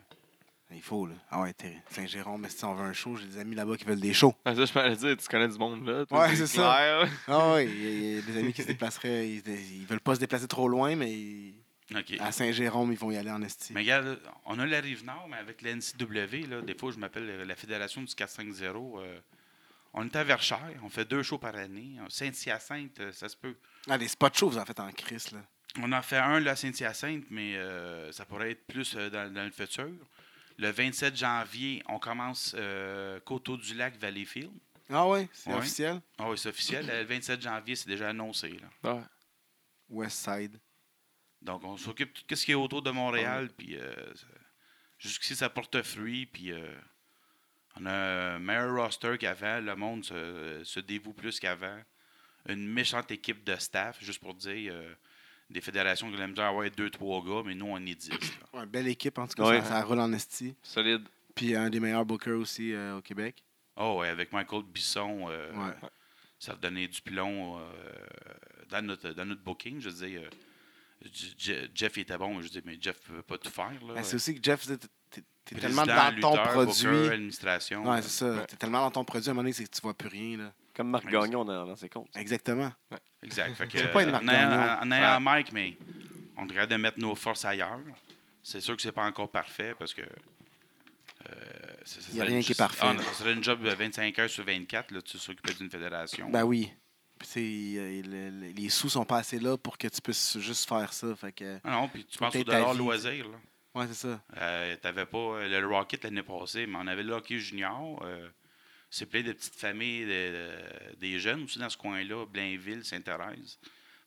Il 0.70 0.82
faut, 0.82 1.06
là. 1.06 1.14
Ah 1.30 1.40
ouais, 1.42 1.54
Saint-Jérôme, 1.90 2.42
mais 2.42 2.48
si 2.50 2.62
on 2.64 2.74
veut 2.74 2.84
un 2.84 2.92
show, 2.92 3.16
j'ai 3.16 3.26
des 3.26 3.38
amis 3.38 3.54
là-bas 3.54 3.76
qui 3.76 3.84
veulent 3.84 4.00
des 4.00 4.12
shows. 4.12 4.34
Ah, 4.44 4.54
ça, 4.54 4.64
je 4.66 4.72
m'allais 4.74 4.96
dire, 4.96 5.16
tu 5.16 5.26
connais 5.28 5.48
du 5.48 5.56
monde 5.58 5.86
là. 5.86 6.04
toi, 6.04 6.20
Ouais, 6.20 6.36
c'est 6.36 6.46
ça. 6.46 7.04
Ah 7.28 7.52
ouais, 7.52 7.66
il 7.66 7.82
y, 7.82 7.86
a- 7.86 7.90
il 7.90 8.14
y 8.16 8.18
a 8.18 8.22
des 8.22 8.38
amis 8.38 8.52
qui 8.52 8.62
se 8.62 8.66
déplaceraient. 8.66 9.28
Ils, 9.28 9.42
ils 9.48 9.86
veulent 9.86 10.00
pas 10.00 10.14
se 10.14 10.20
déplacer 10.20 10.46
trop 10.48 10.68
loin, 10.68 10.94
mais 10.96 11.10
ils- 11.12 11.54
À 12.20 12.32
Saint-Jérôme, 12.32 12.92
ils 12.92 12.98
vont 12.98 13.10
y 13.10 13.16
aller 13.16 13.30
en 13.30 13.40
esti. 13.42 13.72
Mais 13.72 13.80
regarde, 13.80 14.20
on 14.44 14.58
a 14.58 14.66
la 14.66 14.80
Rive-Nord, 14.80 15.26
mais 15.30 15.36
avec 15.38 15.62
la 15.62 15.74
NCW, 15.74 16.46
là, 16.48 16.60
des 16.60 16.74
fois, 16.74 16.92
je 16.92 16.98
m'appelle 16.98 17.28
euh, 17.28 17.44
la 17.44 17.56
Fédération 17.56 18.02
du 18.02 18.14
450. 18.14 18.76
euh, 18.98 19.20
on 19.94 20.04
est 20.04 20.14
à 20.16 20.22
Verchères, 20.22 20.60
on 20.82 20.90
fait 20.90 21.06
deux 21.06 21.22
shows 21.22 21.38
par 21.38 21.56
année. 21.56 21.96
Saint-Hyacinthe, 22.10 23.00
euh, 23.00 23.12
ça 23.12 23.28
se 23.28 23.36
peut. 23.36 23.56
Ah, 23.88 23.96
les 23.96 24.06
spots 24.08 24.28
shows, 24.34 24.50
vous 24.50 24.58
en 24.58 24.64
faites 24.66 24.80
en 24.80 24.90
crise, 24.92 25.32
là. 25.32 25.40
On 25.80 25.90
en 25.92 26.02
fait 26.02 26.16
un 26.18 26.40
là, 26.40 26.50
à 26.52 26.56
Saint-Hyacinthe, 26.56 27.24
mais 27.30 27.56
euh, 27.56 28.12
ça 28.12 28.24
pourrait 28.26 28.50
être 28.50 28.66
plus 28.66 28.94
euh, 28.96 29.08
dans, 29.08 29.32
dans 29.32 29.44
le 29.44 29.50
futur. 29.50 29.90
Le 30.58 30.70
27 30.70 31.16
janvier, 31.16 31.82
on 31.88 31.98
commence 31.98 32.54
euh, 32.58 33.18
Coteau-du-Lac, 33.20 33.96
Valleyfield. 33.98 34.50
Ah 34.90 35.06
ouais, 35.06 35.28
c'est 35.32 35.50
Ouais. 35.50 35.56
officiel? 35.58 36.00
Ah 36.18 36.28
oui, 36.30 36.36
c'est 36.36 36.48
officiel. 36.48 36.86
Le 36.86 37.04
27 37.04 37.40
janvier, 37.40 37.76
c'est 37.76 37.88
déjà 37.88 38.08
annoncé. 38.10 38.58
Là. 38.82 38.94
Ouais. 38.94 39.02
West 39.88 40.18
Side. 40.24 40.58
Donc, 41.42 41.62
on 41.64 41.76
s'occupe 41.76 42.14
de 42.14 42.20
tout 42.26 42.34
ce 42.36 42.44
qui 42.44 42.52
est 42.52 42.56
autour 42.56 42.82
de 42.82 42.90
Montréal. 42.90 43.48
Puis, 43.56 43.76
euh, 43.76 43.94
jusqu'ici, 44.98 45.36
ça 45.36 45.48
porte 45.48 45.80
fruit. 45.82 46.26
Puis, 46.26 46.52
euh, 46.52 46.74
on 47.76 47.86
a 47.86 47.92
un 48.34 48.38
meilleur 48.38 48.74
roster 48.74 49.16
qu'avant. 49.18 49.60
Le 49.60 49.76
monde 49.76 50.04
se, 50.04 50.60
se 50.64 50.80
dévoue 50.80 51.12
plus 51.12 51.38
qu'avant. 51.38 51.80
Une 52.48 52.66
méchante 52.68 53.10
équipe 53.10 53.44
de 53.44 53.56
staff, 53.56 54.02
juste 54.02 54.20
pour 54.20 54.34
dire. 54.34 54.72
euh, 54.74 54.94
des 55.50 55.62
fédérations 55.62 56.10
qui 56.12 56.20
aiment 56.20 56.34
dire 56.34 56.44
avoir 56.44 56.70
deux, 56.70 56.90
trois 56.90 57.24
gars, 57.24 57.42
mais 57.42 57.54
nous, 57.54 57.64
on 57.64 57.78
est 57.78 57.94
dix. 57.94 58.10
Ouais, 58.52 58.66
belle 58.66 58.86
équipe, 58.88 59.16
en 59.16 59.26
tout 59.26 59.34
cas, 59.34 59.48
Ouais. 59.48 59.60
ça, 59.62 59.68
ça 59.68 59.82
roule 59.82 59.98
en 59.98 60.12
esti. 60.12 60.54
Solide. 60.62 61.08
Puis 61.34 61.54
un 61.56 61.70
des 61.70 61.80
meilleurs 61.80 62.04
bookers 62.04 62.38
aussi 62.38 62.74
euh, 62.74 62.98
au 62.98 63.00
Québec. 63.00 63.42
Oh, 63.76 63.96
ouais, 64.00 64.08
avec 64.08 64.30
Michael 64.30 64.64
Bisson, 64.64 65.26
euh, 65.30 65.50
Ouais. 65.54 65.74
ça 66.38 66.52
a 66.52 66.56
donné 66.56 66.86
du 66.86 67.00
plomb 67.00 67.58
euh, 67.60 67.62
dans, 68.68 68.84
notre, 68.84 69.08
dans 69.12 69.24
notre 69.24 69.40
booking. 69.42 69.80
Je 69.80 69.88
veux 69.88 70.06
dire, 70.06 70.20
euh, 70.22 70.28
Jeff 71.74 71.96
il 71.96 72.00
était 72.00 72.18
bon, 72.18 72.34
mais 72.34 72.42
je 72.42 72.48
dis, 72.48 72.60
mais 72.64 72.76
Jeff 72.80 72.96
ne 73.10 73.16
peut 73.16 73.22
pas 73.22 73.38
tout 73.38 73.50
faire. 73.50 73.70
Là. 73.86 73.94
Ben, 73.94 74.02
c'est 74.02 74.16
aussi 74.16 74.34
que 74.34 74.40
Jeff, 74.42 74.66
t'es 74.66 75.22
Président, 75.56 75.84
tellement 75.84 75.86
dans 75.86 76.20
ton 76.20 76.34
lutteur, 76.36 76.52
produit. 76.52 76.86
booker, 76.86 77.12
administration. 77.14 77.88
Ouais, 77.90 78.02
c'est 78.02 78.08
ça. 78.08 78.30
Ouais. 78.32 78.46
T'es 78.46 78.56
tellement 78.56 78.80
dans 78.80 78.90
ton 78.90 79.04
produit, 79.04 79.28
à 79.28 79.30
un 79.30 79.34
moment 79.34 79.42
donné, 79.44 79.52
c'est 79.54 79.64
que 79.64 79.70
tu 79.70 79.80
vois 79.80 79.94
plus 79.94 80.08
rien. 80.08 80.36
Là. 80.38 80.52
Comme 80.74 80.90
Marc. 80.90 81.06
Gagnon 81.10 81.44
dans, 81.44 81.66
dans 81.66 81.76
ses 81.76 81.88
comptes. 81.88 82.14
Exactement. 82.16 82.70
Exact. 83.22 83.54
Fait 83.54 83.66
que, 83.66 83.92
pas 83.92 84.02
une 84.02 84.10
euh, 84.10 84.18
ayant- 84.18 84.26
Gagnon. 84.26 84.78
en 84.82 84.90
ayant 84.92 85.20
Mike, 85.20 85.52
mais 85.52 85.76
on 86.36 86.46
devrait 86.46 86.66
de 86.66 86.76
mettre 86.76 86.98
nos 87.00 87.14
forces 87.14 87.44
ailleurs. 87.44 87.80
C'est 88.42 88.60
sûr 88.60 88.76
que 88.76 88.82
c'est 88.82 88.92
pas 88.92 89.04
encore 89.06 89.30
parfait 89.30 89.74
parce 89.78 89.94
que. 89.94 90.02
euh, 90.02 90.06
ça- 91.84 92.00
ça 92.00 92.06
Il 92.12 92.16
y 92.16 92.20
a 92.20 92.24
serait 92.24 92.28
rien 92.28 92.36
une- 92.38 92.44
qui 92.44 92.52
est 92.52 92.58
parfait. 92.58 92.78
Ah, 92.82 92.92
non, 92.94 93.02
ça 93.02 93.12
serait 93.14 93.32
une 93.32 93.42
job 93.42 93.62
de 93.62 93.70
25 93.70 94.18
heures 94.18 94.30
sur 94.30 94.44
24, 94.44 94.90
là, 94.92 95.02
tu 95.02 95.18
s'occupais 95.18 95.54
d'une 95.54 95.70
fédération. 95.70 96.28
Ben 96.30 96.44
oui. 96.44 96.70
Euh, 97.36 98.02
le- 98.02 98.30
le- 98.30 98.52
les 98.52 98.68
sous 98.68 98.88
sont 98.88 99.04
pas 99.04 99.18
assez 99.18 99.38
là 99.38 99.56
pour 99.56 99.76
que 99.78 99.88
tu 99.88 100.00
puisses 100.00 100.38
juste 100.38 100.68
faire 100.68 100.92
ça. 100.92 101.14
Fait 101.16 101.32
que, 101.32 101.58
Ah 101.64 101.70
non, 101.72 101.88
puis 101.88 102.04
tu 102.04 102.18
penses 102.18 102.34
au 102.34 102.44
dollar 102.44 102.74
loisir. 102.74 103.28
Là. 103.28 103.38
ouais, 103.74 103.86
c'est 103.88 103.94
ça. 104.08 104.22
Euh, 104.36 104.76
T'avais 104.76 105.06
pas 105.06 105.18
euh, 105.18 105.60
le 105.60 105.66
Rocket 105.66 106.04
l'année 106.04 106.22
passée, 106.22 106.66
mais 106.66 106.76
on 106.78 106.86
avait 106.86 107.02
le 107.02 107.12
hockey 107.14 107.38
junior. 107.38 108.02
euh, 108.04 108.28
c'est 108.90 109.06
plein 109.06 109.22
de 109.22 109.32
petites 109.32 109.54
familles, 109.56 110.06
de- 110.06 110.08
de- 110.90 110.96
des 110.96 111.18
jeunes 111.18 111.42
aussi 111.44 111.58
dans 111.58 111.68
ce 111.68 111.76
coin-là, 111.76 112.24
Blainville, 112.26 112.84
Sainte-Thérèse. 112.84 113.58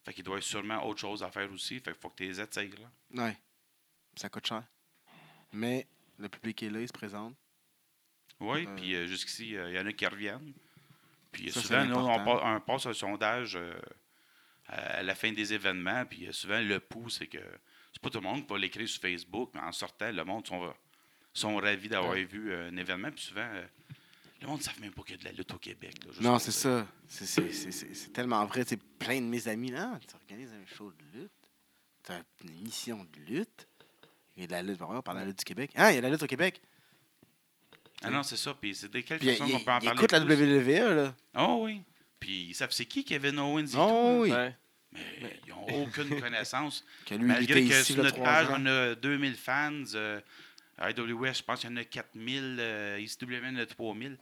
Fait 0.03 0.13
qu'il 0.13 0.23
doit 0.23 0.35
y 0.35 0.37
avoir 0.37 0.43
sûrement 0.49 0.85
autre 0.87 0.99
chose 0.99 1.21
à 1.21 1.29
faire 1.29 1.51
aussi. 1.51 1.75
Fait 1.79 1.91
qu'il 1.91 2.01
faut 2.01 2.09
que 2.09 2.15
tu 2.15 2.23
les 2.23 2.39
attires. 2.39 2.73
Là. 3.13 3.23
Ouais. 3.25 3.37
Ça 4.15 4.27
coûte 4.29 4.47
cher. 4.47 4.63
Mais 5.51 5.85
le 6.17 6.27
public 6.29 6.63
est 6.63 6.69
là, 6.69 6.81
il 6.81 6.87
se 6.87 6.93
présente. 6.93 7.35
Oui, 8.39 8.67
puis 8.75 8.95
euh, 8.95 9.05
jusqu'ici, 9.05 9.49
il 9.49 9.73
y 9.73 9.79
en 9.79 9.85
a 9.85 9.93
qui 9.93 10.07
reviennent. 10.07 10.53
Puis 11.31 11.51
Ça, 11.51 11.61
souvent, 11.61 11.85
nous, 11.85 11.95
on, 11.95 12.59
passe 12.61 12.85
un 12.85 12.93
sondage 12.93 13.55
euh, 13.55 13.73
à 14.67 15.03
la 15.03 15.15
fin 15.15 15.31
des 15.31 15.53
événements. 15.53 16.05
Puis 16.05 16.27
euh, 16.27 16.31
souvent, 16.31 16.59
le 16.59 16.79
pouls, 16.79 17.09
c'est 17.09 17.27
que 17.27 17.39
c'est 17.93 18.01
pas 18.01 18.09
tout 18.09 18.19
le 18.19 18.23
monde 18.27 18.45
qui 18.45 18.53
va 18.53 18.59
l'écrire 18.59 18.87
sur 18.87 19.01
Facebook, 19.01 19.51
mais 19.53 19.61
en 19.61 19.71
sortant, 19.71 20.11
le 20.11 20.23
monde 20.23 20.47
sont, 20.47 20.73
sont 21.33 21.55
ravis 21.57 21.89
d'avoir 21.89 22.13
vu 22.13 22.51
euh, 22.51 22.69
un 22.69 22.77
événement. 22.77 23.11
Puis 23.11 23.25
souvent, 23.25 23.47
euh, 23.53 23.65
le 24.41 24.47
monde 24.47 24.59
ne 24.59 24.63
savent 24.63 24.79
même 24.81 24.91
pas 24.93 25.03
qu'il 25.03 25.15
y 25.15 25.19
a 25.19 25.19
de 25.19 25.25
la 25.25 25.31
lutte 25.31 25.53
au 25.53 25.57
Québec. 25.57 25.95
là, 26.05 26.11
Non, 26.21 26.39
c'est 26.39 26.51
ça. 26.51 26.87
C'est- 27.07 28.13
tellement 28.13 28.45
vrai. 28.45 28.63
C'est 28.65 28.81
plein 28.81 29.21
de 29.21 29.25
mes 29.27 29.47
amis. 29.47 29.71
là. 29.71 29.99
tu 30.07 30.15
organises 30.15 30.51
un 30.51 30.65
show 30.75 30.91
de 30.91 31.19
lutte. 31.19 31.31
Tu 32.03 32.11
as 32.11 32.23
une 32.43 32.57
émission 32.59 33.05
de 33.05 33.31
lutte. 33.31 33.67
Il 34.35 34.41
y 34.41 34.43
a 34.45 34.47
de 34.47 34.51
la 34.53 34.63
lutte. 34.63 34.81
On 34.81 35.01
parle 35.01 35.17
de 35.17 35.21
la 35.21 35.27
lutte 35.27 35.39
du 35.39 35.45
Québec. 35.45 35.71
Ah, 35.75 35.91
il 35.91 35.95
y 35.95 35.97
a 35.97 36.01
de 36.01 36.05
la 36.07 36.11
lutte 36.11 36.23
au 36.23 36.27
Québec? 36.27 36.61
Ah 38.03 38.09
non, 38.09 38.23
c'est 38.23 38.37
ça. 38.37 38.53
Puis 38.53 38.75
c'est 38.75 38.91
de 38.91 38.99
quelle 39.01 39.19
façon 39.19 39.43
qu'on 39.47 39.59
peut 39.59 39.71
en 39.71 39.79
il 39.79 39.85
parler 39.85 39.89
écoute 39.93 40.11
la? 40.11 40.19
WWE, 40.19 40.95
là. 40.95 41.15
Oh 41.37 41.61
oui. 41.65 41.81
Puis 42.19 42.47
ils 42.49 42.53
savent 42.55 42.71
c'est 42.71 42.85
qui 42.85 43.03
Kevin 43.03 43.39
Owens 43.39 43.65
et 43.67 43.71
tout. 43.71 43.77
Oh 43.79 44.19
oui. 44.21 44.31
Ouais. 44.31 44.55
Mais 44.93 45.39
ils 45.47 45.49
n'ont 45.49 45.83
aucune 45.83 46.19
connaissance. 46.19 46.83
Que 47.05 47.15
lui, 47.15 47.23
il 47.23 47.27
Malgré 47.27 47.61
que 47.63 47.81
ici, 47.81 47.93
sur 47.93 48.03
notre 48.03 48.21
page, 48.21 48.49
ans. 48.49 48.57
on 48.59 48.65
a 48.65 48.95
2000 48.95 49.35
fans. 49.35 49.83
Euh, 49.95 50.19
à 50.77 50.89
IWS, 50.91 51.33
je 51.35 51.43
pense 51.43 51.59
qu'il 51.61 51.69
y 51.69 51.73
en 51.73 51.77
a 51.77 51.83
4000. 51.83 52.57
Euh, 52.59 52.99
ICW, 52.99 53.23
il 53.29 53.43
y 53.43 53.47
en 53.47 53.55
a 53.57 53.65
3000. 53.65 54.17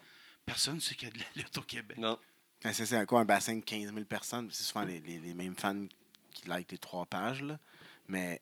Personne 0.46 0.76
ne 0.76 0.80
sait 0.80 0.96
qu'il 0.96 1.08
y 1.08 1.12
a 1.12 1.14
de 1.14 1.20
la 1.20 1.26
lutte 1.44 1.58
au 1.58 1.62
Québec. 1.62 1.98
Non. 1.98 2.18
Ben, 2.64 2.74
c'est 2.74 2.86
c'est 2.86 3.06
quoi 3.06 3.22
un 3.22 3.26
bassin 3.26 3.56
de 3.56 3.62
15 3.64 3.94
000 3.94 4.06
personnes? 4.06 4.50
C'est 4.52 4.64
souvent 4.64 4.84
les, 4.84 5.00
les- 5.00 5.20
les 5.20 5.34
mêmes 5.34 5.56
fans 5.56 5.86
qui 6.34 6.48
like 6.48 6.72
les 6.72 6.78
trois 6.78 7.06
pages. 7.06 7.42
Là. 7.42 7.58
Mais 8.08 8.42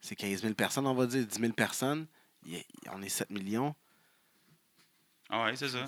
c'est 0.00 0.14
15 0.16 0.42
000 0.42 0.54
personnes, 0.54 0.86
on 0.86 0.94
va 0.94 1.06
dire. 1.06 1.26
10 1.26 1.38
000 1.40 1.52
personnes. 1.54 2.06
Il 2.44 2.54
y 2.54 2.58
a- 2.58 2.94
on 2.94 3.02
est 3.02 3.08
7 3.08 3.30
millions. 3.30 3.74
Ah 5.30 5.44
ouais, 5.44 5.56
c'est 5.56 5.68
ça. 5.68 5.84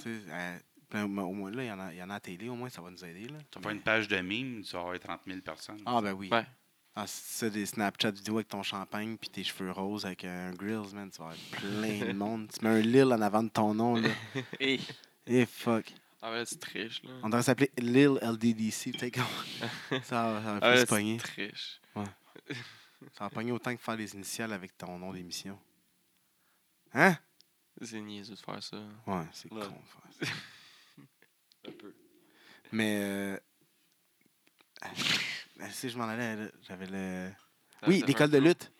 Ben, 0.91 1.03
au 1.03 1.33
moins, 1.33 1.51
là, 1.51 1.65
il 1.65 1.67
y, 1.67 1.71
en 1.71 1.79
a, 1.81 1.93
il 1.93 1.99
y 1.99 2.03
en 2.03 2.09
a 2.09 2.15
à 2.15 2.21
télé, 2.21 2.49
au 2.49 2.55
moins, 2.55 2.71
ça 2.71 2.81
va 2.81 2.91
nous 2.91 3.05
aider. 3.05 3.29
Là. 3.29 3.39
Tu 3.51 3.61
pas 3.61 3.69
Mais- 3.69 3.75
une 3.75 3.83
page 3.83 4.09
de 4.09 4.17
mime, 4.21 4.63
tu 4.63 4.73
vas 4.73 4.81
avoir 4.81 4.99
30 4.99 5.21
000 5.27 5.41
personnes. 5.43 5.83
Ah, 5.85 6.01
ben 6.01 6.13
oui. 6.15 6.31
Ouais. 6.33 6.47
Ah, 6.97 7.05
c'est 7.07 7.51
des 7.51 7.67
Snapchat 7.67 8.11
vidéos 8.11 8.37
avec 8.37 8.49
ton 8.49 8.63
champagne 8.63 9.17
puis 9.19 9.29
tes 9.29 9.45
cheveux 9.45 9.71
roses 9.71 10.07
avec 10.07 10.25
un 10.25 10.51
grills, 10.53 10.95
man. 10.95 11.11
Tu 11.11 11.19
vas 11.19 11.27
avoir 11.27 11.37
plein 11.53 12.07
de 12.07 12.13
monde. 12.15 12.49
Tu 12.53 12.65
mets 12.65 12.71
un 12.71 12.81
Lil 12.81 13.05
en 13.05 13.21
avant 13.21 13.43
de 13.43 13.51
ton 13.51 13.75
nom, 13.75 13.97
là. 13.97 14.09
Et 14.61 14.81
Eh, 15.27 15.45
fuck. 15.47 15.93
Ah, 16.23 16.31
ouais, 16.33 16.39
là, 16.39 16.47
tu 16.47 16.57
triches, 16.59 17.03
là. 17.05 17.11
On 17.23 17.29
devrait 17.29 17.43
s'appeler 17.43 17.71
Lil 17.79 18.19
LDDC. 18.23 18.93
peut-être 18.99 19.15
qu'on- 19.17 20.01
ça 20.03 20.33
va, 20.33 20.43
ça 20.43 20.53
va 20.55 20.59
Ah, 20.63 20.71
plus 20.73 20.81
là, 20.81 20.87
pogner. 20.87 21.17
tu 21.19 21.23
triches. 21.25 21.81
Ça 21.95 23.25
va 23.25 23.31
pogner 23.31 23.53
autant 23.53 23.77
que 23.77 23.81
faire 23.83 23.95
les 23.97 24.15
initiales 24.15 24.53
avec 24.55 24.77
ton 24.77 24.99
nom 24.99 25.13
d'émission. 25.13 25.57
Hein? 26.95 27.17
C'est 27.83 28.01
niaiseux 28.01 28.35
de 28.35 28.41
faire 28.41 28.63
ça. 28.63 28.77
Ouais, 29.07 29.25
c'est 29.33 29.53
Ouais. 29.53 29.61
con. 29.63 29.69
de 29.69 30.21
faire 30.21 30.29
ça. 30.29 30.33
un 31.69 31.73
peu. 31.73 31.95
Mais. 32.73 32.99
Euh... 33.03 33.39
ah, 34.83 34.91
Si 35.71 35.89
je 35.91 35.99
m'en 35.99 36.05
allais, 36.09 36.51
j'avais 36.63 36.87
le. 36.87 37.31
T'as- 37.81 37.89
Oui, 37.89 38.03
l'école 38.07 38.31
de 38.31 38.39
lutte, 38.39 38.73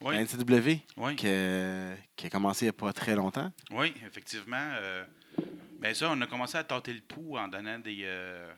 Oui, 0.00 0.14
la 0.14 0.22
NCW, 0.22 0.80
oui, 0.96 1.16
qui, 1.16 1.26
a- 1.28 1.96
qui 2.16 2.26
a 2.26 2.30
commencé 2.30 2.64
il 2.64 2.68
n'y 2.68 2.70
a 2.70 2.72
pas 2.74 2.92
très 2.92 3.14
longtemps. 3.16 3.52
oui, 3.70 3.92
effectivement. 4.06 4.56
euh, 4.80 5.04
ben 5.80 5.94
ça, 5.94 6.10
on 6.10 6.20
a 6.20 6.26
commencé 6.26 6.56
à 6.56 6.64
tâter 6.64 6.92
le 6.94 7.00
pouls 7.00 7.36
en 7.36 7.48
donnant 7.48 7.78
des, 7.78 8.02
euh, 8.04 8.52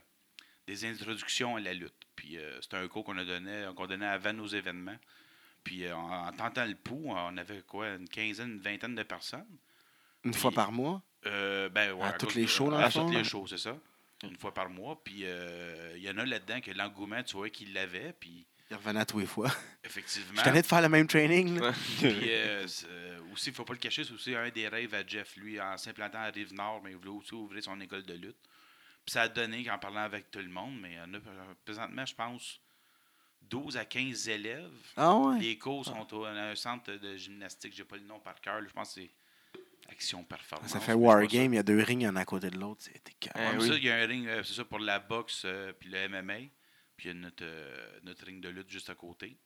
des 0.67 0.85
introductions 0.85 1.57
à 1.57 1.61
la 1.61 1.73
lutte. 1.75 1.95
Puis 2.15 2.37
euh, 2.39 2.61
c'était 2.61 2.77
un 2.77 2.87
cours 2.89 3.05
qu'on 3.05 3.17
a 3.19 3.25
donné, 3.25 3.69
qu'on 3.75 3.87
donnait 3.87 4.07
avant 4.07 4.33
nos 4.33 4.47
événements. 4.47 4.97
Puis 5.65 5.85
euh, 5.87 5.97
en, 5.97 6.29
en 6.29 6.33
tentant 6.33 6.65
le 6.67 6.75
pouls, 6.77 7.07
on 7.09 7.37
avait 7.39 7.63
quoi, 7.63 7.95
une 7.95 8.09
quinzaine, 8.09 8.53
une 8.53 8.61
vingtaine 8.61 8.95
de 8.95 9.03
personnes. 9.03 9.47
Une 10.27 10.35
fois 10.35 10.51
par 10.53 10.73
mois? 10.73 11.03
Euh, 11.25 11.69
ben, 11.69 11.93
ouais, 11.93 12.03
À 12.05 12.09
à 12.09 12.13
toutes 12.13 12.35
les 12.35 12.47
shows, 12.47 12.71
dans 12.71 12.79
À 12.79 12.91
toutes 12.91 13.11
les 13.13 13.25
shows, 13.25 13.47
c'est 13.49 13.59
ça. 13.59 13.77
Une 14.23 14.37
fois 14.37 14.53
par 14.53 14.69
mois. 14.69 15.01
Puis 15.03 15.21
euh, 15.25 15.95
il 15.97 16.03
y 16.03 16.11
en 16.11 16.19
a 16.19 16.25
là-dedans 16.25 16.61
que 16.61 16.71
l'engouement, 16.73 17.23
tu 17.23 17.37
vois, 17.37 17.49
qu'il 17.51 17.73
l'avait. 17.73 18.13
Puis 18.19 18.47
Il 18.71 18.77
revenait 18.77 19.01
à 19.01 19.05
tous 19.07 19.19
les 19.19 19.27
fois. 19.27 19.51
effectivement. 19.85 20.35
Je 20.37 20.43
tenais 20.43 20.63
de 20.63 20.67
faire 20.67 20.83
le 20.83 20.89
même 20.89 21.07
training. 21.07 21.61
là. 21.61 21.73
Puis 21.99 22.13
euh, 22.29 22.65
aussi, 23.33 23.49
il 23.49 23.53
ne 23.53 23.55
faut 23.57 23.65
pas 23.65 23.73
le 23.75 23.79
cacher, 23.79 24.05
c'est 24.05 24.13
aussi 24.13 24.35
un 24.35 24.49
des 24.51 24.69
rêves 24.69 24.95
à 24.95 25.07
Jeff. 25.07 25.37
Lui, 25.37 25.61
en 25.61 25.77
s'implantant 25.77 26.19
à 26.19 26.27
Rive-Nord, 26.31 26.81
mais 26.83 26.91
il 26.91 26.97
voulait 26.97 27.11
aussi 27.11 27.35
ouvrir 27.35 27.63
son 27.63 27.81
école 27.81 28.03
de 28.05 28.15
lutte. 28.15 28.39
Puis 29.05 29.13
ça 29.13 29.23
a 29.23 29.29
donné 29.29 29.65
qu'en 29.65 29.79
parlant 29.79 30.01
avec 30.03 30.31
tout 30.31 30.41
le 30.41 30.49
monde, 30.49 30.79
mais 30.81 30.93
il 30.93 30.97
y 30.97 31.01
en 31.01 31.15
a 31.15 31.19
présentement, 31.65 32.05
je 32.05 32.15
pense, 32.15 32.61
12 33.43 33.77
à 33.77 33.85
15 33.85 34.29
élèves. 34.29 34.73
Ah 34.97 35.15
ouais? 35.17 35.39
Les 35.39 35.59
cours 35.59 35.85
sont 35.85 36.13
au, 36.15 36.25
à 36.25 36.31
un 36.31 36.55
centre 36.57 36.93
de 36.93 37.17
gymnastique, 37.17 37.73
j'ai 37.77 37.85
pas 37.85 37.97
le 37.97 38.03
nom 38.03 38.19
par 38.19 38.41
cœur, 38.41 38.61
je 38.67 38.73
pense 38.73 38.95
que 38.95 39.03
c'est 39.03 39.11
Action 39.89 40.25
Performance. 40.25 40.71
Ça 40.71 40.81
fait 40.81 40.93
Wargame, 40.93 41.53
il 41.55 41.57
y 41.57 41.59
a 41.59 41.63
deux 41.63 41.81
rings 41.83 42.05
un 42.07 42.17
à 42.17 42.25
côté 42.25 42.51
de 42.51 42.59
l'autre. 42.59 42.83
C'était 42.83 43.13
oui. 43.59 43.69
ça, 43.69 43.75
il 43.75 43.85
y 43.85 43.91
a 43.91 43.97
un 43.97 44.07
ring, 44.07 44.27
euh, 44.29 44.43
c'est 44.43 44.55
ça, 44.55 44.65
pour 44.65 44.79
la 44.79 44.99
boxe 44.99 45.43
euh, 45.45 45.73
puis 45.79 45.89
le 45.89 46.09
MMA. 46.09 46.49
Puis 46.97 47.09
il 47.09 47.09
y 47.09 47.11
a 47.11 47.15
notre, 47.15 47.45
euh, 47.45 47.99
notre 48.03 48.25
ring 48.25 48.41
de 48.43 48.49
lutte 48.49 48.71
juste 48.71 48.91
à 48.91 48.95
côté. 48.95 49.39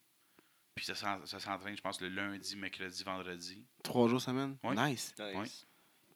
Puis 0.74 0.84
ça, 0.84 0.94
s'en- 0.94 1.24
ça 1.26 1.40
s'entraîne, 1.40 1.76
je 1.76 1.82
pense, 1.82 2.00
le 2.00 2.08
lundi, 2.08 2.56
mercredi, 2.56 3.02
vendredi. 3.02 3.66
Trois 3.82 4.08
jours 4.08 4.20
semaine? 4.20 4.56
Ouais. 4.62 4.74
Nice. 4.74 5.14
Nice. 5.34 5.66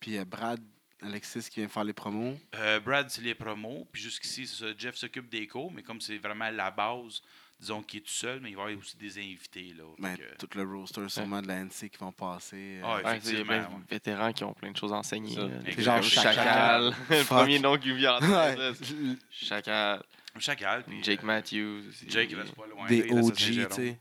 Puis 0.01 0.17
euh, 0.19 0.25
Brad, 0.25 0.61
Alexis 1.05 1.49
qui 1.51 1.61
vient 1.61 1.69
faire 1.69 1.85
les 1.85 1.93
promos. 1.93 2.37
Euh, 2.55 2.81
Brad, 2.81 3.09
c'est 3.11 3.23
les 3.23 3.35
promos. 3.35 3.87
Puis 3.93 4.03
jusqu'ici, 4.03 4.47
c'est 4.47 4.79
Jeff 4.79 4.95
s'occupe 4.97 5.29
des 5.29 5.47
cours, 5.47 5.73
mais 5.73 5.83
comme 5.83 6.01
c'est 6.01 6.19
vraiment 6.19 6.51
la 6.51 6.71
base, 6.71 7.23
disons 7.61 7.83
qu'il 7.83 8.01
est 8.01 8.03
tout 8.03 8.09
seul, 8.11 8.41
mais 8.41 8.51
il 8.51 8.57
va 8.57 8.63
y 8.63 8.65
avoir 8.67 8.79
aussi 8.79 8.97
des 8.97 9.19
invités. 9.19 9.75
Là, 9.77 9.85
Ben, 9.99 10.17
que- 10.17 10.37
tout 10.39 10.49
le 10.59 10.63
roster 10.65 11.09
sûrement 11.09 11.41
de 11.43 11.49
la 11.49 11.57
NC 11.65 11.89
qui 11.91 11.99
vont 11.99 12.13
passer. 12.13 12.79
euh, 12.79 12.83
Ah, 12.85 12.97
Ouais, 12.97 13.05
ouais. 13.05 13.19
de 13.61 13.89
vétérans 13.91 14.33
qui 14.33 14.45
ont 14.45 14.53
plein 14.55 14.71
de 14.73 14.77
choses. 14.77 14.93
C'est 15.05 15.21
Des 15.21 15.83
genre 15.83 16.03
Chacal. 16.03 16.35
Chacal. 16.35 16.95
le 17.11 17.25
premier 17.25 17.59
nom 17.59 17.77
qui 17.79 17.93
vient 17.93 18.19
c'est 18.21 19.17
Chacal. 19.31 20.03
Chacal. 20.39 20.83
puis, 20.85 21.03
Jake 21.03 21.23
euh, 21.23 21.27
Matthews. 21.27 21.83
Jake, 22.09 22.29
il 22.33 22.37
reste 22.41 22.55
pas 22.55 22.67
loin. 22.67 22.87
des 22.89 23.09
OG, 23.11 23.35
tu 23.37 23.67
sais. 23.71 24.01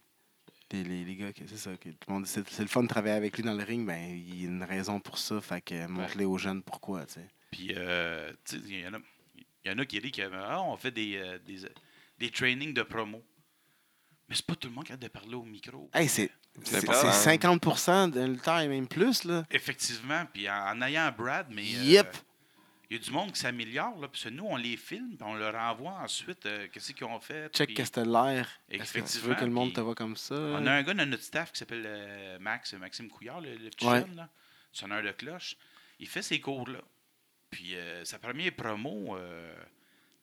Les, 0.74 0.84
les, 0.84 1.06
les 1.06 1.16
gars, 1.16 1.32
que 1.32 1.42
c'est 1.48 1.58
ça. 1.58 1.72
Que 1.78 1.90
tout 1.90 1.98
le 2.08 2.14
monde 2.14 2.24
dit, 2.24 2.30
c'est, 2.30 2.50
c'est 2.50 2.64
le 2.64 2.68
fun 2.68 2.84
de 2.84 2.88
travailler 2.88 3.16
avec 3.16 3.38
lui 3.38 3.44
dans 3.44 3.54
le 3.54 3.64
ring. 3.64 3.86
Ben, 3.88 4.10
il 4.10 4.42
y 4.42 4.46
a 4.46 4.50
une 4.50 4.64
raison 4.64 5.00
pour 5.00 5.18
ça. 5.18 5.40
Fait 5.40 5.62
que 5.62 5.88
montre-les 5.88 6.26
aux 6.26 6.38
jeunes 6.38 6.62
pourquoi, 6.64 7.06
tu 7.06 7.14
sais. 7.14 7.28
Puis, 7.52 7.74
euh, 7.78 8.32
tu 8.44 8.58
sais, 8.58 8.62
il 8.68 8.80
y, 8.82 8.88
en 8.88 8.96
a- 8.96 9.00
il 9.64 9.72
y 9.72 9.74
en 9.74 9.78
a 9.78 9.86
qui 9.86 10.00
disent 10.02 10.12
que, 10.12 10.30
ah, 10.34 10.62
on 10.64 10.76
fait 10.76 10.92
des, 10.92 11.16
euh, 11.18 11.38
des, 11.46 11.60
des 12.18 12.30
trainings 12.32 12.74
de 12.74 12.82
promo. 12.82 13.24
Mais 14.28 14.36
c'est 14.36 14.46
pas 14.46 14.56
tout 14.56 14.68
le 14.68 14.74
monde 14.74 14.86
qui 14.86 14.94
a 14.94 14.98
de 14.98 15.08
parler 15.08 15.36
au 15.36 15.44
micro. 15.44 15.90
Hey, 15.94 16.08
c'est, 16.10 16.32
C'est 16.64 16.82
c'est 16.82 17.38
50% 17.38 18.10
de 18.10 18.22
le 18.22 18.38
temps 18.38 18.58
et 18.60 18.68
même 18.68 18.88
plus, 18.88 19.24
là. 19.26 19.44
Effectivement, 19.52 20.26
puis 20.34 20.50
en, 20.50 20.54
en 20.78 20.82
ayant 20.82 21.12
Brad, 21.16 21.48
mais 21.52 21.62
euh, 21.62 21.84
Yep. 21.84 22.18
Il 22.94 22.98
y 22.98 23.02
a 23.02 23.04
du 23.04 23.12
monde 23.12 23.32
qui 23.32 23.40
s'améliore. 23.40 24.00
Là, 24.00 24.08
parce 24.08 24.24
que 24.24 24.30
nous, 24.30 24.46
on 24.46 24.56
les 24.56 24.78
filme, 24.78 25.16
puis 25.18 25.26
on 25.28 25.34
leur 25.34 25.56
envoie 25.56 25.94
ensuite 25.94 26.46
euh, 26.46 26.68
qu'est-ce 26.72 26.94
qu'ils 26.94 27.06
ont 27.06 27.20
fait. 27.20 27.52
Check 27.56 27.74
qu'est-ce 27.74 27.92
que 27.92 28.02
l'air. 28.02 28.48
Est-ce 28.70 28.94
que 28.94 29.00
tu 29.00 29.18
veux 29.26 29.34
que 29.36 29.46
le 29.46 29.52
monde 29.52 29.74
te 29.74 29.82
voit 29.82 29.96
comme 29.96 30.16
ça? 30.16 30.36
On 30.36 30.66
a 30.68 30.72
un 30.74 30.84
gars 30.84 30.94
dans 30.94 31.06
notre 31.10 31.24
staff 31.24 31.52
qui 31.52 31.58
s'appelle 31.60 31.84
euh, 31.86 32.38
Max, 32.40 32.74
Maxime 32.74 33.10
Couillard, 33.10 33.42
le, 33.42 33.56
le 33.56 33.70
petit 33.72 33.86
Ouais. 33.88 34.02
jeune, 34.02 34.16
là, 34.16 34.30
sonneur 34.72 35.02
de 35.02 35.12
cloche. 35.12 35.56
Il 36.00 36.08
fait 36.08 36.22
ces 36.22 36.40
cours-là. 36.40 36.80
Puis 37.50 37.76
euh, 37.76 38.06
sa 38.06 38.20
première 38.20 38.52
promo, 38.54 39.16
euh, 39.18 39.56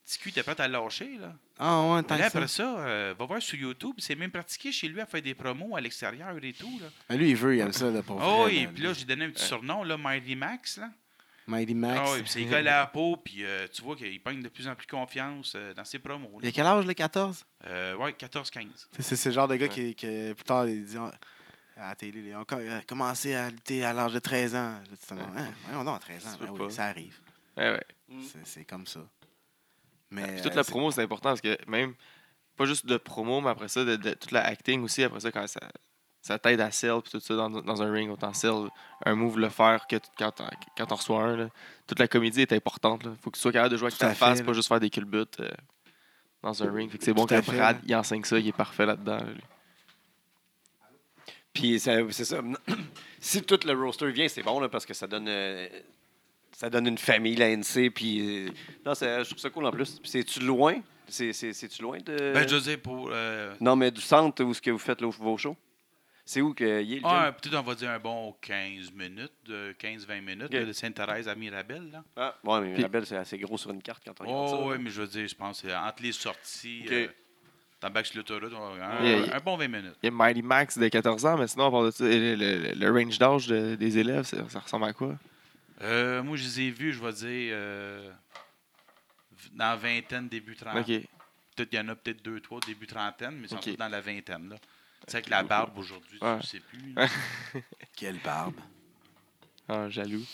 Ticu 0.05 0.29
était 0.31 0.43
prêt 0.43 0.61
à 0.61 0.69
lâcher. 0.69 1.17
Là. 1.19 1.35
Ah 1.59 1.83
ouais, 1.95 2.03
tant 2.05 2.17
ça. 2.19 2.27
après 2.27 2.49
ça, 2.49 3.15
va 3.19 3.25
voir 3.25 3.43
sur 3.43 3.59
YouTube. 3.59 3.95
C'est 3.99 4.15
même 4.15 4.31
pratiqué 4.31 4.71
chez 4.73 4.89
lui 4.89 5.01
à 5.01 5.07
faire 5.07 5.23
des 5.23 5.35
promos 5.35 5.77
à 5.77 5.81
l'extérieur 5.81 6.37
et 6.43 6.53
tout. 6.53 6.79
Là. 6.81 6.87
Ben, 7.09 7.17
lui, 7.17 7.31
il 7.31 7.37
veut, 7.37 7.57
il 7.57 7.61
aime 7.61 7.73
ça, 7.73 7.91
là, 7.91 8.03
pour 8.03 8.17
Oh, 8.17 8.43
vrai, 8.45 8.57
et 8.57 8.67
puis 8.69 8.83
là, 8.83 8.93
j'ai 8.93 9.05
donné 9.05 9.25
un 9.27 9.31
petit 9.31 9.45
surnom, 9.45 9.83
là, 9.85 9.97
Mighty 9.97 10.35
Max. 10.37 10.79
Là. 10.79 10.91
Mighty 11.51 11.75
Max. 11.75 12.01
Ah 12.03 12.13
oui, 12.15 12.23
puis 12.23 12.31
c'est 12.31 12.45
collé 12.45 12.69
à 12.69 12.79
la 12.81 12.87
peau, 12.87 13.17
puis 13.17 13.45
euh, 13.45 13.67
tu 13.73 13.83
vois 13.83 13.97
qu'il 13.97 14.21
pogne 14.23 14.41
de 14.43 14.49
plus 14.49 14.67
en 14.69 14.75
plus 14.75 14.87
confiance 14.87 15.53
euh, 15.57 15.75
dans 15.75 15.85
ses 15.85 15.99
promos. 15.99 16.31
Il 16.39 16.45
Là. 16.45 16.49
a 16.49 16.53
quel 16.53 16.67
âge, 16.67 16.87
le 16.87 16.95
14? 16.95 17.45
Euh, 17.67 17.97
ouais, 17.97 18.13
14-15. 18.13 18.67
C'est, 19.01 19.25
le 19.27 19.33
genre 19.33 19.49
de 19.49 19.57
gars 19.57 19.67
Ouais. 19.67 19.73
qui, 19.73 19.95
qui, 19.95 20.07
plus 20.35 20.45
tard, 20.45 20.67
il 20.69 20.85
dit 20.85 20.97
ah, 20.99 21.11
à 21.77 21.89
la 21.91 21.95
télé, 21.97 22.21
il 22.21 22.33
a 22.33 22.41
encore- 22.41 22.61
il 22.61 22.71
a 22.71 22.83
commencé 22.83 23.35
à 23.35 23.51
lutter 23.51 23.85
à 23.85 23.93
l'âge 23.93 24.13
de 24.13 24.19
13 24.19 24.55
ans. 24.55 24.73
Là, 24.73 24.81
tu 24.91 25.07
te 25.07 25.15
demandes, 25.15 25.37
hein, 25.37 25.49
voyons 25.67 25.85
donc, 25.85 25.97
à 25.97 25.99
13 26.01 26.27
ans, 26.27 26.31
ben 26.41 26.51
oui, 26.51 26.73
ça 26.73 26.87
arrive. 26.87 27.19
Ouais, 27.57 27.73
ouais. 27.73 27.87
C'est, 28.23 28.47
c'est 28.47 28.65
comme 28.65 28.87
ça. 28.87 29.01
Mais, 30.11 30.27
Puis 30.35 30.43
toute 30.43 30.53
euh, 30.53 30.57
la 30.57 30.65
promo, 30.65 30.91
c'est 30.91 31.03
important 31.03 31.31
parce 31.31 31.41
que 31.41 31.57
même, 31.69 31.95
pas 32.57 32.65
juste 32.67 32.85
de 32.87 32.97
promo, 32.97 33.41
mais 33.41 33.51
après 33.51 33.69
ça, 33.69 33.85
de, 33.85 33.97
de- 33.97 34.15
toute 34.15 34.33
la 34.33 34.45
acting 34.45 34.83
aussi, 34.83 35.03
après 35.05 35.21
ça, 35.21 35.31
quand 35.31 35.47
ça, 35.47 35.61
ça 36.23 36.39
t'aide 36.39 36.61
à 36.61 36.71
sell, 36.71 37.01
puis 37.03 37.11
tout 37.13 37.21
ça 37.21 37.35
dans, 37.35 37.49
dans 37.49 37.83
un 37.83 37.91
ring, 37.93 38.11
autant 38.11 38.33
sell 38.35 38.53
un 39.07 39.15
move, 39.15 39.39
le 39.39 39.49
faire 39.49 39.87
que 39.87 39.97
quand 40.19 40.31
t'en, 40.33 40.49
quand 40.77 40.87
t'en 40.87 40.97
reçois 40.97 41.23
un. 41.23 41.37
là. 41.37 41.49
Toute 41.87 41.99
la 41.99 42.09
comédie 42.09 42.43
est 42.43 42.53
importante. 42.53 43.03
Il 43.05 43.17
faut 43.21 43.31
que 43.31 43.37
tu 43.37 43.41
sois 43.43 43.53
capable 43.53 43.73
de 43.73 43.77
jouer 43.79 43.87
avec 43.89 43.99
ta 43.99 44.15
face, 44.15 44.41
pas 44.43 44.49
là. 44.49 44.53
juste 44.53 44.69
faire 44.69 44.81
des 44.81 44.91
culbutes 44.91 45.41
euh, 45.41 45.49
dans 46.43 46.63
un 46.63 46.71
ring. 46.73 46.91
Fait 46.91 46.99
que 46.99 47.05
c'est 47.05 47.15
bon 47.15 47.25
que 47.27 47.41
fait, 47.41 47.57
Brad 47.57 47.77
là. 47.77 47.83
il 47.87 47.95
enseigne 47.97 48.23
ça, 48.25 48.39
il 48.39 48.49
est 48.49 48.53
parfait 48.53 48.85
là-dedans. 48.87 49.17
là. 49.19 49.25
Puis 51.53 51.81
c'est 51.81 52.25
ça. 52.25 52.41
si 53.21 53.43
tout 53.43 53.59
le 53.67 53.73
roster 53.73 54.11
vient, 54.13 54.29
c'est 54.29 54.43
bon 54.43 54.61
là, 54.61 54.69
parce 54.69 54.87
que 54.87 54.95
ça 54.95 55.07
donne, 55.07 55.27
euh, 55.29 55.69
ça 56.53 56.71
donne 56.71 56.87
une 56.87 56.99
famille, 56.99 57.35
la 57.37 57.49
NC. 57.57 57.91
Puis 57.95 58.47
euh, 58.47 58.51
non, 58.87 58.95
c'est- 58.95 59.25
je 59.25 59.31
trouve 59.31 59.39
ça 59.41 59.51
cool 59.51 59.67
en 59.67 59.73
plus. 59.73 59.99
Puis 59.99 60.11
c'est-tu 60.11 60.41
loin? 60.41 60.81
C'est, 61.09 61.33
c'est, 61.33 61.53
c'est-tu 61.53 61.83
loin 61.83 61.99
de. 61.99 62.33
Ben, 62.35 62.47
je 62.49 62.55
veux 62.55 62.61
dire, 62.61 62.81
pour. 62.81 63.09
euh, 63.13 63.53
Non, 63.61 63.75
mais 63.75 63.91
du 63.91 64.01
centre 64.01 64.45
où 64.45 64.55
ce 64.55 64.61
que 64.61 64.71
vous 64.71 64.79
faites 64.79 65.01
là, 65.01 65.09
vos 65.11 65.37
shows? 65.37 65.57
C'est 66.31 66.43
où 66.43 66.55
qu'il 66.55 66.65
est 66.69 66.85
le 66.85 66.89
gym? 66.89 67.01
ah, 67.03 67.33
peut-être 67.33 67.57
on 67.59 67.63
va 67.63 67.75
dire 67.75 67.91
un 67.91 67.99
bon 67.99 68.37
15 68.41 68.93
minutes, 68.93 69.33
de 69.47 69.75
15-20 69.81 70.21
minutes, 70.21 70.45
Ok. 70.45 70.53
là, 70.53 70.65
de 70.65 70.73
Sainte-Thérèse 70.73 71.27
à 71.27 71.35
Mirabel. 71.35 71.91
Là. 71.91 72.05
Ah, 72.17 72.37
ouais, 72.45 72.61
mais 72.61 72.77
la 72.77 72.87
belle, 72.87 73.05
c'est 73.05 73.17
assez 73.17 73.37
gros 73.37 73.59
sur 73.59 73.73
une 73.73 73.83
carte 73.83 74.05
quand 74.07 74.15
on 74.21 74.25
regarde 74.25 74.49
ça. 74.49 74.57
Oh, 74.61 74.71
là. 74.71 74.77
oui, 74.77 74.83
mais 74.85 74.91
je 74.91 75.01
veux 75.03 75.09
dire, 75.09 75.27
je 75.27 75.35
pense, 75.35 75.59
c'est 75.63 75.75
entre 75.75 76.05
les 76.05 76.13
sorties, 76.13 76.83
Ok. 76.87 76.93
euh, 76.93 77.09
t'embarques 77.81 78.07
sur 78.07 78.19
l'autoroute, 78.19 78.53
on 78.55 78.77
va- 78.77 78.87
un, 79.01 79.05
Yeah, 79.05 79.35
un 79.35 79.41
bon 79.41 79.57
20 79.57 79.67
minutes. 79.67 79.97
Il 80.05 80.07
y 80.07 80.09
a 80.09 80.13
Mighty 80.13 80.43
Max 80.43 80.79
de 80.79 80.87
14 80.87 81.27
ans, 81.27 81.37
mais 81.37 81.49
sinon, 81.49 81.67
à 81.67 81.71
part 81.73 81.83
de 81.83 81.91
ça, 81.91 82.05
le, 82.05 82.37
le- 82.37 82.75
le 82.77 82.91
range 82.93 83.19
d'âge 83.19 83.49
de- 83.49 83.75
des 83.75 83.99
élèves, 83.99 84.23
ça, 84.23 84.49
ça 84.51 84.61
ressemble 84.61 84.85
à 84.85 84.93
quoi? 84.93 85.19
Euh, 85.83 86.23
moi, 86.23 86.37
je 86.37 86.45
les 86.45 86.61
ai 86.61 86.71
vus, 86.71 86.93
je 86.93 87.01
vais 87.05 87.13
dire, 87.13 87.55
euh, 87.57 88.09
dans 89.55 89.77
vingtaine, 89.77 90.29
début 90.29 90.55
trentaine. 90.55 90.85
Peut-être 91.57 91.71
qu'il 91.71 91.79
y 91.81 91.83
en 91.83 91.89
a 91.89 91.97
peut-être 91.97 92.23
deux, 92.23 92.39
trois, 92.41 92.61
début 92.65 92.87
trentaine, 92.87 93.33
mais 93.35 93.47
ils 93.47 93.49
sont 93.49 93.57
tous 93.57 93.77
dans 93.77 93.89
la 93.89 94.01
vingtaine. 94.01 94.51
Là. 94.51 94.57
Tu 95.07 95.13
sais, 95.13 95.17
avec 95.19 95.29
la 95.29 95.43
barbe 95.43 95.77
aujourd'hui, 95.79 96.19
tu 96.19 96.25
ne 96.25 96.43
sais 96.43 96.61
plus. 96.61 96.93
là. 96.95 97.07
Quelle 97.97 98.19
barbe? 98.21 98.55
Ah, 99.69 99.89
jaloux. 99.89 100.25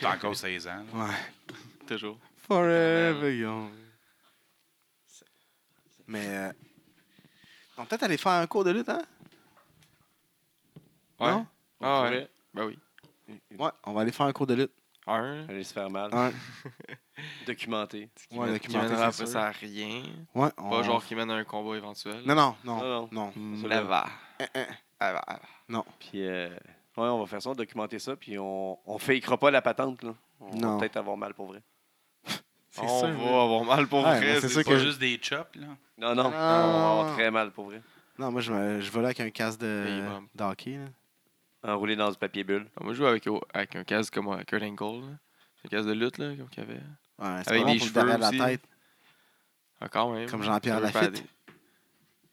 T'as 0.00 0.14
encore 0.16 0.34
16 0.36 0.66
ans. 0.68 0.84
là. 0.94 1.04
Ouais. 1.06 1.14
Toujours. 1.86 2.18
Forever 2.46 3.36
young. 3.36 3.72
Mais. 6.06 6.26
euh, 6.26 6.52
on 7.76 7.82
va 7.82 7.88
peut-être 7.88 8.02
aller 8.04 8.16
faire 8.16 8.32
un 8.32 8.46
cours 8.46 8.64
de 8.64 8.70
lutte, 8.70 8.88
hein? 8.88 9.02
Ouais. 11.20 11.30
Non? 11.30 11.46
Ah, 11.80 12.02
ouais. 12.02 12.08
pourrait 12.08 12.30
Ben 12.54 12.64
oui. 12.66 12.78
Ouais, 13.58 13.70
on 13.84 13.92
va 13.92 14.00
aller 14.02 14.12
faire 14.12 14.26
un 14.26 14.32
cours 14.32 14.46
de 14.46 14.54
lutte. 14.54 14.72
Un. 15.06 15.48
Aller 15.48 15.64
se 15.64 15.72
faire 15.72 15.90
mal. 15.90 16.12
Ouais, 16.14 16.32
Documenter. 17.46 18.08
Qui, 18.28 18.36
Ouais, 18.38 18.46
mène, 18.46 18.58
qui 18.58 18.66
documenter, 18.68 18.88
mènera 18.90 19.12
c'est 19.12 19.22
après 19.22 19.32
sûr. 19.32 19.40
ça 19.40 19.46
à 19.46 19.50
rien. 19.50 20.02
ouais. 20.34 20.48
on- 20.58 20.70
Pas 20.70 20.82
genre 20.82 21.04
qui 21.04 21.14
mène 21.14 21.30
à 21.30 21.34
un 21.34 21.44
combat 21.44 21.76
éventuel. 21.76 22.22
Non, 22.26 22.34
non, 22.34 22.54
non. 22.64 22.78
Non, 22.80 23.08
Non. 23.12 23.32
Ça, 23.62 23.68
Never. 23.68 23.94
Hein, 24.40 24.46
hein. 24.54 24.66
Never, 25.00 25.20
never. 25.68 25.82
Puis, 25.98 26.26
euh, 26.26 26.48
ouais, 26.50 27.08
on 27.08 27.18
va 27.20 27.26
faire 27.26 27.42
ça, 27.42 27.54
documenter 27.54 27.98
ça, 27.98 28.16
puis 28.16 28.38
on, 28.38 28.78
on 28.86 28.98
fakera 28.98 29.36
pas 29.38 29.50
la 29.50 29.62
patente. 29.62 30.02
Là. 30.02 30.14
On 30.40 30.54
Non. 30.56 30.74
va 30.74 30.80
peut-être 30.80 30.96
avoir 30.98 31.16
mal 31.16 31.32
pour 31.34 31.46
vrai. 31.46 31.62
C'est 32.70 32.82
On 32.82 32.98
sûr, 33.00 33.08
va 33.08 33.42
avoir 33.42 33.64
mal 33.64 33.86
pour 33.86 34.04
Ouais, 34.04 34.18
vrai. 34.18 34.34
c'est 34.34 34.40
c'est 34.42 34.48
sûr 34.48 34.58
C'est 34.60 34.64
que- 34.64 34.70
pas 34.74 34.78
juste 34.78 34.98
des 34.98 35.18
chops. 35.22 35.54
Là. 35.56 35.66
Non, 35.98 36.14
non, 36.14 36.30
Ah. 36.34 36.64
on 36.66 36.72
va 36.72 36.90
avoir 36.90 37.14
très 37.14 37.30
mal 37.30 37.50
pour 37.50 37.66
vrai. 37.66 37.80
Non, 38.18 38.30
moi, 38.30 38.40
je, 38.42 38.52
me, 38.52 38.80
je 38.80 38.90
vais 38.90 38.98
là 39.00 39.06
avec 39.08 39.20
un 39.20 39.30
casque 39.30 39.60
de, 39.60 40.04
d'hockey. 40.34 40.78
là. 40.78 41.72
Enroulé 41.72 41.96
dans 41.96 42.10
du 42.10 42.16
papier 42.18 42.44
bulle. 42.44 42.66
Moi, 42.80 42.92
je 42.92 42.98
joue 42.98 43.06
avec, 43.06 43.26
avec 43.54 43.76
un 43.76 43.84
casque 43.84 44.12
comme 44.14 44.28
euh, 44.28 44.42
Kurt 44.46 44.62
Angle. 44.62 45.00
là. 45.06 45.12
Un 45.64 45.68
casque 45.68 45.88
de 45.88 45.92
lutte, 45.92 46.18
là, 46.18 46.34
comme 46.36 46.48
qu'il 46.48 46.62
y 46.62 46.66
avait. 46.66 46.80
Ouais, 47.18 47.42
c'est 47.44 47.50
Avec 47.50 47.62
pas 47.62 47.66
bon 47.68 47.72
des 47.72 47.78
pour 47.78 47.86
le 47.86 47.92
cheveux 47.92 47.92
derrière 47.92 48.18
la 48.18 48.28
aussi. 48.28 48.38
tête. 48.38 48.62
Encore 49.80 50.12
même. 50.12 50.28
Comme 50.30 50.42
Jean-Pierre 50.42 50.80
Lafitte. 50.80 51.24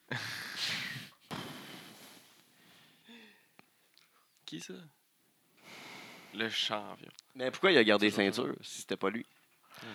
Qui 4.45 4.59
ça? 4.59 4.73
Le 6.33 6.49
champion. 6.49 7.09
Mais 7.35 7.51
pourquoi 7.51 7.71
il 7.71 7.77
a 7.77 7.83
gardé 7.83 8.09
ceinture 8.09 8.55
si 8.61 8.81
c'était 8.81 8.97
pas 8.97 9.09
lui? 9.09 9.25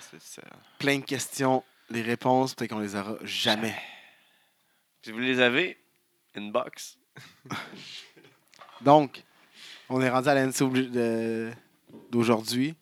C'est 0.01 0.21
ça. 0.21 0.43
Plein 0.79 0.99
de 0.99 1.05
questions. 1.05 1.65
Les 1.91 2.03
réponses, 2.03 2.55
peut-être 2.55 2.71
qu'on 2.71 2.79
les 2.81 2.95
aura 2.97 3.17
jamais. 3.23 3.75
Si 5.03 5.11
vous 5.13 5.19
les 5.19 5.41
avez, 5.41 5.79
inbox. 6.37 6.99
Donc, 8.83 9.23
on 9.89 10.01
est 10.03 10.11
rendu 10.11 10.29
à 10.29 10.35
l'NC 10.35 10.61
obli- 10.61 10.91
de- 10.91 11.51
d'aujourd'hui. 12.11 12.75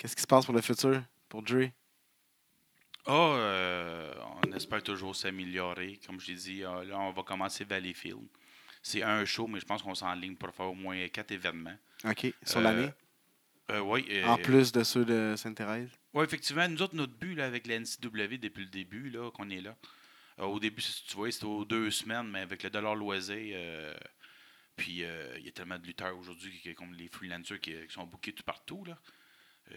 Qu'est-ce 0.00 0.16
qui 0.16 0.22
se 0.22 0.26
passe 0.26 0.46
pour 0.46 0.54
le 0.54 0.62
futur, 0.62 1.02
pour 1.28 1.42
Dre? 1.42 1.68
Ah, 3.04 3.12
euh, 3.12 4.14
on 4.42 4.50
espère 4.52 4.82
toujours 4.82 5.14
s'améliorer. 5.14 6.00
Comme 6.06 6.18
je 6.18 6.28
l'ai 6.28 6.34
dit, 6.36 6.64
euh, 6.64 6.84
là, 6.86 6.98
on 6.98 7.10
va 7.12 7.22
commencer 7.22 7.64
Valleyfield. 7.64 8.26
C'est 8.82 9.02
un 9.02 9.26
show, 9.26 9.46
mais 9.46 9.60
je 9.60 9.66
pense 9.66 9.82
qu'on 9.82 9.94
s'enligne 9.94 10.36
pour 10.36 10.54
faire 10.54 10.70
au 10.70 10.74
moins 10.74 11.06
quatre 11.08 11.32
événements. 11.32 11.76
OK. 12.06 12.32
Sur 12.46 12.60
Euh, 12.60 12.62
l'année? 12.62 12.94
Oui. 13.82 14.24
En 14.24 14.38
plus 14.38 14.72
de 14.72 14.82
ceux 14.84 15.04
de 15.04 15.34
Sainte-Thérèse? 15.36 15.90
Oui, 16.14 16.24
effectivement, 16.24 16.66
nous 16.66 16.80
autres, 16.80 16.96
notre 16.96 17.12
but 17.12 17.34
là, 17.34 17.44
avec 17.44 17.66
la 17.66 17.74
NCW 17.74 18.38
depuis 18.38 18.64
le 18.64 18.70
début, 18.70 19.10
là, 19.10 19.30
qu'on 19.30 19.50
est 19.50 19.60
là. 19.60 19.76
au 20.38 20.58
début, 20.58 20.80
tu 20.82 21.14
vois, 21.14 21.30
c'était 21.30 21.44
aux 21.44 21.66
deux 21.66 21.90
semaines, 21.90 22.26
mais 22.30 22.40
avec 22.40 22.62
le 22.62 22.70
dollar 22.70 22.96
euh, 22.98 23.94
puis 24.76 25.04
euh, 25.04 25.36
il 25.38 25.44
y 25.44 25.48
a 25.48 25.52
tellement 25.52 25.78
de 25.78 25.84
lutteurs 25.86 26.16
aujourd'hui, 26.16 26.58
qui- 26.58 26.74
comme 26.74 26.94
les 26.94 27.08
freelancers 27.08 27.60
qui, 27.60 27.72
qui 27.86 27.92
sont 27.92 28.06
bookés 28.06 28.32
tout 28.32 28.42
partout. 28.42 28.82
là. 28.86 28.98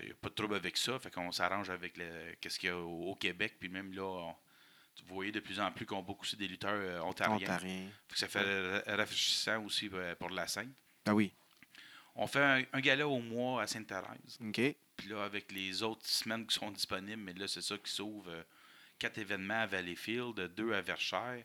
Il 0.01 0.05
n'y 0.05 0.11
a 0.11 0.15
pas 0.15 0.29
de 0.29 0.33
trouble 0.33 0.55
avec 0.55 0.77
ça. 0.77 0.97
Fait 0.99 1.11
qu'on 1.11 1.31
s'arrange 1.31 1.69
avec 1.69 1.97
le, 1.97 2.33
qu'est-ce 2.41 2.57
qu'il 2.59 2.69
y 2.69 2.71
a 2.71 2.77
au, 2.77 3.11
au 3.11 3.15
Québec. 3.15 3.55
Puis 3.59 3.69
même 3.69 3.93
là, 3.93 4.03
on- 4.03 4.35
vous 5.07 5.15
voyez 5.15 5.31
de 5.31 5.39
plus 5.39 5.59
en 5.59 5.71
plus 5.71 5.85
qu'on 5.85 6.03
book 6.03 6.21
aussi 6.21 6.35
des 6.37 6.47
lutteurs 6.47 6.71
euh, 6.73 6.99
ontariens. 7.01 7.35
Ontarien. 7.35 7.87
Fait 8.07 8.13
que 8.13 8.19
ça 8.19 8.27
fait 8.27 8.83
ra- 8.85 8.95
rafraîchissant 8.95 9.63
aussi 9.65 9.89
euh, 9.93 10.13
pour 10.15 10.29
la 10.29 10.47
scène. 10.47 10.71
Ah 11.05 11.13
oui. 11.15 11.31
On 12.15 12.27
fait 12.27 12.41
un, 12.43 12.63
un 12.73 12.79
gala 12.79 13.07
au 13.07 13.19
mois 13.19 13.63
à 13.63 13.67
Sainte-Thérèse. 13.67 14.37
OK. 14.39 14.61
Puis 14.95 15.09
là, 15.09 15.23
avec 15.23 15.51
les 15.51 15.81
autres 15.81 16.05
semaines 16.05 16.45
qui 16.45 16.53
sont 16.53 16.69
disponibles, 16.69 17.21
mais 17.23 17.33
là, 17.33 17.47
c'est 17.47 17.61
ça 17.63 17.75
qui 17.77 17.91
s'ouvre. 17.91 18.29
euh, 18.29 18.43
quatre 18.99 19.17
événements 19.17 19.61
à 19.61 19.65
Valleyfield, 19.65 20.35
deux 20.55 20.71
à 20.73 20.81
Verchères. 20.81 21.43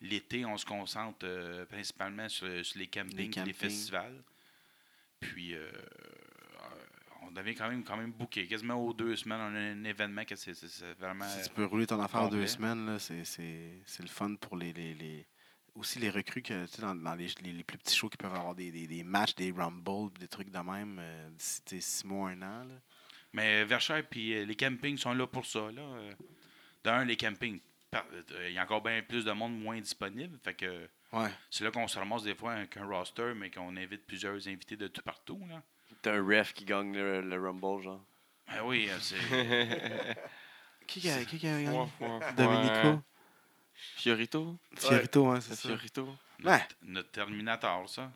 L'été, 0.00 0.44
on 0.44 0.58
se 0.58 0.66
concentre 0.66 1.20
euh, 1.24 1.64
principalement 1.66 2.28
sur, 2.28 2.64
sur 2.66 2.78
les 2.78 2.88
campings, 2.88 3.32
Les 3.34 3.40
et 3.42 3.44
les 3.44 3.52
festivals. 3.52 4.22
Puis, 5.20 5.54
euh, 5.54 5.70
on 7.28 7.32
devient 7.32 7.54
quand 7.54 7.68
même, 7.68 7.84
quand 7.84 7.96
même 7.96 8.12
booké. 8.12 8.46
Quasiment 8.46 8.74
aux 8.74 8.92
deux 8.92 9.14
semaines, 9.16 9.40
on 9.40 9.54
a 9.54 9.58
un 9.58 9.84
événement 9.84 10.24
que 10.24 10.34
c'est 10.36 10.52
vraiment. 10.98 11.24
Si 11.28 11.48
tu 11.48 11.54
peux 11.54 11.64
rouler 11.64 11.86
ton 11.86 12.00
affaire 12.00 12.22
en 12.22 12.28
deux 12.28 12.46
semaines, 12.46 12.98
c'est, 12.98 13.22
le 14.00 14.06
fun 14.08 14.34
pour 14.36 14.56
les, 14.56 14.72
les, 14.72 14.94
les- 14.94 15.26
aussi 15.74 15.98
les 16.00 16.10
recrues 16.10 16.42
que 16.42 16.64
tu 16.66 16.72
sais, 16.72 16.82
dans, 16.82 16.94
dans 16.94 17.14
les, 17.14 17.28
les, 17.42 17.62
plus 17.62 17.78
petits 17.78 17.94
shows 17.94 18.08
qui 18.08 18.16
peuvent 18.16 18.34
avoir 18.34 18.54
des, 18.54 18.70
des, 18.72 18.86
des 18.86 19.04
matchs, 19.04 19.34
des 19.36 19.52
rumbles, 19.52 20.12
des 20.18 20.26
trucs 20.26 20.50
de 20.50 20.58
même 20.58 20.98
euh, 21.00 21.30
d'ici 21.30 21.80
six 21.80 22.04
mois, 22.04 22.30
un 22.30 22.42
an. 22.42 22.64
Là. 22.64 22.74
Mais 23.32 23.64
Verchères 23.64 24.04
puis 24.08 24.34
euh, 24.34 24.44
les 24.44 24.56
campings 24.56 24.96
sont 24.96 25.12
là 25.12 25.26
pour 25.26 25.46
ça. 25.46 25.70
Là. 25.70 25.82
D'un, 26.82 27.04
les 27.04 27.16
campings, 27.16 27.60
euh, 27.94 28.48
il 28.48 28.54
y 28.54 28.58
a 28.58 28.64
encore 28.64 28.82
bien 28.82 29.02
plus 29.02 29.24
de 29.24 29.30
monde 29.32 29.56
moins 29.60 29.80
disponible. 29.80 30.38
Fait 30.42 30.54
que 30.54 30.88
Ouais. 31.12 31.30
c'est 31.50 31.64
là 31.64 31.70
qu'on 31.70 31.88
se 31.88 31.98
ramasse 31.98 32.22
des 32.24 32.34
fois 32.34 32.52
avec 32.54 32.76
un 32.76 32.84
roster, 32.86 33.32
mais 33.36 33.50
qu'on 33.50 33.74
invite 33.76 34.04
plusieurs 34.06 34.46
invités 34.48 34.76
de 34.76 34.88
tout 34.88 35.00
partout. 35.02 35.40
Là. 35.48 35.62
T'as 36.02 36.12
un 36.14 36.22
ref 36.24 36.52
qui 36.52 36.64
gagne 36.64 36.92
le, 36.92 37.20
le 37.22 37.40
Rumble, 37.40 37.82
genre. 37.82 38.00
Ah 38.48 38.64
oui, 38.64 38.88
euh, 38.90 38.98
c'est. 39.00 39.16
Qui 40.86 41.00
qui 41.02 41.10
a, 41.10 41.22
qui 41.24 41.36
a 41.36 41.38
gagné? 41.60 41.66
Dominico? 42.34 43.02
Fiorito? 43.96 44.56
Fiorito, 44.74 45.26
hein, 45.28 45.40
c'est 45.42 45.54
ça. 45.54 45.68
Fiorito. 45.68 46.06
Ouais. 46.42 46.52
Notre, 46.52 46.76
notre 46.82 47.10
Terminator, 47.10 47.86
ça. 47.90 48.10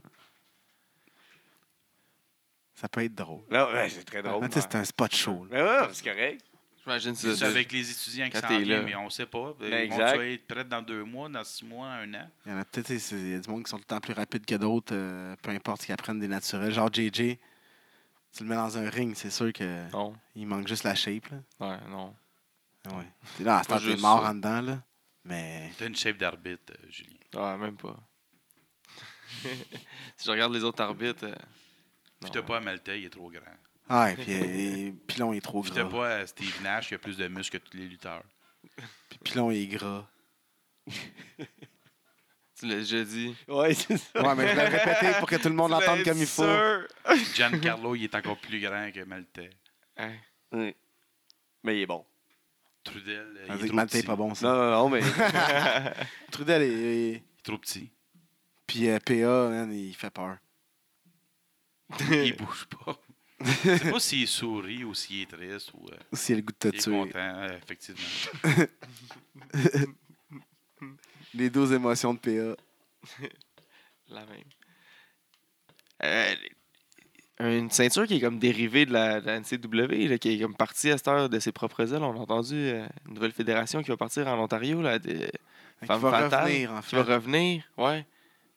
Ça 2.75 2.89
peut 2.89 3.05
être 3.05 3.15
drôle. 3.15 3.43
Non, 3.51 3.67
ouais, 3.73 3.89
c'est 3.91 4.05
très 4.05 4.23
drôle. 4.23 4.49
C'est 4.51 4.75
un 4.75 4.85
spot 4.85 5.15
show. 5.15 5.45
là. 5.45 5.49
Mais 5.51 5.63
ouais, 5.63 5.89
c'est 5.93 6.05
correct. 6.05 6.45
J'imagine 6.83 7.15
C'est 7.15 7.29
que 7.29 7.35
ça 7.37 7.47
avec 7.47 7.71
les 7.71 7.91
étudiants 7.91 8.29
qui 8.31 8.39
s'en 8.39 8.49
viennent, 8.49 8.69
là. 8.69 8.83
mais 8.83 8.95
on 8.97 9.05
ne 9.05 9.11
sait 9.11 9.27
pas. 9.27 9.55
Ben, 9.61 9.67
Ils 9.85 9.91
vont 9.91 9.97
exact. 10.01 10.21
être 10.23 10.47
prêts 10.49 10.65
dans 10.65 10.83
deux 10.83 11.05
mois, 11.05 11.29
dans 11.29 11.45
six 11.45 11.65
mois, 11.65 11.87
un 11.89 12.13
an. 12.15 12.29
Il 12.47 12.53
y 12.53 12.55
en 12.55 12.59
a 12.59 12.65
peut-être, 12.65 12.87
tu 12.87 12.95
sais, 12.95 12.99
c'est- 12.99 13.17
il 13.21 13.31
y 13.33 13.35
a 13.35 13.39
du 13.39 13.49
monde 13.51 13.63
qui 13.65 13.71
sont 13.71 13.77
tout 13.77 13.83
le 13.87 13.95
temps 13.95 14.01
plus 14.01 14.15
rapides 14.15 14.45
que 14.45 14.55
d'autres, 14.57 14.95
euh, 14.95 15.37
peu 15.43 15.51
importe 15.51 15.83
ce 15.83 15.87
qu'ils 15.87 15.93
apprennent 15.93 16.19
des 16.19 16.27
naturels. 16.27 16.73
Genre 16.73 16.91
JJ, 16.93 17.37
tu 18.35 18.43
le 18.45 18.49
mets 18.49 18.57
dans 18.57 18.79
un 18.79 18.89
ring, 18.89 19.15
c'est 19.17 19.31
sûr 19.31 19.53
qu'il 19.53 19.89
Non. 19.93 20.15
manque 20.37 20.67
juste 20.69 20.85
la 20.85 20.95
shape. 20.95 21.27
Là. 21.29 21.39
Ouais, 21.61 21.79
non. 21.89 22.15
Ah 22.89 22.97
Ouais. 22.97 23.07
T'es 23.37 23.45
là, 23.45 23.59
à 23.59 23.63
ce 23.63 23.69
t'es 23.69 23.97
mort 24.01 24.23
ça. 24.23 24.31
en 24.31 24.35
dedans, 24.35 24.61
là. 24.63 24.83
Mais. 25.25 25.71
T'as 25.79 25.87
une 25.87 25.95
shape 25.95 26.17
d'arbitre, 26.19 26.73
euh, 26.73 26.87
Julien. 26.91 27.17
Ouais, 27.35 27.57
même 27.59 27.77
pas. 27.77 27.97
si 30.17 30.27
je 30.27 30.31
regarde 30.31 30.53
les 30.53 30.65
autres 30.65 30.83
arbitres. 30.83 31.25
euh, 31.27 31.35
Puis 32.21 32.31
t'as 32.31 32.43
pas 32.43 32.57
Amalta, 32.59 32.97
il 32.97 33.05
est 33.05 33.11
trop 33.11 33.31
grand. 33.31 33.41
Ah, 33.89 34.11
et 34.13 34.17
puis 34.17 34.33
euh, 34.89 34.93
Pilon 35.07 35.33
est 35.33 35.41
trop 35.41 35.63
Puis 35.63 35.71
t'as 35.73 35.83
gras. 35.83 35.91
pas 35.91 36.07
euh, 36.11 36.27
Steve 36.27 36.63
Nash 36.63 36.89
qui 36.89 36.95
a 36.95 36.99
plus 36.99 37.17
de 37.17 37.29
muscles 37.29 37.59
que 37.59 37.65
tous 37.69 37.77
les 37.77 37.87
lutteurs. 37.87 38.23
Puis 39.11 39.19
Pilon 39.25 39.51
est 39.51 39.67
gras. 39.67 40.07
Tu 42.63 42.69
l'as 42.69 42.77
déjà 42.77 43.03
dit. 43.03 43.35
Ouais, 43.49 43.75
c'est 43.75 43.97
ça. 43.97 44.23
Ouais, 44.23 44.35
mais 44.37 44.47
je 44.49 44.55
l'ai 44.55 44.69
répété 44.69 45.19
pour 45.19 45.29
que 45.29 45.35
tout 45.35 45.49
le 45.49 45.55
monde 45.57 45.73
l'entende 45.73 46.05
comme 46.05 46.19
il 46.19 46.27
faut. 46.29 46.47
Giancarlo, 47.35 47.97
il 47.97 48.05
est 48.05 48.15
encore 48.15 48.39
plus 48.39 48.61
grand 48.61 48.89
que 48.93 49.03
Maltais. 49.05 49.51
Hein? 49.97 50.13
Oui. 50.53 50.77
Mais 51.65 51.79
il 51.79 51.83
est 51.83 51.87
bon. 51.87 52.05
Trudel, 52.85 53.27
il 53.61 53.67
est 53.67 53.73
Malte 53.73 53.95
est 53.97 54.07
pas 54.07 54.15
bon, 54.15 54.33
ça. 54.35 54.47
Non, 54.47 54.55
non, 54.55 54.71
non, 54.71 54.89
mais. 54.91 55.01
Trudel 56.31 56.63
est. 56.63 56.67
est- 56.69 57.11
Il 57.11 57.15
est 57.17 57.23
trop 57.43 57.59
petit. 57.59 57.91
Puis 58.69 58.89
euh, 58.89 58.99
PA, 59.01 59.49
man, 59.51 59.73
il 59.73 59.95
fait 59.95 60.11
peur. 60.11 60.37
Il 62.11 62.37
bouge 62.37 62.67
pas. 62.85 62.97
Je 63.45 63.77
sais 63.77 63.91
pas 63.91 63.99
s'il 63.99 64.29
sourit 64.29 64.85
ou 64.85 64.95
s'il 64.95 65.23
est 65.23 65.27
triste 65.27 65.73
ou 65.75 65.89
euh, 65.91 65.97
S'il 66.13 66.35
a 66.35 66.37
le 66.39 66.43
goût 66.43 66.53
de 66.53 66.59
te 66.59 66.69
s'il 66.69 66.77
est 66.77 66.81
tuer. 66.83 66.93
content, 66.93 67.19
euh, 67.19 67.59
effectivement. 67.59 68.01
Les 71.35 71.51
deux 71.51 71.73
émotions 71.73 72.15
de 72.15 72.19
PA. 72.19 72.57
La 74.09 74.21
même. 74.27 74.45
Euh, 76.05 76.35
une 77.41 77.71
ceinture 77.71 78.07
qui 78.07 78.17
est 78.17 78.21
comme 78.21 78.39
dérivée 78.39 78.87
de 78.87 78.93
la, 78.93 79.21
de 79.21 79.27
la 79.27 79.41
NCW, 79.41 80.09
là, 80.09 80.19
qui 80.19 80.35
est 80.35 80.41
comme 80.41 80.55
partie 80.55 80.91
à 80.91 80.97
cette 80.99 81.09
heure 81.09 81.29
de 81.29 81.39
ses 81.39 81.53
propres 81.53 81.93
ailes. 81.95 82.03
On 82.03 82.13
a 82.15 82.19
entendu 82.19 82.55
euh, 82.55 82.87
une 83.09 83.15
nouvelle 83.15 83.33
fédération 83.33 83.83
qui 83.83 83.89
va 83.89 83.97
partir 83.97 84.27
en 84.29 84.39
Ontario, 84.39 84.83
là, 84.83 84.99
de, 84.99 85.11
Qui 85.81 85.87
Femme 85.87 86.01
va 86.01 86.11
fatale, 86.11 86.45
revenir, 86.45 86.73
en 86.73 86.81
qui 86.83 86.89
fait. 86.91 87.03
va 87.03 87.15
revenir. 87.17 87.65
Ouais. 87.79 88.07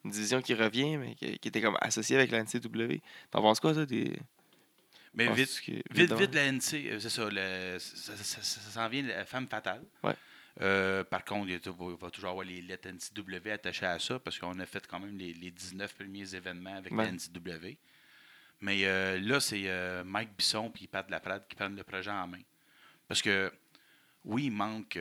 Une 0.03 0.11
division 0.11 0.41
qui 0.41 0.53
revient, 0.53 0.97
mais 0.97 1.15
qui, 1.15 1.39
qui 1.39 1.47
était 1.47 1.61
comme 1.61 1.77
associée 1.81 2.15
avec 2.17 2.29
la 2.31 2.43
NCW. 2.43 2.99
T'en 3.31 3.41
penses 3.41 3.59
quoi, 3.59 3.73
ça? 3.73 3.85
Des... 3.85 4.11
Mais 5.15 5.31
vite, 5.33 5.61
que- 5.65 5.71
Vite, 5.91 6.09
de- 6.11 6.15
vite, 6.15 6.35
la 6.35 6.51
NC, 6.51 6.73
euh, 6.91 6.99
c'est 6.99 7.09
ça, 7.09 7.27
le- 7.31 7.77
ça, 7.79 8.15
ça- 8.17 8.23
ça- 8.23 8.41
ça 8.61 8.69
s'en 8.71 8.89
vient, 8.89 9.01
la 9.03 9.25
femme 9.25 9.47
fatale. 9.47 9.81
Ouais. 10.03 10.13
Euh, 10.61 11.03
par 11.03 11.25
contre, 11.25 11.49
il 11.49 11.59
va 11.59 12.09
toujours 12.11 12.29
avoir 12.29 12.45
les 12.45 12.61
lettres 12.61 12.87
NCW 12.89 13.49
attachées 13.51 13.85
à 13.85 13.99
ça 13.99 14.19
parce 14.19 14.39
qu'on 14.39 14.57
a 14.59 14.65
fait 14.65 14.87
quand 14.87 14.99
même 14.99 15.17
les, 15.17 15.33
les 15.33 15.51
19 15.51 15.93
premiers 15.95 16.33
événements 16.33 16.75
avec 16.75 16.93
Ouais. 16.93 17.05
la 17.05 17.11
NCW. 17.11 17.77
Mais 18.61 18.85
euh, 18.85 19.19
là, 19.19 19.39
c'est 19.41 19.63
euh, 19.67 20.03
Mike 20.05 20.29
Bisson 20.37 20.71
et 20.81 20.87
Pat 20.87 21.09
Laprade 21.09 21.45
qui 21.49 21.55
prennent 21.55 21.75
le 21.75 21.83
projet 21.83 22.09
en 22.11 22.25
main. 22.27 22.41
Parce 23.07 23.21
que, 23.21 23.51
oui, 24.23 24.45
il 24.45 24.51
manque, 24.51 24.97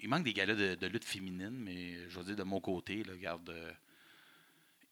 il 0.00 0.08
manque 0.08 0.22
des 0.24 0.32
galas 0.32 0.54
de, 0.54 0.74
de 0.76 0.86
lutte 0.86 1.04
féminine, 1.04 1.50
mais 1.50 2.08
je 2.08 2.18
veux 2.18 2.24
dire, 2.24 2.36
de 2.36 2.42
mon 2.44 2.60
côté, 2.60 3.02
là, 3.04 3.12
regarde, 3.12 3.52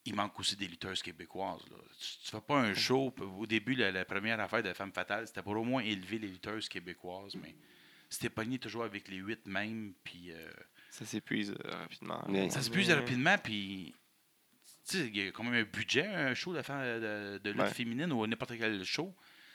il 0.05 0.13
manque 0.13 0.39
aussi 0.39 0.55
des 0.55 0.67
lutteuses 0.67 1.01
québécoises. 1.01 1.63
là. 1.71 1.77
Tu 1.99 2.35
ne 2.35 2.39
fais 2.39 2.45
pas 2.45 2.59
un 2.59 2.73
show. 2.73 3.13
Au 3.37 3.47
début, 3.47 3.73
la, 3.73 3.91
la 3.91 4.05
première 4.05 4.39
affaire 4.39 4.61
de 4.61 4.71
Femme 4.73 4.91
Fatale, 4.91 5.27
c'était 5.27 5.41
pour 5.41 5.53
au 5.57 5.63
moins 5.63 5.81
élever 5.81 6.19
les 6.19 6.27
lutteuses 6.27 6.69
québécoises, 6.69 7.35
mais 7.35 7.55
c'était 8.09 8.29
pogné 8.29 8.59
toujours 8.59 8.83
avec 8.83 9.07
les 9.09 9.17
huit 9.17 9.45
mêmes, 9.45 9.93
puis 10.03 10.31
euh, 10.31 10.49
Ça 10.89 11.05
s'épuise 11.05 11.51
euh, 11.51 11.71
rapidement. 11.71 12.23
Mais- 12.29 12.49
ça 12.49 12.61
se 12.61 12.69
plus 12.69 12.89
rapidement, 12.91 13.37
puis 13.37 13.93
tu 14.87 14.97
sais, 14.97 15.07
il 15.07 15.17
y 15.17 15.27
a 15.27 15.31
quand 15.31 15.43
même 15.43 15.53
un 15.55 15.63
budget, 15.69 16.05
un 16.07 16.33
show 16.33 16.53
de, 16.53 16.59
de, 16.59 17.37
de 17.39 17.49
lutte 17.51 17.61
Ouais. 17.61 17.69
féminine 17.73 18.11
ou 18.13 18.25
n'importe 18.25 18.57
quel 18.57 18.83
show. 18.85 19.13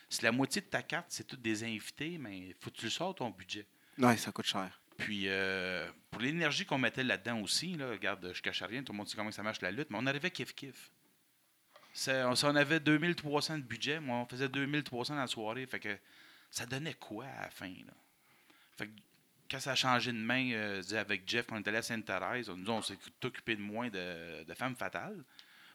Si 0.09 0.23
la 0.23 0.33
moitié 0.33 0.61
de 0.61 0.67
ta 0.67 0.83
carte, 0.83 1.07
c'est 1.09 1.27
toutes 1.27 1.41
des 1.41 1.65
invités, 1.65 2.19
mais 2.19 2.55
faut 2.61 2.71
que 2.71 2.77
tu 2.77 2.85
le 2.85 2.91
sors 2.91 3.15
ton 3.15 3.31
budget. 3.31 3.67
Ouais, 3.99 4.17
ça 4.19 4.31
coûte 4.31 4.45
cher. 4.45 4.79
Puis, 4.99 5.23
euh, 5.27 5.91
pour 6.11 6.21
l'énergie 6.21 6.67
qu'on 6.67 6.77
mettait 6.77 7.03
là-dedans 7.03 7.41
aussi, 7.41 7.75
là, 7.77 7.89
regarde, 7.91 8.31
je 8.35 8.43
cache 8.43 8.63
rien, 8.63 8.83
tout 8.85 8.93
le 8.93 8.99
monde 8.99 9.09
sait 9.09 9.17
comment 9.17 9.31
ça 9.31 9.43
marche 9.43 9.63
la 9.63 9.71
lutte, 9.71 9.89
mais 9.89 9.97
on 9.99 10.07
arrivait 10.07 10.29
kiff-kiff. 10.29 10.91
On, 12.09 12.35
on 12.43 12.57
avait 12.57 12.79
2300 12.81 13.59
de 13.59 13.63
budget, 13.65 14.01
moi, 14.01 14.19
on 14.19 14.27
faisait 14.27 14.49
2300 14.49 15.15
dans 15.15 15.21
la 15.23 15.27
soirée. 15.27 15.67
Fait 15.67 15.81
que 15.81 15.97
ça 16.51 16.67
donnait 16.67 16.95
quoi 16.95 17.25
à 17.25 17.43
la 17.43 17.51
fin? 17.51 17.69
Là? 17.69 17.93
Fait 18.77 18.87
que 18.87 18.93
quand 19.51 19.61
ça 19.61 19.73
a 19.73 19.75
changé 19.75 20.13
de 20.13 20.19
main 20.19 20.51
euh, 20.53 20.83
avec 20.93 21.29
Jeff, 21.29 21.47
quand 21.47 21.57
on 21.57 21.59
est 21.59 21.69
allé 21.69 21.79
à 21.79 21.83
Sainte-Thérèse, 21.83 22.49
on, 22.49 22.57
nous, 22.57 22.71
on 22.71 22.83
s'est 22.83 22.99
occupé 23.23 23.57
de 23.57 23.61
moins 23.61 23.89
de, 23.89 24.45
de 24.45 24.55
femmes 24.55 24.77
fatales. 24.77 25.23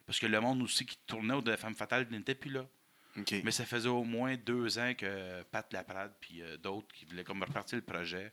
Parce 0.06 0.20
que 0.20 0.26
le 0.26 0.40
monde 0.40 0.62
aussi 0.64 0.86
qui 0.86 0.98
tournait 1.06 1.34
autour 1.34 1.44
de 1.44 1.52
la 1.52 1.58
femme 1.58 1.76
fatale 1.76 2.08
n'était 2.10 2.36
plus 2.36 2.52
là. 2.52 2.66
Mais 3.44 3.52
ça 3.52 3.66
faisait 3.66 3.90
au 3.90 4.04
moins 4.04 4.36
deux 4.38 4.78
ans 4.78 4.94
que 4.96 5.42
Pat 5.44 5.72
Laprade 5.74 6.14
puis 6.20 6.42
euh, 6.42 6.58
d'autres 6.58 6.88
qui 6.94 7.06
voulaient 7.06 7.24
comme 7.24 7.42
repartir 7.42 7.78
le 7.78 7.84
projet. 7.84 8.32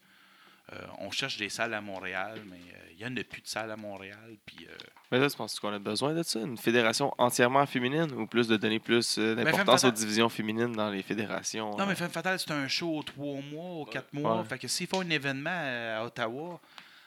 Euh, 0.72 0.78
on 0.98 1.10
cherche 1.10 1.36
des 1.36 1.48
salles 1.50 1.74
à 1.74 1.80
Montréal, 1.80 2.40
mais 2.46 2.58
il 2.92 2.96
n'y 2.96 3.04
en 3.04 3.16
a 3.16 3.24
plus 3.24 3.42
de 3.42 3.46
salles 3.46 3.70
à 3.70 3.76
Montréal. 3.76 4.36
Puis, 4.46 4.66
euh, 4.66 4.74
Mais 5.12 5.18
là, 5.18 5.28
tu 5.28 5.36
penses 5.36 5.60
qu'on 5.60 5.72
a 5.72 5.78
besoin 5.78 6.14
de 6.14 6.22
ça? 6.22 6.40
Une 6.40 6.56
fédération 6.56 7.12
entièrement 7.18 7.66
féminine 7.66 8.10
ou 8.12 8.26
plus 8.26 8.48
de 8.48 8.56
donner 8.56 8.78
plus 8.78 9.18
euh, 9.18 9.34
d'importance 9.34 9.84
aux 9.84 9.90
divisions 9.90 10.28
féminines 10.28 10.72
dans 10.72 10.90
les 10.90 11.02
fédérations? 11.02 11.76
Non, 11.76 11.86
mais 11.86 11.94
Femme 11.94 12.10
Fatale, 12.10 12.38
c'est 12.38 12.52
un 12.52 12.66
show 12.66 12.96
aux 12.96 13.02
trois 13.02 13.40
mois, 13.42 13.82
aux 13.82 13.84
quatre 13.84 14.12
mois. 14.14 14.38
Ouais. 14.38 14.44
Fait 14.44 14.58
que 14.58 14.68
s'ils 14.68 14.86
font 14.86 15.02
un 15.02 15.10
événement 15.10 15.50
à 15.50 16.02
Ottawa, 16.04 16.58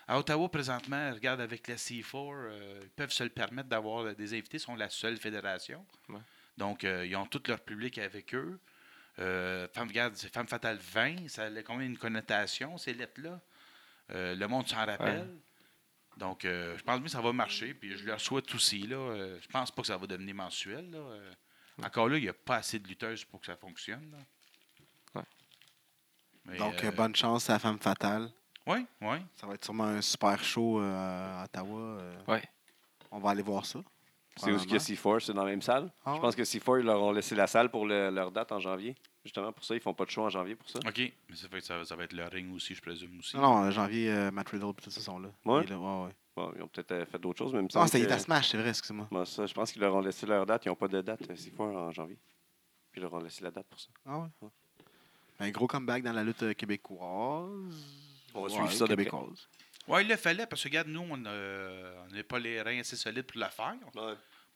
à 0.07 0.17
Ottawa, 0.19 0.47
présentement, 0.49 1.11
regarde, 1.11 1.41
avec 1.41 1.67
la 1.67 1.75
C4, 1.75 2.05
euh, 2.15 2.79
ils 2.83 2.89
peuvent 2.89 3.11
se 3.11 3.23
le 3.23 3.29
permettre 3.29 3.67
d'avoir 3.67 4.15
des 4.15 4.33
invités. 4.33 4.57
Ils 4.57 4.61
sont 4.61 4.75
la 4.75 4.89
seule 4.89 5.17
fédération. 5.17 5.83
Ouais. 6.07 6.19
Donc, 6.57 6.83
euh, 6.83 7.05
ils 7.05 7.15
ont 7.15 7.25
tout 7.25 7.41
leur 7.47 7.59
public 7.59 7.97
avec 7.97 8.33
eux. 8.33 8.57
Euh, 9.19 9.67
Femme, 9.73 9.87
regarde, 9.89 10.15
Femme 10.15 10.47
Fatale 10.47 10.77
20, 10.77 11.27
ça 11.27 11.45
a 11.45 11.49
quand 11.61 11.75
même 11.75 11.87
une 11.87 11.97
connotation, 11.97 12.77
ces 12.77 12.93
lettres-là? 12.93 13.39
Euh, 14.11 14.35
le 14.35 14.47
monde 14.47 14.67
s'en 14.67 14.85
rappelle. 14.85 15.27
Donc, 16.17 16.45
euh, 16.45 16.77
je 16.77 16.83
pense 16.83 16.95
bien 16.97 17.05
que 17.05 17.11
ça 17.11 17.21
va 17.21 17.31
marcher. 17.33 17.73
Puis 17.73 17.97
je 17.97 18.05
leur 18.05 18.19
souhaite 18.19 18.53
aussi. 18.55 18.87
Là, 18.87 18.95
euh, 18.97 19.39
je 19.41 19.47
pense 19.47 19.69
pas 19.71 19.81
que 19.81 19.87
ça 19.87 19.97
va 19.97 20.07
devenir 20.07 20.33
mensuel. 20.35 20.89
Là. 20.89 20.97
Euh, 20.97 21.31
encore 21.83 22.09
là, 22.09 22.17
il 22.17 22.23
n'y 22.23 22.29
a 22.29 22.33
pas 22.33 22.55
assez 22.57 22.79
de 22.79 22.87
lutteuses 22.87 23.23
pour 23.25 23.39
que 23.39 23.45
ça 23.45 23.55
fonctionne. 23.55 24.09
Là. 24.11 24.17
Ouais. 25.15 25.27
Mais, 26.45 26.57
Donc, 26.57 26.83
bonne 26.95 27.15
chance 27.15 27.49
à 27.49 27.53
la 27.53 27.59
femme 27.59 27.79
fatale. 27.79 28.31
Oui, 28.65 28.85
oui. 29.01 29.17
Ça 29.35 29.47
va 29.47 29.53
être 29.53 29.63
sûrement 29.63 29.85
un 29.85 30.01
super 30.01 30.43
show 30.43 30.81
euh, 30.81 31.41
à 31.41 31.45
Ottawa. 31.45 31.79
euh. 31.79 32.15
Ouais. 32.27 32.43
On 33.11 33.19
va 33.19 33.29
aller 33.29 33.41
voir 33.43 33.65
ça. 33.65 33.79
C'est 34.37 34.51
où 34.51 34.57
ce 34.59 34.63
qu'il 34.63 34.73
y 34.73 34.75
a 34.75 34.79
C4, 34.79 35.19
c'est 35.25 35.33
dans 35.33 35.43
la 35.43 35.51
même 35.51 35.61
salle. 35.61 35.91
Ah 36.05 36.13
Je 36.15 36.21
pense 36.21 36.35
que 36.35 36.43
C4, 36.43 36.79
ils 36.79 36.85
leur 36.85 37.01
ont 37.01 37.11
laissé 37.11 37.35
la 37.35 37.47
salle 37.47 37.69
pour 37.69 37.85
le- 37.85 38.09
leur 38.09 38.31
date 38.31 38.51
en 38.51 38.59
janvier. 38.59 38.95
Justement, 39.23 39.51
pour 39.51 39.63
ça, 39.65 39.75
ils 39.75 39.81
font 39.81 39.93
pas 39.93 40.05
de 40.05 40.09
show 40.09 40.21
en 40.23 40.29
janvier 40.29 40.55
pour 40.55 40.69
ça. 40.69 40.79
OK. 40.85 40.97
Mais 41.29 41.35
ça 41.35 41.47
fait 41.49 41.59
que 41.59 41.65
ça, 41.65 41.83
ça 41.83 41.95
va 41.95 42.03
être 42.05 42.13
le 42.13 42.23
ring 42.25 42.53
aussi, 42.55 42.73
je 42.75 42.81
présume 42.81 43.19
aussi. 43.19 43.35
Non, 43.35 43.41
non, 43.41 43.63
euh, 43.65 43.71
janvier, 43.71 44.09
euh, 44.11 44.31
Matt 44.31 44.49
Riddle 44.49 44.73
tout 44.81 44.89
ça 44.89 45.01
sont 45.01 45.19
là. 45.19 45.29
Ouais? 45.43 45.61
Il 45.63 45.67
est 45.67 45.69
là, 45.71 45.77
ouais, 45.79 46.05
ouais. 46.05 46.11
Bon, 46.35 46.53
ils 46.55 46.61
ont 46.61 46.67
peut-être 46.67 46.91
euh, 46.93 47.05
fait 47.05 47.19
d'autres 47.19 47.39
choses, 47.39 47.51
mais 47.53 47.59
il 47.59 47.63
me 47.63 47.67
Ah, 47.71 47.73
semble 47.73 47.89
c'était 47.89 48.07
que- 48.07 48.13
à 48.13 48.19
Smash, 48.19 48.49
c'est 48.51 48.57
vrai, 48.57 48.69
excuse-moi. 48.69 49.07
Bon, 49.11 49.25
ça, 49.25 49.45
je 49.45 49.53
pense 49.53 49.71
qu'ils 49.71 49.81
leur 49.81 49.93
ont 49.95 50.01
laissé 50.01 50.25
leur 50.25 50.45
date. 50.45 50.65
Ils 50.65 50.69
n'ont 50.69 50.75
pas 50.75 50.87
de 50.87 51.01
date, 51.01 51.21
euh, 51.29 51.35
C4, 51.35 51.61
en 51.61 51.91
janvier. 51.91 52.17
Puis 52.91 53.01
ils 53.01 53.03
leur 53.03 53.13
ont 53.13 53.19
laissé 53.19 53.43
la 53.43 53.51
date 53.51 53.65
pour 53.67 53.79
ça. 53.79 53.89
Ah 54.05 54.19
ouais? 54.19 54.49
Un 55.39 55.49
gros 55.51 55.67
comeback 55.67 56.03
dans 56.03 56.13
la 56.13 56.23
lutte 56.23 56.43
euh, 56.43 56.53
québécoise. 56.53 57.85
On 58.33 58.41
va 58.41 58.47
Ouais, 58.47 58.49
suivre 58.49 58.71
ça 58.71 58.87
de 58.87 58.95
près. 58.95 59.09
Oui, 59.87 60.01
il 60.01 60.07
le 60.07 60.17
fallait 60.17 60.45
parce 60.45 60.63
que, 60.63 60.67
regarde, 60.67 60.87
nous, 60.89 61.07
on 61.09 61.23
euh, 61.25 62.07
n'a 62.09 62.23
pas 62.23 62.39
les 62.39 62.61
reins 62.61 62.79
assez 62.79 62.95
solides 62.95 63.25
pour 63.25 63.39
le 63.39 63.47
faire. 63.49 63.75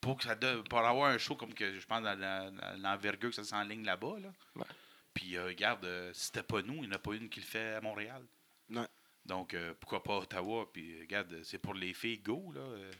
Pour, 0.01 0.17
que 0.17 0.23
ça 0.23 0.35
pour 0.69 0.79
avoir 0.79 1.11
un 1.11 1.17
show 1.17 1.35
comme 1.35 1.53
que 1.53 1.79
je 1.79 1.85
pense 1.85 2.01
dans 2.01 2.53
l'envergure 2.79 3.29
que 3.29 3.35
ça 3.35 3.43
s'enligne 3.43 3.85
là-bas. 3.85 4.19
Là. 4.21 4.29
Ouais. 4.55 4.65
Puis, 5.13 5.37
euh, 5.37 5.45
regarde, 5.45 5.85
euh, 5.85 6.11
si 6.13 6.25
c'était 6.25 6.43
pas 6.43 6.61
nous, 6.61 6.75
il 6.75 6.81
n'y 6.81 6.87
en 6.87 6.91
a 6.93 6.99
pas 6.99 7.13
une 7.13 7.29
qui 7.29 7.39
le 7.39 7.45
fait 7.45 7.75
à 7.75 7.81
Montréal. 7.81 8.23
Ouais. 8.69 8.87
Donc, 9.25 9.53
euh, 9.53 9.73
pourquoi 9.79 10.03
pas 10.03 10.17
Ottawa? 10.17 10.69
Puis, 10.71 10.99
regarde, 11.01 11.41
c'est 11.43 11.57
pour 11.57 11.73
les 11.73 11.93
filles, 11.93 12.19
go. 12.19 12.51
Là. 12.53 12.61
Euh, 12.61 12.91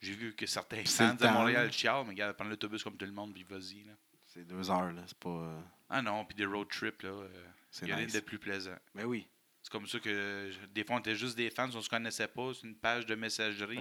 J'ai 0.00 0.12
vu 0.12 0.34
que 0.34 0.46
certains 0.46 0.84
fans 0.84 1.16
temps. 1.16 1.32
Montréal 1.32 1.72
chialent, 1.72 2.04
mais 2.04 2.10
regarde, 2.10 2.36
prendre 2.36 2.50
l'autobus 2.50 2.82
comme 2.82 2.96
tout 2.96 3.06
le 3.06 3.12
monde, 3.12 3.32
puis 3.32 3.44
vas-y. 3.44 3.84
Là. 3.84 3.92
C'est 4.26 4.44
deux 4.44 4.70
heures, 4.70 4.92
là. 4.92 5.02
C'est 5.06 5.18
pas. 5.18 5.54
Ah 5.88 6.02
non, 6.02 6.24
puis 6.24 6.36
des 6.36 6.44
road 6.44 6.68
trips, 6.68 7.02
là. 7.02 7.12
c'est 7.70 7.86
il 7.86 7.88
y 7.90 7.92
a 7.92 7.96
rien 7.96 8.06
nice. 8.06 8.14
de 8.14 8.20
plus 8.20 8.38
plaisant. 8.38 8.76
Mais 8.94 9.04
oui. 9.04 9.26
C'est 9.66 9.72
comme 9.72 9.86
ça 9.88 9.98
que 9.98 10.48
des 10.72 10.84
fois, 10.84 10.94
on 10.94 10.98
était 11.00 11.16
juste 11.16 11.36
des 11.36 11.50
fans, 11.50 11.68
on 11.74 11.80
se 11.80 11.88
connaissait 11.88 12.28
pas. 12.28 12.52
C'est 12.54 12.68
une 12.68 12.76
page 12.76 13.04
de 13.04 13.16
messagerie. 13.16 13.80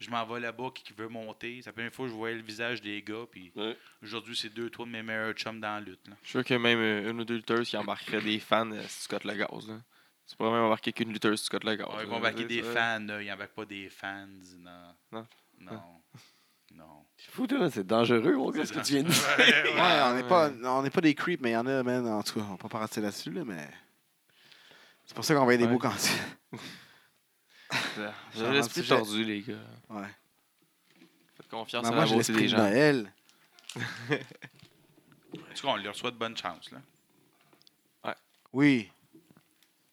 Je 0.00 0.10
m'en 0.10 0.26
vais 0.26 0.40
là-bas, 0.40 0.70
qui 0.74 0.92
veut 0.92 1.06
monter. 1.06 1.60
C'est 1.62 1.68
la 1.68 1.72
première 1.72 1.92
fois 1.94 2.06
que 2.06 2.10
je 2.10 2.16
voyais 2.16 2.34
le 2.34 2.42
visage 2.42 2.82
des 2.82 3.00
gars. 3.00 3.26
Puis 3.30 3.52
Ouais. 3.54 3.76
aujourd'hui, 4.02 4.34
c'est 4.34 4.48
deux, 4.48 4.68
trois 4.70 4.86
de 4.86 4.90
mes 4.90 5.04
meilleurs 5.04 5.34
chums 5.34 5.60
dans 5.60 5.74
la 5.74 5.80
lutte. 5.80 6.08
là. 6.08 6.14
Je 6.22 6.26
suis 6.26 6.30
sûr 6.32 6.44
qu'il 6.44 6.54
y 6.54 6.56
a 6.56 6.58
même 6.58 6.80
euh, 6.80 7.10
une 7.12 7.20
ou 7.20 7.24
deux 7.24 7.36
lutteuses 7.36 7.68
qui 7.68 7.76
embarqueraient 7.76 8.20
des 8.22 8.40
fans 8.40 8.68
euh, 8.72 8.82
si 8.88 9.02
tu 9.02 9.08
cotes 9.08 9.22
le 9.22 9.34
gaz. 9.34 9.68
Là. 9.68 9.80
Tu 10.28 10.34
pourrais 10.36 10.50
même 10.50 10.62
embarquer 10.64 10.92
qu'une 10.92 11.12
lutteuse 11.12 11.38
si 11.38 11.44
tu 11.44 11.50
cotes 11.52 11.62
le 11.64 11.76
gaz. 11.76 11.86
Ouais, 11.94 12.02
ils 12.02 12.08
vont 12.08 12.16
embarquer 12.16 12.44
des 12.46 12.62
ça. 12.64 12.72
fans, 12.72 13.04
là. 13.06 13.22
ils 13.22 13.28
n'embarquent 13.28 13.54
pas 13.54 13.64
des 13.66 13.88
fans. 13.88 14.26
Non. 14.58 14.94
Non. 15.12 15.26
Non. 15.60 15.82
Non. 16.72 17.04
C'est 17.16 17.32
fou, 17.32 17.48
toi, 17.48 17.68
c'est 17.68 17.84
dangereux, 17.84 18.36
mon 18.36 18.48
gars, 18.52 18.64
ce 18.64 18.72
que 18.72 18.78
tu 18.78 18.92
viens 18.92 19.02
de 19.02 19.08
dire. 19.10 19.22
Ouais, 19.38 19.72
Ouais, 19.74 19.80
ouais. 19.80 20.02
on 20.04 20.14
n'est 20.14 20.22
pas, 20.28 20.50
on 20.78 20.82
n'est 20.84 20.90
pas 20.90 21.00
des 21.00 21.16
creeps, 21.16 21.42
mais 21.42 21.50
il 21.50 21.54
y 21.54 21.56
en 21.56 21.66
a, 21.66 21.82
man. 21.82 22.06
En 22.06 22.22
tout 22.22 22.34
cas, 22.38 22.46
on 22.48 22.52
va 22.52 22.56
pas 22.58 22.68
partir 22.68 23.02
là-dessus, 23.02 23.32
là, 23.32 23.42
mais. 23.44 23.68
C'est 25.10 25.14
pour 25.16 25.24
ça 25.24 25.34
qu'on 25.34 25.44
va 25.44 25.56
des 25.56 25.64
Ouais. 25.64 25.70
beaux 25.72 25.78
candidats. 25.80 26.08
Vous 28.32 28.42
avez 28.42 28.52
l'esprit 28.58 28.86
tordu, 28.86 29.24
les 29.24 29.42
gars. 29.42 29.58
Ouais. 29.88 30.06
Faites 31.34 31.48
confiance 31.48 31.82
Mais 31.82 31.88
à 31.88 31.94
moi, 31.96 32.04
la 32.04 32.12
beauté 32.12 32.16
l'esprit 32.18 32.36
des 32.36 32.42
de 32.44 32.48
gens. 32.48 32.58
Noël. 32.58 33.12
En 33.76 35.54
tout 35.54 35.62
cas, 35.62 35.68
on 35.68 35.76
leur 35.78 35.96
souhaite 35.96 36.14
bonne 36.14 36.36
chance. 36.36 36.70
Là. 36.70 38.14
Oui. 38.52 38.88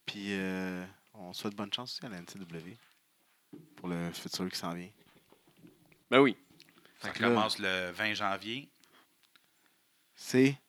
Puis, 0.06 0.34
euh, 0.34 0.86
on 1.16 1.34
souhaite 1.34 1.56
bonne 1.56 1.74
chance 1.74 1.94
aussi 1.96 2.06
à 2.06 2.10
la 2.10 2.18
NCW 2.22 2.78
pour 3.76 3.88
le 3.88 4.12
futur 4.12 4.48
qui 4.52 4.56
s'en 4.58 4.76
vient. 4.76 4.92
Ben 6.12 6.20
oui. 6.20 6.38
Ça 7.00 7.08
Fait 7.08 7.16
que 7.18 7.24
là- 7.24 7.30
commence 7.30 7.58
le 7.58 7.90
20 7.90 8.14
janvier. 8.14 8.70
C'est 10.14 10.60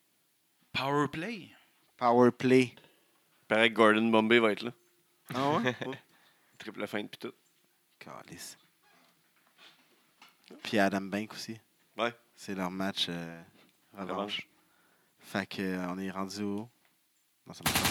Power 0.73 1.09
Play. 1.09 2.75
Pareil 3.49 3.71
que 3.71 3.75
Gordon 3.77 4.09
Bombay 4.09 4.39
va 4.39 4.53
être 4.53 4.63
là. 4.63 4.73
Ah 5.35 5.51
ouais? 5.57 5.75
Triple 6.59 6.87
fin 6.87 7.07
puis 7.07 7.19
tout. 7.19 7.33
Calice. 7.99 8.59
Puis 10.63 10.79
Adam 10.79 11.01
Bank 11.03 11.33
aussi. 11.33 11.59
Ouais. 11.97 12.15
C'est 12.37 12.55
leur 12.55 12.71
match 12.71 13.07
euh, 13.09 13.43
revanche. 13.93 14.11
Revanche. 14.11 14.49
Fait 15.21 15.47
que 15.47 15.63
euh, 15.63 15.87
on 15.89 15.99
est 15.99 16.11
rendu 16.11 16.43
au. 16.43 16.69
Non, 17.47 17.53
ça 17.55 17.63
marche 17.65 17.81
pas. 17.81 17.89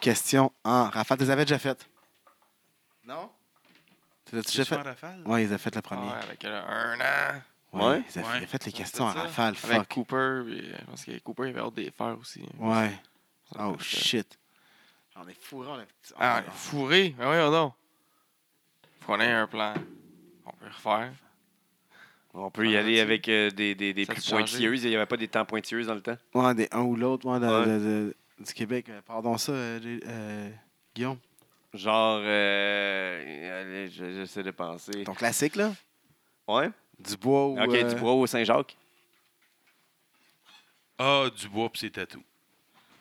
Question 0.00 0.52
en 0.64 0.88
Rafale, 0.88 1.18
tu 1.18 1.24
les 1.24 1.30
avais 1.30 1.44
déjà 1.44 1.58
faites? 1.58 1.88
Non? 3.04 3.30
Tu 4.24 4.34
les 4.34 4.38
as 4.40 4.42
déjà 4.42 4.64
C'est 4.64 4.74
fait? 4.76 4.76
Rafale? 4.82 5.22
Ouais, 5.26 5.44
ils 5.44 5.52
ont 5.52 5.58
fait 5.58 5.74
le 5.74 5.78
Ah 5.78 5.82
premier. 5.82 6.06
ouais, 6.08 6.22
avec 6.22 6.44
euh, 6.44 6.62
un 6.66 7.00
an. 7.00 7.34
Ouais, 7.72 7.82
Ouais. 7.84 8.02
Ils 8.14 8.18
ont 8.20 8.22
Ouais. 8.24 8.38
ils 8.40 8.44
ont 8.44 8.46
fait 8.48 8.64
les 8.66 8.72
questions 8.72 9.04
en 9.04 9.12
rafale. 9.12 9.54
Avec 9.62 9.76
Fuck. 9.82 9.88
Cooper. 9.88 10.42
puis, 10.46 10.72
euh, 10.72 10.78
parce 10.86 11.04
que 11.04 11.18
Cooper, 11.20 11.42
il 11.44 11.48
avait 11.50 11.60
hâte 11.60 11.74
de 11.74 11.82
les 11.82 11.90
faire 11.90 12.18
aussi. 12.18 12.42
Ouais. 12.58 12.90
Oh 13.58 13.76
shit. 13.78 14.38
On 15.16 15.26
est 15.28 15.34
fourré, 15.40 15.68
on 15.68 15.80
est. 15.80 15.86
Ah, 16.18 16.42
fourré? 16.52 17.14
Ah 17.20 17.50
non. 17.50 17.72
Qu'on 19.06 19.20
ait 19.20 19.30
un 19.32 19.46
plan. 19.46 19.74
On 20.46 20.52
peut 20.52 20.66
refaire. 20.66 21.12
On 22.32 22.50
peut 22.50 22.68
y 22.68 22.76
Ah, 22.76 22.80
aller 22.80 23.00
avec 23.00 23.28
euh, 23.28 23.50
des, 23.50 23.74
des, 23.74 23.92
des 23.92 24.06
plus 24.06 24.30
pointilleuses. 24.30 24.84
Il 24.84 24.90
n'y 24.90 24.96
avait 24.96 25.06
pas 25.06 25.16
des 25.16 25.26
temps 25.28 25.44
pointilleuses 25.44 25.88
dans 25.88 25.94
le 25.96 26.00
temps? 26.00 26.16
Ouais, 26.34 26.54
des 26.54 26.68
un 26.70 26.82
ou 26.82 26.94
l'autre, 26.94 27.26
ouais, 27.26 27.40
de- 27.40 27.46
Ouais. 27.46 27.66
de- 27.66 27.78
de- 28.38 28.44
du 28.44 28.54
Québec. 28.54 28.88
Euh, 28.88 29.00
Pardon 29.04 29.36
ça, 29.36 29.50
euh, 29.52 29.98
euh, 30.06 30.50
Guillaume. 30.94 31.18
Genre, 31.74 32.20
euh, 32.22 33.60
allez, 33.62 33.90
je- 33.90 34.12
j'essaie 34.12 34.42
de 34.44 34.50
penser. 34.52 35.02
Ton 35.04 35.14
classique, 35.14 35.56
là? 35.56 35.72
Ouais. 36.46 36.70
Dubois 36.98 37.48
ou. 37.48 37.60
Ok, 37.60 37.74
euh, 37.74 37.94
du 37.94 38.00
bois 38.00 38.12
au 38.12 38.26
Saint-Jacques. 38.26 38.76
Ah, 40.98 41.26
du 41.36 41.48
bois 41.48 41.68
puis 41.70 41.80
c'est 41.80 41.90
tatou. 41.90 42.22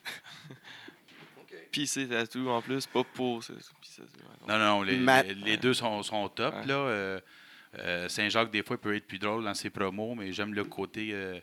Puis 1.72 1.86
c'est 1.88 2.08
tatou 2.08 2.50
en 2.50 2.62
plus, 2.62 2.88
pas 2.88 3.04
pour. 3.04 3.44
c'est- 3.44 3.54
puis 3.54 3.90
c'est- 3.96 4.02
ouais, 4.02 4.08
Non, 4.48 4.58
non, 4.58 4.82
les, 4.82 4.98
Ma- 4.98 5.22
les, 5.24 5.36
les 5.36 5.58
deux 5.58 5.74
sont, 5.74 6.02
sont 6.04 6.28
top. 6.30 6.54
Ouais. 6.56 6.66
Là. 6.66 6.74
Euh, 6.76 7.20
euh, 7.78 8.10
Saint-Jacques, 8.10 8.50
des 8.50 8.64
fois, 8.64 8.78
peut 8.80 8.96
être 8.96 9.06
plus 9.06 9.20
drôle 9.20 9.44
dans 9.44 9.54
ses 9.54 9.70
promos, 9.70 10.16
mais 10.16 10.34
j'aime 10.34 10.54
le 10.56 10.64
côté 10.64 11.10
euh, 11.14 11.40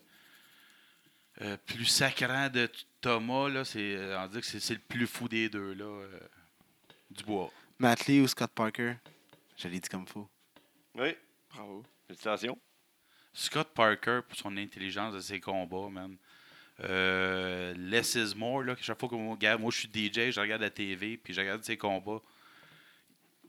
euh, 1.42 1.56
plus 1.66 1.84
sacrant 1.84 2.48
de 2.48 2.66
t- 2.66 2.78
Thomas. 3.00 3.48
Là, 3.48 3.64
c'est, 3.64 3.96
on 4.16 4.26
dit 4.26 4.40
que 4.40 4.46
c'est, 4.46 4.58
c'est 4.58 4.74
le 4.74 4.80
plus 4.80 5.06
fou 5.06 5.28
des 5.28 5.48
deux. 5.48 5.74
Là, 5.74 5.84
euh, 5.84 6.18
du 7.10 7.22
bois. 7.22 7.52
Matt 7.78 8.06
Lee 8.06 8.20
ou 8.20 8.26
Scott 8.26 8.50
Parker? 8.52 8.94
Je 9.56 9.68
l'ai 9.68 9.78
dit 9.78 9.88
comme 9.88 10.06
faux. 10.08 10.28
Oui. 10.96 11.14
Bravo. 11.50 11.84
Félicitations. 12.08 12.58
Scott 13.32 13.68
Parker, 13.74 14.20
pour 14.28 14.36
son 14.36 14.56
intelligence 14.56 15.14
de 15.14 15.20
ses 15.20 15.38
combats, 15.38 15.88
man. 15.90 16.16
Euh, 16.84 17.74
less 17.78 18.14
is 18.14 18.34
more. 18.36 18.62
Là, 18.62 18.76
que 18.76 18.82
chaque 18.82 18.98
fois 19.00 19.08
que 19.08 19.14
moi, 19.14 19.34
regarde, 19.34 19.60
moi, 19.60 19.70
je 19.70 19.78
suis 19.78 19.88
DJ, 19.88 20.30
je 20.30 20.40
regarde 20.40 20.62
la 20.62 20.70
TV, 20.70 21.16
puis 21.16 21.32
je 21.32 21.40
regarde 21.40 21.62
ses 21.64 21.76
combats. 21.76 22.20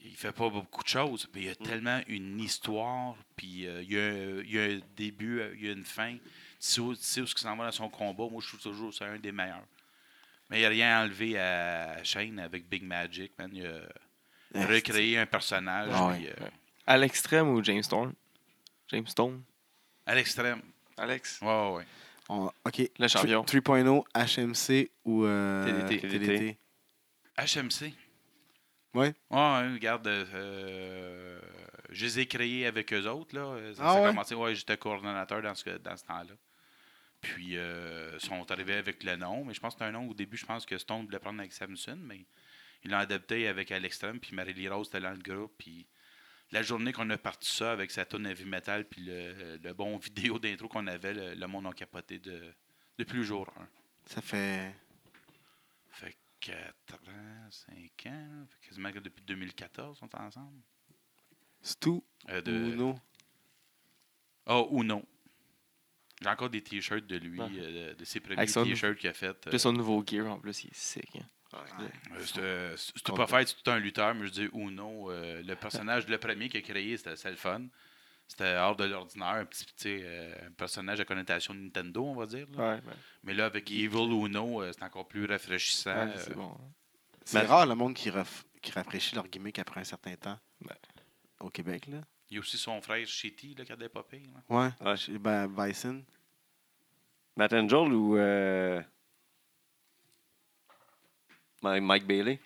Il 0.02 0.16
fait 0.16 0.32
pas 0.32 0.50
beaucoup 0.50 0.84
de 0.84 0.88
choses, 0.88 1.28
mais 1.34 1.42
il 1.42 1.46
y 1.48 1.50
a 1.50 1.56
tellement 1.56 2.00
une 2.08 2.40
histoire, 2.40 3.16
puis 3.36 3.68
euh, 3.68 3.82
il, 3.84 3.92
y 3.94 4.00
a, 4.00 4.04
un- 4.04 4.42
il 4.44 4.52
y 4.54 4.60
a 4.60 4.64
un 4.64 4.80
début, 4.96 5.40
euh, 5.42 5.54
il 5.58 5.66
y 5.66 5.70
a 5.70 5.74
une 5.74 5.84
fin. 5.84 6.14
Tu 6.14 6.20
sais 6.60 6.80
où, 6.82 6.96
tu 6.96 7.02
sais 7.04 7.22
où 7.22 7.28
ce 7.28 7.36
qui 7.36 7.42
s'en 7.42 7.56
va 7.58 7.66
dans 7.66 7.72
son 7.72 7.90
combat. 7.90 8.28
Moi, 8.32 8.42
je 8.42 8.48
trouve 8.48 8.62
toujours 8.62 8.90
que 8.92 8.96
c'est 8.96 9.06
un 9.06 9.18
des 9.18 9.32
meilleurs. 9.32 9.66
Mais 10.50 10.58
il 10.58 10.60
n'y 10.62 10.66
a 10.66 10.70
rien 10.70 10.98
à 11.00 11.04
enlever 11.04 11.38
à 11.38 12.02
Shane 12.04 12.40
avec 12.40 12.70
Big 12.70 12.84
Magic, 12.84 13.34
man. 13.38 13.50
Il 13.54 13.66
a 13.66 13.82
Ah, 14.56 14.66
recréé 14.66 15.18
un 15.18 15.26
personnage. 15.26 15.90
Ah 15.92 16.14
puis, 16.16 16.26
ouais. 16.28 16.36
euh, 16.42 16.48
À 16.86 16.98
l'extrême 16.98 17.50
ou 17.50 17.62
James 17.64 17.84
Stone 17.84 18.14
James 18.88 19.08
Stone 19.08 19.44
à 20.06 20.16
l'extrême. 20.16 20.62
Alex 20.96 21.42
Ouais, 21.42 21.48
ouais, 21.48 21.76
ouais. 21.78 21.86
On- 22.30 22.52
OK. 22.66 22.82
Le 23.00 23.08
champion. 23.08 23.44
3.0, 23.44 24.06
HMC 24.14 24.92
ou 25.06 25.26
euh, 25.26 25.66
TDT. 25.88 26.08
TDT. 26.08 26.58
HMC. 27.38 27.94
Ouais. 28.94 29.14
Ouais, 29.30 29.38
ouais, 29.38 29.74
regarde, 29.74 30.08
euh, 30.08 31.40
je 31.90 32.06
les 32.06 32.20
ai 32.22 32.26
créés 32.28 32.66
avec 32.66 32.92
eux 32.94 33.06
autres. 33.08 33.36
Là. 33.36 33.58
Ça, 33.74 33.82
Ah 33.84 33.94
ça 33.94 33.98
a 34.00 34.02
ouais? 34.02 34.08
commencé, 34.10 34.36
ouais, 34.36 34.56
j'étais 34.56 34.78
coordonnateur 34.78 35.42
dans 35.42 35.56
ce, 35.56 35.70
dans 35.78 35.96
ce 35.96 36.04
temps-là. 36.06 36.34
Puis, 37.22 37.58
euh, 37.58 38.12
ils 38.22 38.26
sont 38.26 38.50
arrivés 38.52 38.76
avec 38.76 39.04
le 39.04 39.16
nom, 39.16 39.44
mais 39.46 39.54
je 39.54 39.60
pense 39.60 39.74
que 39.74 39.80
c'était 39.80 39.90
un 39.90 39.92
nom 40.00 40.10
au 40.10 40.14
début, 40.14 40.38
je 40.38 40.46
pense 40.46 40.66
que 40.66 40.78
Stone 40.78 41.06
voulait 41.06 41.20
prendre 41.20 41.40
avec 41.40 41.52
Samson, 41.54 41.98
mais 42.00 42.26
ils 42.84 42.92
l'ont 42.92 42.98
adapté 42.98 43.48
avec 43.48 43.72
à 43.72 43.80
l'extrême, 43.80 44.20
puis 44.20 44.36
Marie-Lee 44.36 44.70
Rose 44.70 44.88
était 44.88 45.00
dans 45.00 45.12
le 45.12 45.18
groupe, 45.18 45.54
puis 45.58 45.88
la 46.52 46.62
journée 46.64 46.94
qu'on 46.94 47.10
a 47.10 47.18
parti 47.18 47.52
ça 47.54 47.72
avec 47.72 47.92
sa 47.92 48.06
tonne 48.06 48.26
heavy 48.28 48.46
metal, 48.46 48.86
puis 48.88 49.02
le, 49.04 49.58
le 49.58 49.74
bon 49.74 49.98
vidéo 49.98 50.40
d'intro 50.40 50.68
qu'on 50.68 50.88
avait, 50.88 51.14
le, 51.14 51.34
le 51.36 51.48
monde 51.48 51.68
a 51.68 51.74
capoté 51.74 52.20
de, 52.20 52.54
depuis 52.98 53.18
le 53.18 53.24
jour 53.24 53.48
1. 53.60 53.68
Ça 54.06 54.22
fait. 54.22 54.74
Fait 55.92 56.16
4 56.40 56.94
ans, 57.10 57.50
5 57.52 57.76
ans, 58.08 58.46
fait 58.50 58.68
quasiment 58.68 58.92
que 58.92 59.00
depuis 59.00 59.24
2014, 59.26 59.98
ils 59.98 60.00
sont 60.00 60.16
ensemble. 60.16 60.62
Stu 61.62 62.02
Euh, 62.30 62.42
de... 62.42 62.52
ou 62.54 62.76
no? 62.76 62.96
Ah, 64.46 64.62
ou 64.62 64.84
non. 64.84 65.04
J'ai 66.22 66.30
encore 66.30 66.50
des 66.50 66.62
t-shirts 66.64 67.06
de 67.06 67.18
lui, 67.18 67.40
Ah. 67.42 67.50
euh, 67.54 67.94
de 67.94 68.06
ses 68.06 68.20
premiers 68.22 68.42
t-shirts 68.46 68.98
qu'il 68.98 69.10
a 69.10 69.14
fait. 69.14 69.28
euh, 69.48 69.50
Plus 69.50 69.60
son 69.60 69.74
nouveau 69.74 70.04
gear 70.06 70.26
en 70.32 70.40
plus, 70.40 70.64
il 70.64 70.70
est 70.70 70.76
sick. 70.76 71.16
hein. 71.18 71.26
Euh, 71.54 72.20
c'est, 72.26 72.38
euh, 72.40 72.78
c'est- 72.78 72.94
c'est 72.96 73.16
pas 73.16 73.28
fait, 73.28 73.48
c'est 73.48 73.62
tout 73.64 73.72
un 73.72 73.80
lutteur, 73.80 74.14
mais 74.16 74.28
je 74.28 74.32
dis 74.32 74.50
Uno. 74.54 75.10
euh, 75.12 75.42
le 75.44 75.56
personnage, 75.56 76.08
le 76.08 76.18
premier 76.18 76.50
qu'il 76.50 76.60
a 76.60 76.64
créé, 76.64 76.98
c'était 76.98 77.30
le 77.30 77.36
fun. 77.38 77.62
C'était 78.28 78.56
hors 78.58 78.76
de 78.76 78.84
l'ordinaire, 78.84 79.28
un 79.36 79.46
petit 79.46 79.66
euh, 80.04 80.36
un 80.48 80.52
personnage 80.52 81.00
à 81.00 81.06
connotation 81.06 81.54
Nintendo, 81.54 82.04
on 82.04 82.16
va 82.16 82.26
dire. 82.26 82.46
là. 82.58 82.74
Ouais, 82.76 82.82
Mais 83.24 83.34
là, 83.34 83.46
avec 83.46 83.72
Evil 83.72 84.12
Uno, 84.12 84.62
euh, 84.62 84.72
c'est 84.74 84.84
encore 84.84 85.08
plus 85.08 85.26
rafraîchissant. 85.26 85.96
ouais, 85.96 86.12
euh, 86.14 86.18
c'est 86.18 86.36
bon. 86.36 86.58
C'est 87.24 87.40
Mais- 87.42 87.46
rare 87.48 87.66
le 87.66 87.76
monde 87.76 87.94
qui, 87.94 88.10
raf- 88.10 88.44
qui 88.62 88.72
rafraîchit 88.74 89.16
leur 89.16 89.28
gimmick 89.30 89.60
après 89.60 89.80
un 89.80 89.86
certain 89.86 90.16
temps. 90.16 90.38
Ouais. 90.66 90.76
Au 91.40 91.50
Québec, 91.50 91.88
là. 91.88 92.00
Il 92.30 92.34
y 92.34 92.38
a 92.38 92.42
aussi 92.42 92.58
son 92.58 92.82
frère 92.82 93.08
Shitty 93.08 93.56
là, 93.56 93.64
qui 93.64 93.72
a 93.72 93.76
des 93.78 93.88
là. 93.94 94.72
Ouais. 94.84 94.98
Ben, 95.20 95.48
Bison. 95.48 96.04
Matt 97.38 97.54
Angel 97.54 97.94
ou 97.94 98.18
euh, 98.18 98.82
Mike 101.64 102.06
Bailey? 102.06 102.40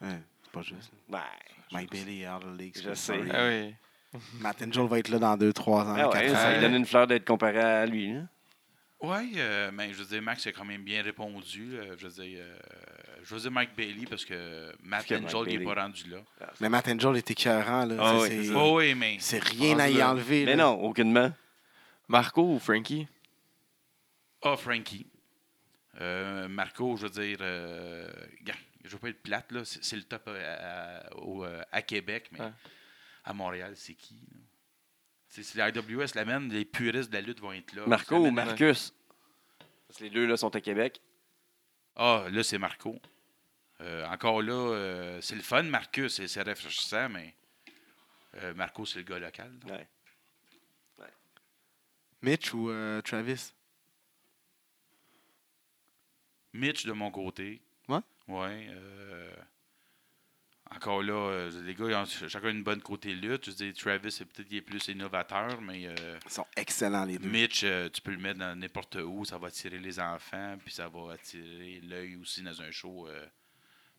Ouais, 0.00 0.20
c'est 0.42 0.52
pas 0.52 0.62
juste. 0.62 0.90
Ben, 1.08 1.20
Mike 1.72 1.90
Bailey 1.90 2.20
est 2.20 2.28
out 2.28 2.42
of 2.44 2.56
the 2.56 2.60
league. 2.60 2.76
Je 2.82 2.94
sais. 2.94 3.20
Ah 3.32 3.48
oui. 3.48 3.74
Matt 4.40 4.62
Angel 4.62 4.86
va 4.86 4.98
être 5.00 5.08
là 5.08 5.18
dans 5.18 5.36
2-3 5.36 5.68
ans. 5.70 5.94
ah 5.98 6.08
ouais, 6.08 6.12
4 6.28 6.30
ça 6.36 6.48
ans. 6.48 6.52
lui 6.52 6.60
donne 6.60 6.74
une 6.76 6.86
fleur 6.86 7.06
d'être 7.06 7.24
comparé 7.26 7.58
à 7.58 7.84
lui. 7.86 8.10
hein? 8.10 8.28
Oui, 9.00 9.36
mais 9.72 9.92
je 9.92 9.98
veux 9.98 10.04
dire, 10.06 10.22
Max 10.22 10.46
a 10.46 10.52
quand 10.52 10.64
même 10.64 10.82
bien 10.82 11.02
répondu. 11.02 11.76
là. 11.76 11.94
je 11.98 12.06
veux 12.06 12.22
dire, 12.24 12.38
euh, 12.40 12.58
je 13.22 13.34
veux 13.34 13.40
dire 13.40 13.50
Mike 13.50 13.76
Bailey 13.76 14.06
parce 14.08 14.24
que 14.24 14.72
Matt 14.82 15.10
Angel 15.12 15.52
il 15.52 15.58
n'est 15.58 15.64
pas 15.64 15.82
rendu 15.82 16.08
là. 16.08 16.18
Mais 16.60 16.68
Matt 16.68 16.88
Angel 16.88 17.16
est 17.16 17.30
écœurant. 17.30 17.84
Là. 17.86 17.96
Ah 17.98 18.18
oui, 18.20 18.28
c'est- 18.28 18.44
ça. 18.44 18.52
Oh, 18.56 18.78
oui, 18.78 18.94
mais. 18.94 19.16
c'est 19.20 19.42
rien 19.42 19.78
à 19.80 19.88
y 19.90 20.02
enlever. 20.02 20.44
Mais 20.46 20.56
là. 20.56 20.64
non, 20.64 20.80
aucunement. 20.80 21.30
Marco 22.08 22.54
ou 22.54 22.58
Frankie? 22.58 23.06
Ah, 24.42 24.56
Frankie. 24.56 25.06
Euh, 26.00 26.48
Marco, 26.48 26.96
je 26.96 27.02
veux 27.06 27.10
dire, 27.10 27.38
euh, 27.40 28.10
je 28.84 28.90
veux 28.90 28.98
pas 28.98 29.08
être 29.10 29.22
plate, 29.22 29.52
là. 29.52 29.64
C'est, 29.64 29.82
c'est 29.84 29.96
le 29.96 30.02
top 30.04 30.24
euh, 30.28 31.06
à, 31.08 31.16
au, 31.16 31.44
euh, 31.44 31.62
à 31.72 31.82
Québec, 31.82 32.28
mais 32.32 32.40
Ouais. 32.40 32.52
à 33.24 33.32
Montréal, 33.32 33.74
c'est 33.76 33.94
qui? 33.94 34.14
là? 34.14 34.40
C'est, 35.28 35.42
si 35.42 35.56
la 35.56 35.68
IWS 35.70 36.14
l'amène, 36.14 36.48
les 36.52 36.64
puristes 36.64 37.10
de 37.10 37.14
la 37.16 37.20
lutte 37.20 37.40
vont 37.40 37.52
être 37.52 37.72
là. 37.74 37.86
Marco 37.86 38.16
ou 38.16 38.26
amène- 38.26 38.34
Marcus? 38.46 38.92
Parce 39.88 39.98
que 39.98 40.04
les 40.04 40.10
deux 40.10 40.26
là, 40.26 40.36
sont 40.36 40.54
à 40.54 40.60
Québec. 40.60 41.00
Ah, 41.96 42.26
là, 42.30 42.42
c'est 42.42 42.58
Marco. 42.58 43.00
Euh, 43.80 44.06
encore 44.06 44.42
là, 44.42 44.52
euh, 44.52 45.20
c'est 45.20 45.34
le 45.34 45.42
fun, 45.42 45.62
Marcus, 45.64 46.14
c'est, 46.14 46.28
c'est 46.28 46.42
rafraîchissant, 46.42 47.08
mais 47.08 47.34
euh, 48.36 48.54
Marco, 48.54 48.84
c'est 48.86 48.98
le 48.98 49.04
gars 49.04 49.18
local. 49.18 49.52
là. 49.66 49.74
Ouais. 50.98 51.08
Mitch 52.22 52.52
ou 52.54 52.70
euh, 52.70 53.00
Travis? 53.02 53.52
Mitch, 56.54 56.86
de 56.86 56.92
mon 56.92 57.10
côté. 57.10 57.60
Ouais? 57.88 57.98
Ouais. 58.28 58.68
euh, 58.70 59.34
encore 60.70 61.02
là, 61.02 61.12
euh, 61.12 61.62
les 61.64 61.74
gars, 61.74 61.84
ils 61.88 61.94
ont 61.94 62.06
ch- 62.06 62.30
chacun 62.30 62.48
une 62.50 62.62
bonne 62.64 62.80
côté 62.80 63.14
lutte. 63.14 63.46
Je 63.46 63.50
dis, 63.52 63.72
Travis, 63.74 64.10
c'est 64.10 64.24
peut-être 64.24 64.48
qu'il 64.48 64.56
est 64.56 64.62
plus 64.62 64.88
innovateur, 64.88 65.60
mais 65.60 65.86
euh, 65.86 66.18
Ils 66.24 66.30
sont 66.30 66.46
excellents, 66.56 67.04
les 67.04 67.18
deux. 67.18 67.28
Mitch, 67.28 67.62
euh, 67.64 67.88
tu 67.90 68.00
peux 68.00 68.10
le 68.12 68.18
mettre 68.18 68.38
dans 68.40 68.58
n'importe 68.58 68.96
où. 68.96 69.24
Ça 69.24 69.36
va 69.38 69.48
attirer 69.48 69.78
les 69.78 70.00
enfants, 70.00 70.56
puis 70.64 70.72
ça 70.72 70.88
va 70.88 71.12
attirer 71.12 71.80
l'œil 71.84 72.16
aussi 72.16 72.42
dans 72.42 72.60
un 72.62 72.70
show 72.70 73.06
euh, 73.08 73.26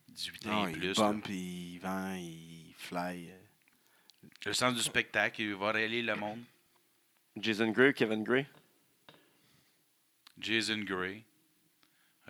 18 0.08 0.46
ans 0.48 0.66
et 0.66 0.70
il 0.72 0.78
plus. 0.78 0.88
là. 0.88 0.94
bump, 1.12 1.28
il 1.30 1.78
vend, 1.78 2.14
il 2.14 2.74
fly. 2.76 3.30
Le 4.44 4.52
sens 4.52 4.74
du 4.74 4.82
spectacle, 4.82 5.40
il 5.42 5.54
va 5.54 5.68
relayer 5.68 6.02
le 6.02 6.16
monde. 6.16 6.42
Jason 7.36 7.68
Gray, 7.70 7.94
Kevin 7.94 8.22
Gray? 8.24 8.46
Jason 10.38 10.78
Gray. 10.84 11.22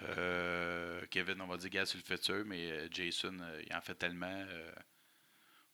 Euh, 0.02 1.00
Kevin, 1.10 1.40
on 1.40 1.46
va 1.46 1.56
dire 1.56 1.70
gars 1.70 1.86
sur 1.86 1.98
le 1.98 2.04
futur, 2.04 2.44
mais 2.46 2.70
euh, 2.70 2.88
Jason, 2.90 3.36
euh, 3.40 3.62
il 3.66 3.74
en 3.74 3.80
fait 3.80 3.94
tellement. 3.94 4.26
Euh, 4.26 4.72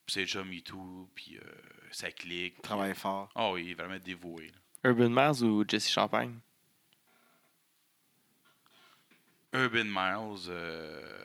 c'est 0.07 0.21
déjà 0.21 0.43
MeToo, 0.43 1.09
puis 1.15 1.37
euh, 1.37 1.41
ça 1.91 2.11
clique. 2.11 2.55
Il 2.57 2.61
travaille 2.61 2.95
fort. 2.95 3.29
Oh, 3.35 3.55
il 3.57 3.71
est 3.71 3.73
vraiment 3.73 3.97
dévoué. 3.99 4.47
là. 4.47 4.89
Urban 4.89 5.09
Mars 5.09 5.41
ou 5.41 5.63
Jesse 5.67 5.89
Champagne? 5.89 6.37
Urban 9.53 9.83
Miles, 9.85 10.45
euh, 10.49 11.23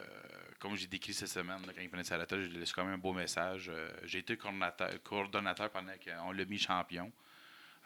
comme 0.58 0.76
j'ai 0.76 0.86
décrit 0.86 1.14
cette 1.14 1.28
semaine, 1.28 1.64
là, 1.66 1.72
quand 1.74 1.80
il 1.80 1.88
prenait 1.88 2.04
sa 2.04 2.18
retraite, 2.18 2.40
je 2.42 2.46
lui 2.48 2.56
ai 2.56 2.60
laissé 2.60 2.72
quand 2.74 2.84
même 2.84 2.94
un 2.94 2.98
beau 2.98 3.12
message. 3.12 3.70
Euh, 3.72 3.90
j'ai 4.04 4.18
été 4.18 4.36
coordonnateur, 4.36 4.90
coordonnateur 5.02 5.70
pendant 5.70 5.94
qu'on 6.04 6.32
l'a 6.32 6.44
mis 6.44 6.58
champion. 6.58 7.10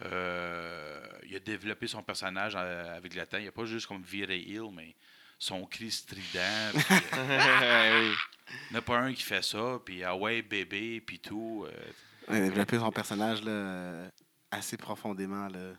Euh, 0.01 1.07
il 1.28 1.36
a 1.36 1.40
développé 1.40 1.86
son 1.86 2.03
personnage 2.03 2.55
euh, 2.57 2.97
avec 2.97 3.14
le 3.14 3.24
temps. 3.26 3.38
Il 3.38 3.45
n'a 3.45 3.53
pas 3.53 3.64
juste 3.64 3.86
comme 3.86 4.03
viré 4.03 4.38
heel, 4.40 4.70
mais 4.72 4.95
son 5.38 5.64
cri 5.66 5.90
strident. 5.90 6.72
puis, 6.72 6.97
euh. 7.12 8.12
Il 8.70 8.72
n'y 8.72 8.76
en 8.76 8.78
a 8.80 8.82
pas 8.82 8.99
un 8.99 9.12
qui 9.14 9.22
fait 9.22 9.43
ça, 9.43 9.78
puis 9.84 10.03
ah 10.05 10.14
ouais, 10.16 10.43
bébé, 10.43 11.01
puis 11.01 11.18
tout. 11.18 11.66
euh, 11.66 11.72
Il 12.28 12.34
a 12.34 12.40
développé 12.40 12.78
son 12.78 12.90
personnage 12.90 13.43
là, 13.43 14.11
assez 14.51 14.76
profondément 14.76 15.49
là, 15.49 15.72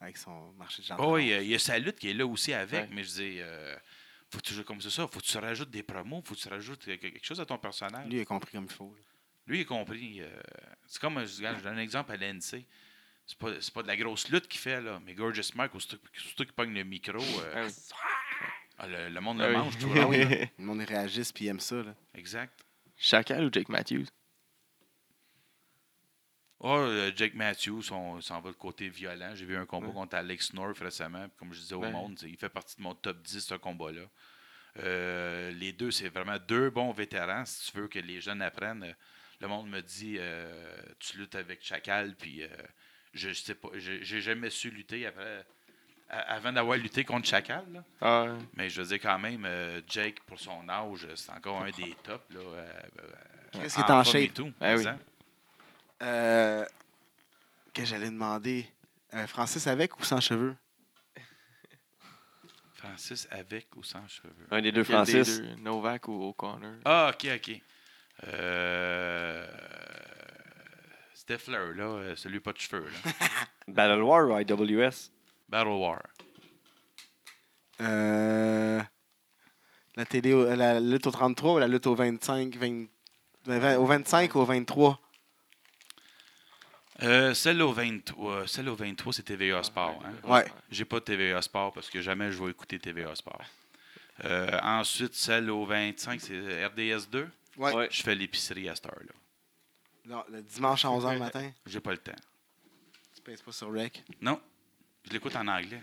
avec 0.00 0.16
son 0.16 0.52
marché 0.54 0.82
de 0.82 0.86
jardin. 0.88 1.04
Oh, 1.04 1.18
il 1.18 1.28
y, 1.28 1.34
a, 1.34 1.42
il 1.42 1.48
y 1.48 1.54
a 1.54 1.58
sa 1.58 1.78
lutte 1.78 1.98
qui 1.98 2.10
est 2.10 2.14
là 2.14 2.26
aussi 2.26 2.52
avec, 2.52 2.82
Ouais. 2.84 2.88
mais 2.92 3.04
je 3.04 3.10
dis, 3.10 3.36
euh, 3.40 3.76
faut 4.32 4.40
toujours 4.40 4.64
comme 4.64 4.80
c'est 4.80 4.90
ça, 4.90 5.06
faut 5.06 5.20
que 5.20 5.24
tu 5.24 5.38
rajoutes 5.38 5.70
des 5.70 5.82
promos, 5.82 6.22
faut 6.24 6.34
que 6.34 6.40
tu 6.40 6.48
rajoutes 6.48 6.84
quelque 6.84 7.02
quelque 7.08 7.24
chose 7.24 7.40
à 7.40 7.46
ton 7.46 7.58
personnage. 7.58 8.06
Lui, 8.08 8.16
il 8.16 8.20
a 8.22 8.24
compris 8.24 8.52
comme 8.52 8.64
il 8.64 8.72
faut. 8.74 8.94
là. 8.96 9.02
Lui, 9.46 9.58
il 9.58 9.62
a 9.62 9.64
compris. 9.66 10.20
euh, 10.22 10.40
c'est 10.86 11.00
comme, 11.00 11.24
je, 11.24 11.36
regarde, 11.36 11.58
je 11.58 11.62
donne 11.64 11.78
un 11.78 11.82
exemple 11.82 12.10
à 12.12 12.16
l'NC. 12.16 12.64
C'est 13.30 13.38
pas, 13.38 13.60
c'est 13.60 13.72
pas 13.72 13.82
de 13.82 13.86
la 13.86 13.96
grosse 13.96 14.28
lutte 14.28 14.48
qu'il 14.48 14.58
fait, 14.60 14.80
là, 14.80 15.00
mais 15.06 15.14
Gorgeous 15.14 15.52
Mark, 15.54 15.70
surtout 15.80 15.98
surtout 16.14 16.44
qu'il 16.44 16.52
pogne 16.52 16.74
le 16.74 16.82
micro, 16.82 17.16
euh, 17.18 17.68
Ah 17.68 17.68
ah, 18.78 18.86
le, 18.88 19.08
le 19.08 19.20
monde 19.20 19.40
Ah 19.40 19.46
le 19.46 19.52
oui. 19.54 19.58
mange, 19.60 19.78
tout 19.78 19.88
Ah 19.94 20.06
oui, 20.08 20.18
là. 20.24 20.46
Le 20.58 20.64
monde 20.64 20.80
réagisse 20.80 21.30
puis 21.32 21.44
il 21.44 21.48
aime 21.48 21.60
ça. 21.60 21.76
Là. 21.76 21.94
Exact. 22.14 22.58
Chacal 22.96 23.44
ou 23.44 23.50
Jake 23.52 23.68
Matthews? 23.68 24.06
Oh, 26.58 26.76
euh, 26.76 27.12
Jake 27.14 27.34
Matthews, 27.34 27.90
on 27.92 28.20
s'en 28.20 28.40
va 28.40 28.48
le 28.48 28.54
côté 28.54 28.88
violent. 28.88 29.32
J'ai 29.34 29.44
vu 29.46 29.56
un 29.56 29.64
combat 29.64 29.86
Ouais. 29.86 29.92
contre 29.94 30.16
Alex 30.16 30.52
North 30.52 30.78
récemment. 30.80 31.26
Comme 31.38 31.52
je 31.54 31.60
disais 31.60 31.74
au 31.74 31.80
Ouais. 31.82 31.90
monde, 31.92 32.18
il 32.22 32.36
fait 32.36 32.48
partie 32.50 32.76
de 32.76 32.82
mon 32.82 32.94
top 32.94 33.22
10, 33.22 33.40
ce 33.46 33.54
combat-là. 33.54 34.02
Euh, 34.78 35.52
les 35.52 35.72
deux, 35.72 35.90
c'est 35.90 36.08
vraiment 36.08 36.36
deux 36.48 36.68
bons 36.70 36.92
vétérans. 36.92 37.44
Si 37.46 37.70
tu 37.70 37.78
veux 37.78 37.88
que 37.88 37.98
les 37.98 38.20
jeunes 38.20 38.42
apprennent, 38.42 38.94
le 39.40 39.48
monde 39.48 39.68
me 39.70 39.80
dit 39.80 40.16
euh, 40.18 40.82
tu 40.98 41.16
luttes 41.18 41.34
avec 41.34 41.62
Chacal, 41.64 42.14
puis 42.16 42.42
euh, 42.42 42.48
je 43.12 43.32
sais 43.32 43.54
pas, 43.54 43.68
j'ai 43.76 44.20
jamais 44.20 44.50
su 44.50 44.70
lutter 44.70 45.06
après, 45.06 45.44
avant 46.08 46.52
d'avoir 46.52 46.76
lutté 46.78 47.04
contre 47.04 47.26
Chacal. 47.28 47.64
là. 47.72 47.84
Ah, 48.00 48.36
Mais 48.54 48.68
je 48.70 48.82
veux 48.82 48.88
dire 48.88 49.00
quand 49.00 49.18
même, 49.18 49.44
euh, 49.44 49.80
Jake, 49.88 50.20
pour 50.26 50.38
son 50.40 50.68
âge, 50.68 51.06
c'est 51.14 51.30
encore 51.32 51.62
un 51.62 51.70
des 51.70 51.94
tops. 52.02 52.24
Là, 52.34 52.40
euh, 52.40 52.80
euh, 53.00 53.08
Qu'est-ce 53.52 53.74
qui 53.76 53.80
est 53.80 53.90
en 53.90 54.04
forme 54.04 54.16
et 54.16 54.26
shape? 54.26 54.34
tout, 54.34 54.52
Ah 54.60 54.68
oui. 54.72 54.78
exact. 54.80 55.00
Euh, 56.02 56.64
que 57.74 57.84
j'allais 57.84 58.10
demander 58.10 58.66
euh, 59.14 59.26
Francis 59.26 59.66
avec 59.66 59.98
ou 60.00 60.04
sans 60.04 60.20
cheveux? 60.20 60.56
Francis 62.72 63.28
avec 63.30 63.76
ou 63.76 63.82
sans 63.82 64.06
cheveux? 64.08 64.46
Un 64.50 64.62
des 64.62 64.72
deux 64.72 64.82
quel 64.84 65.04
des 65.04 65.12
Francis. 65.12 65.40
deux? 65.40 65.54
Novak 65.56 66.08
ou 66.08 66.22
O'Connor? 66.28 66.76
Ah, 66.84 67.10
ok, 67.12 67.28
ok. 67.36 67.60
Euh... 68.24 69.46
C'était 71.30 71.44
Fleur, 71.44 71.72
là, 71.76 71.84
euh, 71.84 72.16
celui 72.16 72.40
pas 72.40 72.52
de 72.52 72.58
cheveux. 72.58 72.84
Là. 73.04 73.12
Battle 73.68 74.02
War 74.02 74.26
ou 74.28 74.36
IWS? 74.40 75.10
Battle 75.48 75.68
War. 75.68 76.02
Euh, 77.80 78.82
La 79.94 80.04
télé, 80.06 80.56
la 80.56 80.80
lutte 80.80 81.06
au 81.06 81.12
33 81.12 81.54
ou 81.54 81.58
la 81.58 81.68
lutte 81.68 81.86
au 81.86 81.94
25 81.94 82.56
20 82.56 82.86
vingt- 83.46 83.76
Au 83.76 83.86
25 83.86 84.34
ou 84.34 84.40
au 84.40 84.44
23 84.44 84.98
Euh, 87.04 87.32
celle, 87.32 87.62
au 87.62 87.72
23, 87.72 88.48
celle 88.48 88.68
au 88.68 88.74
23, 88.74 89.12
c'est 89.12 89.22
TVA 89.22 89.62
Sport. 89.62 90.02
Hein? 90.04 90.28
Ouais. 90.28 90.44
J'ai 90.72 90.84
pas 90.84 90.98
de 90.98 91.04
TVA 91.04 91.40
Sport 91.42 91.72
parce 91.72 91.88
que 91.90 92.00
jamais 92.02 92.32
je 92.32 92.42
vais 92.42 92.50
écouter 92.50 92.80
TVA 92.80 93.14
Sport. 93.14 93.44
Euh, 94.24 94.58
ensuite, 94.64 95.14
celle 95.14 95.48
au 95.48 95.64
25, 95.64 96.20
c'est 96.20 96.66
RDS 96.66 97.08
2. 97.08 97.28
Ouais. 97.56 97.72
Ouais. 97.72 97.88
Je 97.92 98.02
fais 98.02 98.16
l'épicerie 98.16 98.68
à 98.68 98.74
cette 98.74 98.86
heure-là. 98.86 99.12
Non, 100.10 100.24
le 100.28 100.42
dimanche 100.42 100.84
à 100.84 100.88
11h 100.88 101.12
le 101.14 101.18
matin? 101.20 101.52
J'ai 101.66 101.80
pas 101.80 101.92
le 101.92 101.98
temps. 101.98 102.16
Tu 103.14 103.22
pèses 103.22 103.42
pas 103.42 103.52
sur 103.52 103.72
Rec? 103.72 104.02
Non, 104.20 104.40
je 105.04 105.10
l'écoute 105.12 105.36
en 105.36 105.46
anglais. 105.46 105.82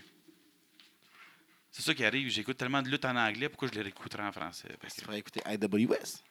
C'est 1.70 1.82
ça 1.82 1.94
qui 1.94 2.04
arrive. 2.04 2.28
J'écoute 2.28 2.56
tellement 2.58 2.82
de 2.82 2.88
lutte 2.90 3.04
en 3.06 3.16
anglais, 3.16 3.48
pourquoi 3.48 3.68
je 3.68 3.74
les 3.74 3.82
réécouterais 3.82 4.22
en 4.24 4.32
français? 4.32 4.68
Parce 4.80 4.94
Tu 4.94 5.00
que- 5.00 5.04
pourrais 5.06 5.18
écouter 5.18 5.40
IWS. 5.46 6.22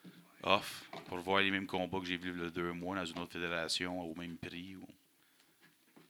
off 0.44 0.90
pour 1.08 1.18
voir 1.20 1.42
les 1.42 1.50
mêmes 1.50 1.66
combats 1.66 2.00
que 2.00 2.06
j'ai 2.06 2.18
vus 2.18 2.32
il 2.36 2.44
y 2.44 2.46
a 2.46 2.50
deux 2.52 2.72
mois 2.72 2.96
dans 2.96 3.06
une 3.06 3.18
autre 3.20 3.34
fédération 3.34 4.00
au 4.00 4.14
même 4.16 4.38
prix. 4.38 4.76
ou- 4.76 4.88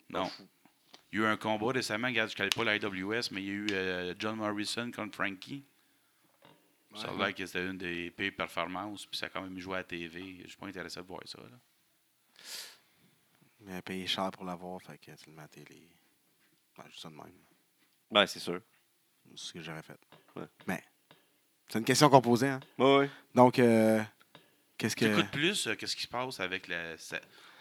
Non. 0.10 0.30
Il 1.14 1.20
y 1.20 1.24
a 1.24 1.26
eu 1.26 1.32
un 1.32 1.38
combat 1.38 1.72
récemment, 1.72 2.08
regarde, 2.08 2.30
je 2.30 2.34
ne 2.34 2.38
connais 2.38 2.50
pas 2.50 2.64
la 2.66 2.76
IWS, 2.76 3.32
mais 3.32 3.42
il 3.44 3.48
y 3.48 3.50
a 3.50 3.54
eu 3.54 3.68
euh, 3.72 4.14
John 4.20 4.36
Morrison 4.36 4.92
contre 4.92 5.16
Frankie. 5.16 5.64
ça 6.96 7.10
a 7.12 7.14
l'air 7.16 7.34
que 7.36 7.46
c'était 7.46 7.66
une 7.66 7.78
des 7.78 8.10
pires 8.12 8.36
performances, 8.36 9.06
puis 9.06 9.18
ça 9.18 9.28
a 9.28 9.30
quand 9.30 9.42
même 9.42 9.58
joué 9.60 9.76
à 9.76 9.78
la 9.78 9.84
TV. 9.84 10.40
Je 10.44 10.48
suis 10.48 10.58
pas 10.58 10.68
intéressé 10.68 11.00
de 11.00 11.06
voir 11.06 11.22
ça. 11.26 11.38
Là. 11.40 11.58
Mais 13.68 13.82
payé 13.82 14.08
cher 14.08 14.32
pour 14.32 14.46
l'avoir, 14.46 14.82
fait 14.82 14.98
que 14.98 15.12
tu 15.12 15.30
le 15.30 15.48
télé. 15.50 15.90
Ouais, 16.78 16.86
juste 16.90 17.02
ça 17.02 17.10
de 17.10 17.16
même. 17.16 17.34
Ben, 18.10 18.26
c'est 18.26 18.40
sûr. 18.40 18.62
C'est 19.36 19.38
ce 19.48 19.54
que 19.54 19.62
j'aurais 19.62 19.84
fait. 19.84 20.00
Ouais. 20.36 20.46
Mais, 20.68 20.82
C'est 21.68 21.80
une 21.80 21.86
question 21.86 22.10
qu'on 22.10 22.22
posait. 22.22 22.48
Hein? 22.48 22.60
Ouais. 22.78 23.10
Donc, 23.36 23.60
euh, 23.60 24.02
qu'est-ce 24.78 24.96
Tu 24.96 25.06
que. 25.06 25.12
écoutes 25.12 25.32
plus 25.32 25.68
euh, 25.68 25.76
qu'est-ce 25.76 25.96
qui 25.98 26.04
se 26.04 26.08
passe 26.08 26.40
avec 26.40 26.68
le, 26.70 26.96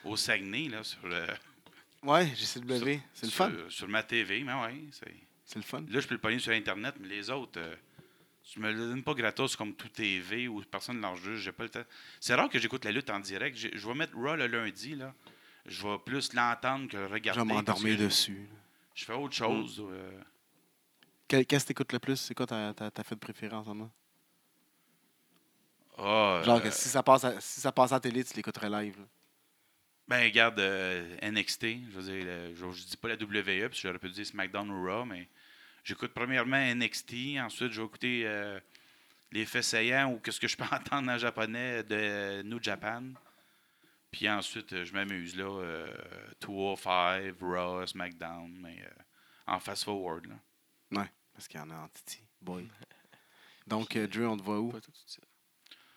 au 0.04 0.16
Saguenay, 0.16 0.68
là, 0.68 0.84
sur, 0.84 1.04
le, 1.08 1.26
Ouais, 2.04 2.26
JCW. 2.36 3.00
C'est 3.12 3.26
le 3.26 3.32
fun. 3.32 3.50
sur 3.68 3.88
ma 3.88 4.04
TV. 4.04 4.44
Mais 4.44 4.54
ouais, 4.54 4.84
c'est- 4.92 5.12
C'est 5.44 5.56
le 5.58 5.64
fun. 5.64 5.84
là, 5.88 5.98
je 5.98 6.06
peux 6.06 6.14
le 6.14 6.20
pogner 6.20 6.38
sur 6.38 6.52
Internet, 6.52 6.94
mais 7.00 7.08
les 7.08 7.30
autres, 7.30 7.58
euh, 7.58 7.74
tu 8.44 8.60
me 8.60 8.70
le 8.70 8.78
donnes 8.78 9.02
pas 9.02 9.14
gratos 9.14 9.56
comme 9.56 9.74
tout 9.74 9.88
TV 9.88 10.46
ou 10.46 10.62
personne 10.62 10.98
ne 10.98 11.02
l'en 11.02 11.16
juge. 11.16 11.40
J'ai 11.40 11.50
pas 11.52 11.64
le 11.64 11.70
temps. 11.70 11.84
C'est 12.20 12.34
rare 12.36 12.48
que 12.48 12.60
j'écoute 12.60 12.84
la 12.84 12.92
lutte 12.92 13.10
en 13.10 13.18
direct. 13.18 13.56
Je 13.56 13.88
vais 13.88 13.94
mettre 13.94 14.14
Raw 14.16 14.36
le 14.36 14.46
lundi, 14.46 14.94
là. 14.94 15.12
Je 15.66 15.86
vais 15.86 15.98
plus 15.98 16.32
l'entendre 16.32 16.88
que 16.88 16.96
le 16.96 17.06
Je 17.08 17.12
regarder. 17.12 17.40
vais 17.40 17.46
m'endormir 17.54 17.98
dessus. 17.98 18.48
Je 18.94 19.04
fais 19.04 19.12
autre 19.14 19.34
chose. 19.34 19.82
euh, 19.86 20.20
Quel- 21.28 21.44
Qu'est-ce 21.44 21.64
que 21.64 21.68
t'écoutes 21.68 21.92
le 21.92 21.98
plus? 21.98 22.16
C'est 22.16 22.34
quoi 22.34 22.46
ta, 22.46 22.72
ta, 22.72 22.90
ta 22.90 23.02
fête 23.04 23.18
préférée 23.18 23.54
en 23.56 23.62
ce 23.64 23.68
moment? 23.68 23.90
ah, 25.98 26.42
Genre, 26.44 26.56
euh, 26.58 26.60
que 26.60 26.70
si 26.70 26.88
ça 26.88 27.02
passe 27.02 27.24
à, 27.24 27.40
si 27.40 27.60
ça 27.60 27.72
passe 27.72 27.92
à 27.92 27.96
la 27.96 28.00
télé, 28.00 28.22
tu 28.24 28.34
l'écouterais 28.34 28.70
live. 28.70 28.96
là. 28.98 29.04
Ben, 30.08 30.22
regarde, 30.22 30.60
euh, 30.60 31.16
NXT, 31.20 31.62
je 31.90 31.98
veux 31.98 32.02
dire, 32.02 32.24
le- 32.24 32.54
je, 32.54 32.70
je 32.70 32.84
dis 32.86 32.96
pas 32.96 33.08
la 33.08 33.16
WWE, 33.16 33.68
parce 33.68 33.80
que 33.82 33.88
j'aurais 33.88 33.98
pu 33.98 34.08
dire 34.10 34.24
SmackDown 34.24 34.70
ou 34.70 34.86
Raw, 34.86 35.04
mais 35.04 35.28
j'écoute 35.82 36.12
premièrement 36.14 36.56
NXT, 36.58 37.38
ensuite 37.40 37.72
je 37.72 37.80
vais 37.80 37.86
écouter 37.86 38.22
euh, 38.24 38.60
les 39.32 39.44
faits 39.46 39.64
saillants 39.64 40.12
ou 40.12 40.20
qu'est-ce 40.20 40.38
que 40.38 40.46
je 40.46 40.56
peux 40.56 40.64
entendre 40.72 41.10
en 41.10 41.18
japonais 41.18 41.82
de 41.82 42.42
New 42.42 42.62
Japan. 42.62 43.02
Puis 44.10 44.28
ensuite, 44.28 44.72
euh, 44.72 44.84
je 44.84 44.92
m'amuse 44.92 45.36
là, 45.36 45.44
euh, 45.44 45.86
205, 46.40 47.34
Raw, 47.40 47.86
SmackDown, 47.86 48.50
mais 48.60 48.82
euh, 48.82 49.02
en 49.46 49.58
fast-forward. 49.60 50.26
là. 50.26 51.06
Parce 51.34 51.48
qu'il 51.48 51.60
y 51.60 51.62
en 51.62 51.68
a 51.70 51.74
en 51.74 51.88
Titi. 51.88 52.22
Boy. 52.40 52.66
Donc, 53.66 53.94
euh, 53.96 54.06
Drew, 54.06 54.24
on 54.26 54.36
te 54.38 54.42
voit 54.42 54.58
où? 54.60 54.70
Pas 54.70 54.80
tout 54.80 54.90
de 54.90 54.96
suite. 54.96 55.24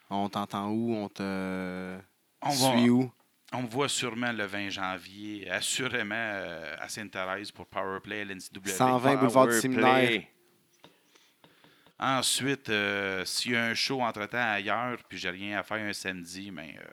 On 0.10 0.28
t'entend 0.28 0.70
où? 0.70 0.94
On 0.96 1.08
te 1.08 1.98
On 2.42 2.50
va- 2.50 2.78
suit 2.78 2.90
où? 2.90 3.12
On 3.54 3.64
me 3.64 3.68
voit 3.68 3.88
sûrement 3.90 4.32
le 4.32 4.46
20 4.46 4.70
janvier, 4.70 5.50
assurément 5.50 6.14
euh, 6.16 6.76
à 6.80 6.90
Sainte-Thérèse 6.90 7.52
pour 7.52 7.66
Powerplay 7.68 8.22
à 8.22 8.26
l'NCW. 8.26 8.68
120 8.68 9.16
boulevard 9.16 9.46
du 9.46 9.50
Power 9.52 9.62
séminaire. 9.62 10.08
play. 10.08 10.32
Ensuite, 12.00 12.70
euh, 12.70 13.26
s'il 13.26 13.52
y 13.54 13.56
a 13.56 13.66
un 13.66 13.74
show 13.74 14.02
entre-temps 14.02 14.38
ailleurs, 14.52 14.98
puis 15.08 15.18
j'ai 15.18 15.30
rien 15.30 15.60
à 15.60 15.64
faire 15.64 15.78
un 15.86 15.94
samedi, 15.94 16.50
mais 16.52 16.76
euh, 16.80 16.84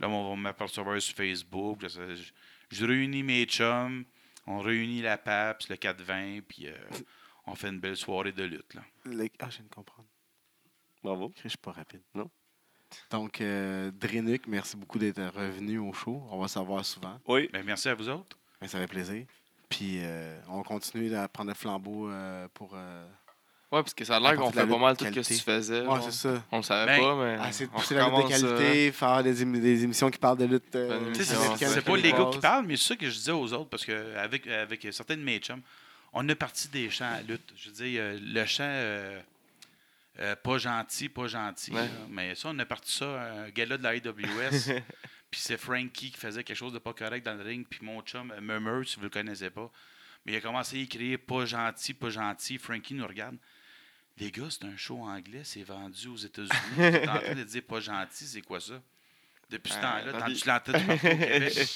là, 0.00 0.08
on 0.08 0.30
va 0.30 0.36
m'apercevoir 0.36 1.00
sur 1.00 1.14
Facebook. 1.14 1.80
Je, 1.82 2.14
je- 2.14 2.32
je 2.70 2.84
réunis 2.86 3.22
mes 3.22 3.44
chums, 3.46 4.04
on 4.46 4.58
réunit 4.60 5.00
la 5.02 5.16
PAPS, 5.18 5.68
le 5.68 5.76
420, 5.76 6.40
puis 6.46 6.66
euh, 6.68 6.74
on 7.46 7.54
fait 7.54 7.68
une 7.68 7.80
belle 7.80 7.96
soirée 7.96 8.32
de 8.32 8.44
lutte. 8.44 8.74
Là. 8.74 8.82
Le- 9.04 9.28
Ah, 9.38 9.48
je 9.50 9.56
viens 9.58 9.64
de 9.66 9.74
comprendre. 9.74 10.08
Bravo. 11.02 11.32
Je 11.42 11.48
suis 11.48 11.58
pas 11.58 11.72
rapide. 11.72 12.02
Non. 12.14 12.30
Donc, 13.10 13.40
euh, 13.40 13.90
Drenuk, 13.92 14.46
merci 14.46 14.76
beaucoup 14.76 14.98
d'être 14.98 15.22
revenu 15.22 15.78
au 15.78 15.92
show. 15.92 16.26
On 16.30 16.38
va 16.40 16.48
se 16.48 16.58
revoir 16.58 16.84
souvent. 16.84 17.20
Oui. 17.26 17.48
Ben, 17.52 17.62
merci 17.64 17.88
à 17.88 17.94
vous 17.94 18.08
autres. 18.08 18.38
Mais 18.60 18.68
ça 18.68 18.78
fait 18.78 18.86
plaisir. 18.86 19.26
Puis, 19.68 19.98
euh, 20.02 20.40
on 20.48 20.62
continue 20.62 21.14
à 21.14 21.28
prendre 21.28 21.50
le 21.50 21.54
flambeau 21.54 22.08
euh, 22.10 22.48
pour. 22.54 22.70
Ouais, 23.70 23.82
parce 23.82 23.92
que 23.92 24.02
ça 24.04 24.16
a 24.16 24.20
l'air 24.20 24.34
qu'on 24.36 24.50
fait 24.50 24.66
pas 24.66 24.78
mal 24.78 24.94
de 24.96 24.98
tout 24.98 25.04
ce 25.22 25.28
que 25.28 25.34
tu 25.34 25.40
faisais. 25.42 25.82
Ouais, 25.86 26.00
c'est 26.02 26.10
ça. 26.12 26.42
On 26.50 26.56
le 26.58 26.62
savait 26.62 26.86
Ben, 26.96 27.00
pas, 27.02 27.14
mais. 27.16 27.52
C'est 27.52 27.66
de 27.66 27.70
on 27.74 27.78
pousser 27.78 27.94
la 27.96 28.06
lutte 28.08 28.16
de 28.16 28.22
euh, 28.46 28.56
qualité, 28.58 28.92
faire 28.92 29.22
des, 29.22 29.44
ém- 29.44 29.60
des 29.60 29.84
émissions 29.84 30.10
qui 30.10 30.18
parlent 30.18 30.38
de 30.38 30.46
lutte. 30.46 30.74
euh, 30.74 31.06
émission, 31.12 31.36
C'est 31.56 31.82
pas 31.84 31.96
les 31.98 32.12
gars 32.12 32.28
qui 32.32 32.38
parlent, 32.38 32.64
mais 32.66 32.76
c'est 32.78 32.88
ça 32.88 32.96
que 32.96 33.06
je 33.10 33.14
disais 33.14 33.32
aux 33.32 33.52
autres, 33.52 33.68
parce 33.68 33.84
qu'avec 33.84 34.46
avec 34.46 34.86
certains 34.90 35.16
de 35.18 35.22
mes 35.22 35.38
chums, 35.38 35.60
on 36.14 36.26
a 36.30 36.34
parti 36.34 36.68
des 36.68 36.88
chants 36.88 37.12
à 37.12 37.20
lutte. 37.20 37.52
Je 37.56 37.68
veux 37.68 37.74
dire, 37.74 38.00
euh, 38.02 38.18
le 38.22 38.44
chant 38.46 38.62
euh, 38.64 39.20
euh, 40.20 40.34
pas 40.36 40.56
gentil, 40.56 41.10
pas 41.10 41.26
gentil. 41.28 41.70
Ouais. 41.72 41.82
là. 41.82 41.88
Mais 42.08 42.34
ça, 42.34 42.48
on 42.50 42.58
a 42.58 42.64
parti 42.64 42.90
ça, 42.90 43.04
un 43.44 43.50
gars-là 43.50 43.76
de 43.76 43.82
la 43.82 43.90
AWS. 43.90 44.80
puis 45.30 45.40
c'est 45.42 45.58
Frankie 45.58 46.10
qui 46.10 46.16
faisait 46.18 46.42
quelque 46.42 46.56
chose 46.56 46.72
de 46.72 46.78
pas 46.78 46.94
correct 46.94 47.22
dans 47.26 47.34
le 47.34 47.42
ring. 47.42 47.66
Puis 47.68 47.80
mon 47.82 48.00
chum, 48.00 48.32
euh, 48.34 48.40
Murmur, 48.40 48.88
si 48.88 48.96
vous 48.96 49.02
le 49.02 49.10
connaissez 49.10 49.50
pas. 49.50 49.70
Mais 50.24 50.32
il 50.32 50.36
a 50.36 50.40
commencé 50.40 50.78
à 50.78 50.80
écrire 50.80 51.18
pas 51.26 51.44
gentil, 51.44 51.92
pas 51.92 52.08
gentil. 52.08 52.56
Frankie 52.56 52.94
nous 52.94 53.06
regarde. 53.06 53.36
Les 54.20 54.30
gars, 54.30 54.46
c'est 54.50 54.64
un 54.64 54.76
show 54.76 54.98
anglais, 55.02 55.42
c'est 55.44 55.62
vendu 55.62 56.08
aux 56.08 56.16
États-Unis. 56.16 56.50
Vous 56.76 56.82
êtes 56.82 57.08
en 57.08 57.18
train 57.18 57.34
de 57.34 57.44
dire 57.44 57.62
pas 57.62 57.80
gentil, 57.80 58.24
c'est 58.26 58.40
quoi 58.42 58.60
ça? 58.60 58.74
Depuis 59.50 59.72
ce 59.72 59.78
Euh, 59.78 59.82
temps-là, 59.82 60.12
tant 60.18 60.26
que 60.26 60.32
tu 60.32 60.46
l'entends 60.48 60.72
partout 60.72 61.06
au 61.06 61.16
Québec. 61.16 61.68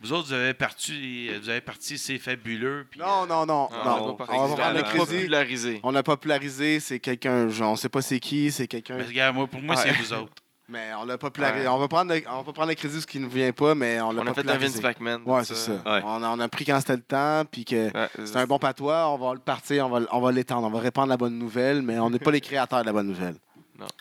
Vous 0.00 0.12
autres, 0.12 0.26
vous 0.28 0.32
avez 0.32 0.54
parti, 0.54 1.28
vous 1.38 1.48
avez 1.48 1.60
parti, 1.60 1.96
c'est 1.98 2.18
fabuleux. 2.18 2.86
puis, 2.90 2.98
Non, 2.98 3.22
euh, 3.22 3.26
non, 3.26 3.46
non. 3.46 3.68
Ah, 3.72 3.84
non. 3.84 4.06
on 4.06 4.22
On 4.22 4.54
crédit. 4.56 4.96
popularisé. 4.96 5.80
On 5.84 5.92
l'a 5.92 6.02
popularisé, 6.02 6.80
c'est 6.80 6.98
quelqu'un, 6.98 7.48
genre, 7.48 7.72
on 7.72 7.76
sait 7.76 7.88
pas 7.88 8.02
c'est 8.02 8.18
qui, 8.18 8.50
c'est 8.50 8.66
quelqu'un. 8.66 8.96
mais 8.96 9.04
regarde, 9.04 9.36
moi, 9.36 9.46
pour 9.46 9.62
moi, 9.62 9.76
Ouais. 9.76 9.82
c'est 9.82 9.92
vous 9.92 10.12
autres. 10.14 10.32
Mais 10.72 10.94
on 10.98 11.04
l'a 11.04 11.18
popularisé. 11.18 11.66
Ouais. 11.66 11.72
On 11.72 11.78
va 11.78 11.86
prendre 11.86 12.14
le, 12.14 12.22
on 12.30 12.40
va 12.42 12.52
prendre 12.52 12.68
le 12.70 12.74
crédit 12.74 12.94
de 12.96 13.00
ce 13.00 13.06
qui 13.06 13.20
ne 13.20 13.26
vient 13.28 13.52
pas, 13.52 13.74
mais 13.74 14.00
on 14.00 14.10
l'a 14.10 14.22
On 14.22 14.26
a 14.26 14.32
fait 14.32 14.48
un. 14.48 14.56
Vince 14.56 14.82
McMahon. 14.82 15.20
Ouais, 15.26 15.44
c'est 15.44 15.54
ça. 15.54 15.72
Ouais. 15.72 16.00
On, 16.02 16.22
a, 16.22 16.28
on 16.30 16.40
a 16.40 16.48
pris 16.48 16.64
quand 16.64 16.80
c'était 16.80 16.96
le 16.96 17.02
temps, 17.02 17.44
puis 17.50 17.66
que 17.66 17.92
Ouais, 17.92 18.08
c'est 18.24 18.36
un 18.38 18.46
bon 18.46 18.58
patois, 18.58 19.08
on 19.10 19.18
va 19.18 19.34
le 19.34 19.40
partir, 19.40 19.86
on 19.86 19.90
va, 19.90 20.06
on 20.10 20.20
va 20.20 20.32
l'étendre, 20.32 20.66
on 20.66 20.70
va 20.70 20.80
répandre 20.80 21.08
la 21.08 21.18
bonne 21.18 21.38
nouvelle, 21.38 21.82
mais 21.82 21.98
on 21.98 22.08
n'est 22.08 22.18
pas 22.18 22.30
les 22.32 22.40
créateurs 22.40 22.80
de 22.80 22.86
la 22.86 22.92
bonne 22.92 23.08
nouvelle. 23.08 23.34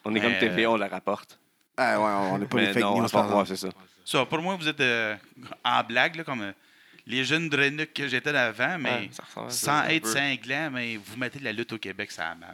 On 0.06 0.16
est 0.16 0.22
comme 0.22 0.32
Mais, 0.32 0.40
TV, 0.40 0.66
on 0.66 0.78
la 0.78 0.88
rapporte. 0.88 1.38
Ah 1.76 2.00
ouais, 2.00 2.30
on 2.32 2.38
n'est 2.38 2.46
pas 2.46 2.58
Mais 2.58 2.68
les 2.68 2.74
fake 2.74 2.84
non, 2.84 3.02
news. 3.02 3.10
par 3.10 3.28
moi, 3.28 3.46
c'est 3.46 3.56
ça. 3.58 3.68
Ça, 4.06 4.26
pour 4.26 4.40
moi, 4.40 4.56
vous 4.56 4.68
êtes 4.68 4.80
euh, 4.80 5.16
en 5.66 5.84
blague, 5.84 6.16
là, 6.16 6.24
comme 6.24 6.42
euh, 6.42 6.52
les 7.06 7.24
jeunes 7.26 7.50
drenucs 7.50 7.94
que 7.94 8.08
j'étais 8.08 8.30
avant, 8.36 8.78
mais 8.80 8.92
Ouais, 8.92 9.10
ça 9.12 9.24
ressemble 9.24 9.48
à 9.48 9.50
ça, 9.52 9.84
sans 9.84 9.90
être 9.90 10.08
cinglant, 10.08 10.70
mais 10.72 10.98
vous 10.98 11.18
mettez 11.18 11.40
de 11.40 11.44
la 11.44 11.52
lutte 11.52 11.74
au 11.74 11.78
Québec, 11.78 12.12
ça 12.12 12.34
map. 12.40 12.48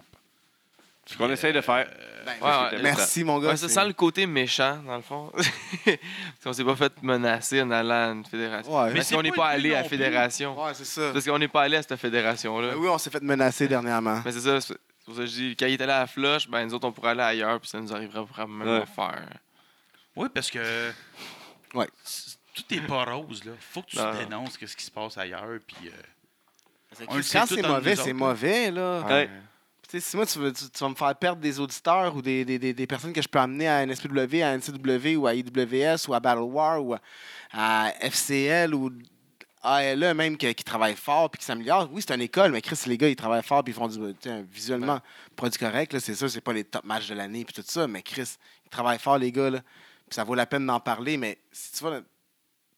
Ce 1.09 1.17
qu'on 1.17 1.29
essaie 1.31 1.53
de 1.53 1.61
faire. 1.61 1.87
Ben, 2.25 2.33
Ouais, 2.41 2.75
ouais, 2.77 2.81
Merci, 2.83 3.23
mon 3.23 3.39
gars. 3.39 3.49
Ouais, 3.49 3.57
ça 3.57 3.69
sent 3.69 3.85
le 3.87 3.93
côté 3.93 4.25
méchant, 4.25 4.77
dans 4.85 4.97
le 4.97 5.01
fond. 5.01 5.31
Parce 5.85 5.97
qu'on 6.43 6.53
s'est 6.53 6.65
pas 6.65 6.75
fait 6.75 7.01
menacer 7.01 7.61
en 7.61 7.71
allant 7.71 8.09
à 8.09 8.11
une 8.11 8.25
fédération. 8.25 8.77
Ouais, 8.83 8.93
Parce 8.93 9.07
c'est 9.07 9.15
qu'on 9.15 9.21
n'est 9.21 9.31
pas 9.31 9.47
allé 9.47 9.73
à 9.73 9.81
la 9.83 9.87
fédération. 9.87 10.61
ouais, 10.61 10.73
c'est 10.73 10.83
ça. 10.85 11.11
Parce 11.13 11.23
qu'on 11.25 11.39
n'est 11.39 11.47
pas 11.47 11.61
allé 11.61 11.77
à 11.77 11.81
cette 11.81 11.95
fédération-là. 11.95 12.71
Ben 12.71 12.77
oui, 12.77 12.89
on 12.89 12.97
s'est 12.97 13.09
fait 13.09 13.23
menacer 13.23 13.67
dernièrement. 13.69 14.21
Mais 14.25 14.31
c'est 14.33 14.41
ça, 14.41 14.59
c'est 14.59 14.75
pour 15.05 15.15
ça 15.15 15.21
que 15.21 15.27
je 15.27 15.31
dis, 15.31 15.55
quand 15.57 15.67
il 15.67 15.73
était 15.75 15.85
allé 15.85 15.93
à 15.93 15.99
la 15.99 16.07
flush, 16.07 16.49
ben 16.49 16.65
nous 16.65 16.73
autres, 16.73 16.85
on 16.87 16.91
pourrait 16.91 17.11
aller 17.11 17.21
ailleurs, 17.21 17.59
puis 17.61 17.69
ça 17.69 17.79
nous 17.79 17.93
arriverait 17.93 18.25
probablement 18.25 18.65
Ouais. 18.65 18.81
à 18.81 18.85
faire. 18.85 19.23
Oui, 20.17 20.27
parce 20.33 20.51
que 20.51 20.91
Ouais. 21.73 21.87
tout 22.53 22.63
est 22.73 22.81
pas 22.85 23.05
rose. 23.05 23.45
Là. 23.45 23.53
faut 23.71 23.81
que 23.83 23.91
tu 23.91 23.97
Non. 23.97 24.13
dénonces 24.13 24.57
ce 24.59 24.75
qui 24.75 24.83
se 24.83 24.91
passe 24.91 25.17
ailleurs. 25.17 25.59
Puis, 25.65 25.77
euh, 25.87 25.91
Quand 26.99 27.05
On 27.09 27.15
le 27.17 27.21
sait 27.21 27.39
tout 27.41 27.55
c'est 27.55 27.61
mauvais, 27.67 27.95
c'est 27.95 28.13
mauvais, 28.13 28.71
là. 28.71 29.27
Si 29.89 30.15
moi, 30.17 30.25
tu, 30.25 30.39
veux, 30.39 30.51
tu, 30.51 30.69
tu 30.69 30.79
vas 30.79 30.89
me 30.89 30.95
faire 30.95 31.15
perdre 31.15 31.41
des 31.41 31.59
auditeurs 31.59 32.13
ou 32.15 32.21
des, 32.21 32.43
des, 32.43 32.59
des, 32.59 32.73
des 32.73 32.87
personnes 32.87 33.13
que 33.13 33.21
je 33.21 33.27
peux 33.27 33.39
amener 33.39 33.67
à 33.69 33.85
NSPW, 33.85 34.41
à 34.43 34.57
NCW 34.57 35.15
ou 35.15 35.27
à 35.27 35.33
IWS 35.33 36.07
ou 36.09 36.13
à 36.13 36.19
Battle 36.19 36.41
War 36.41 36.83
ou 36.83 36.93
à, 36.93 36.99
à 37.53 37.91
FCL 38.09 38.73
ou 38.75 38.91
ALE 39.61 40.13
même 40.13 40.35
qui, 40.37 40.53
qui 40.53 40.63
travaillent 40.63 40.95
fort 40.95 41.29
puis 41.29 41.39
qui 41.39 41.45
s'améliorent. 41.45 41.89
Oui, 41.91 42.03
c'est 42.05 42.13
une 42.13 42.21
école, 42.21 42.51
mais 42.51 42.61
Chris, 42.61 42.77
les 42.85 42.97
gars, 42.97 43.07
ils 43.09 43.15
travaillent 43.15 43.43
fort 43.43 43.63
puis 43.63 43.71
ils 43.71 43.75
font 43.75 43.87
du 43.87 43.97
visuellement 44.51 44.95
Ouais. 44.95 44.99
produit 45.35 45.57
correct. 45.59 45.97
C'est 45.99 46.15
sûr, 46.15 46.29
c'est 46.29 46.41
pas 46.41 46.53
les 46.53 46.63
top 46.65 46.83
matchs 46.83 47.07
de 47.07 47.15
l'année 47.15 47.45
puis 47.45 47.53
tout 47.53 47.63
ça, 47.65 47.87
mais 47.87 48.01
Chris, 48.03 48.35
ils 48.65 48.69
travaillent 48.69 48.99
fort, 48.99 49.17
les 49.17 49.31
gars. 49.31 49.49
Là, 49.49 49.61
puis 49.61 50.15
ça 50.15 50.23
vaut 50.25 50.35
la 50.35 50.45
peine 50.45 50.65
d'en 50.65 50.79
parler, 50.81 51.15
mais 51.17 51.39
si 51.51 51.71
tu 51.73 51.83
vas, 51.85 52.01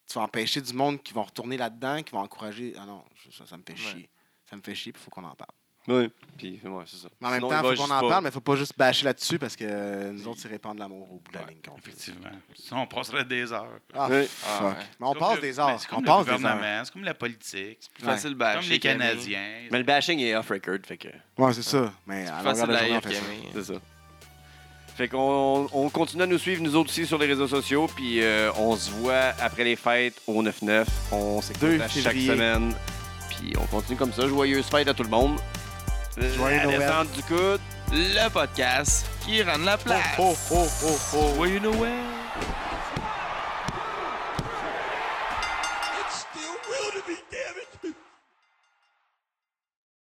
tu 0.07 0.13
vas 0.13 0.21
empêcher 0.21 0.61
du 0.61 0.73
monde 0.73 1.01
qui 1.01 1.13
vont 1.13 1.23
retourner 1.23 1.57
là-dedans, 1.57 2.01
qui 2.03 2.11
vont 2.11 2.19
encourager. 2.21 2.73
Ah 2.79 2.85
non, 2.85 3.03
ça, 3.35 3.45
ça 3.47 3.57
me 3.57 3.63
fait 3.65 3.73
Ouais. 3.73 3.79
chier. 3.79 4.09
Ça 4.49 4.55
me 4.55 4.61
fait 4.61 4.73
chier, 4.75 4.91
puis 4.91 5.01
il 5.01 5.05
faut 5.05 5.11
qu'on 5.11 5.23
en 5.23 5.35
parle. 5.35 5.51
Oui. 5.89 6.09
Puis, 6.37 6.57
ouais, 6.63 6.83
c'est 6.85 6.95
ça. 6.97 7.07
Mais 7.19 7.27
en 7.27 7.31
même 7.31 7.39
Sinon, 7.41 7.49
temps, 7.49 7.69
il 7.71 7.75
faut 7.75 7.83
qu'on 7.83 7.91
en 7.93 7.99
pas- 7.99 8.09
parle, 8.09 8.23
mais 8.23 8.29
il 8.29 8.33
faut 8.33 8.39
pas 8.39 8.55
juste 8.55 8.73
bâcher 8.77 9.03
là-dessus 9.05 9.37
parce 9.39 9.55
que 9.57 9.65
euh, 9.67 10.11
nous 10.13 10.25
autres, 10.27 10.39
c'est 10.41 10.47
répandre 10.47 10.79
l'amour 10.79 11.01
au 11.11 11.15
bout 11.15 11.31
de 11.31 11.37
la 11.37 11.43
Ouais, 11.43 11.49
ligne. 11.49 11.59
effectivement. 11.77 12.29
Sinon, 12.55 12.81
on 12.83 12.87
passerait 12.87 13.25
des 13.25 13.51
heures. 13.51 13.67
Ah, 13.93 14.07
Oui. 14.09 14.25
Ah, 14.47 14.65
ouais. 14.67 14.73
Mais 14.99 15.05
on 15.07 15.09
comme 15.13 15.19
passe 15.19 15.35
le- 15.35 15.41
des 15.41 15.53
ben, 15.53 15.59
heures. 15.63 15.79
C'est 15.81 15.87
On 15.91 15.95
comme 15.95 15.99
le 15.99 16.05
des 16.05 16.11
heures. 16.11 16.37
gouvernement, 16.37 16.81
c'est 16.85 16.93
comme 16.93 17.03
la 17.03 17.13
politique. 17.13 17.77
C'est 17.81 17.91
Plus 17.93 18.05
Ouais. 18.05 18.11
facile 18.13 18.29
de 18.29 18.33
comme 18.35 18.39
bâcher 18.39 18.69
les. 18.69 18.79
Canadiens. 18.79 19.67
Mais 19.71 19.77
le 19.79 19.83
bashing 19.83 20.19
est 20.19 20.35
off-record, 20.35 20.77
fait 20.87 20.97
que 20.97 21.07
Ouais, 21.37 21.53
c'est 21.53 21.61
ça. 21.63 21.91
Mais 22.07 22.25
à 22.27 22.41
de 22.43 22.49
de 22.51 22.55
journée, 22.55 22.75
on 22.97 23.01
fait 23.01 23.13
ça. 23.15 23.21
c'est 23.55 23.63
ça. 23.73 23.79
Fait 24.95 25.07
qu'on 25.07 25.67
on 25.73 25.89
continue 25.89 26.23
à 26.23 26.25
nous 26.27 26.37
suivre, 26.37 26.61
nous 26.61 26.75
autres 26.75 26.89
aussi, 26.89 27.05
sur 27.05 27.17
les 27.17 27.25
réseaux 27.27 27.47
sociaux. 27.47 27.87
Puis 27.95 28.21
euh, 28.21 28.51
on 28.57 28.75
se 28.75 28.91
voit 28.91 29.33
après 29.41 29.63
les 29.63 29.75
fêtes 29.75 30.21
au 30.27 30.41
9-9. 30.43 30.87
On 31.11 31.41
s'écoute 31.41 31.61
2 31.61 31.81
à 31.81 31.87
chaque 31.89 32.15
semaine. 32.15 32.73
Puis 33.29 33.53
on 33.57 33.65
continue 33.67 33.97
comme 33.97 34.11
ça. 34.13 34.27
Joyeuse 34.27 34.65
fête 34.65 34.87
à 34.87 34.93
tout 34.93 35.03
le 35.03 35.09
monde. 35.09 35.37
Joyeux 36.17 36.57
la 36.57 36.63
Noël. 36.65 36.79
descente 36.79 37.11
du 37.11 37.23
coude. 37.23 37.59
Le 37.91 38.29
podcast 38.29 39.05
qui 39.25 39.41
rend 39.41 39.57
la 39.63 39.77
place. 39.77 40.15
Oh, 40.19 40.35
oh, 40.51 40.67
oh, 40.85 40.97
oh. 41.15 41.33
Joyeux 41.35 41.59
Noël. 41.59 41.91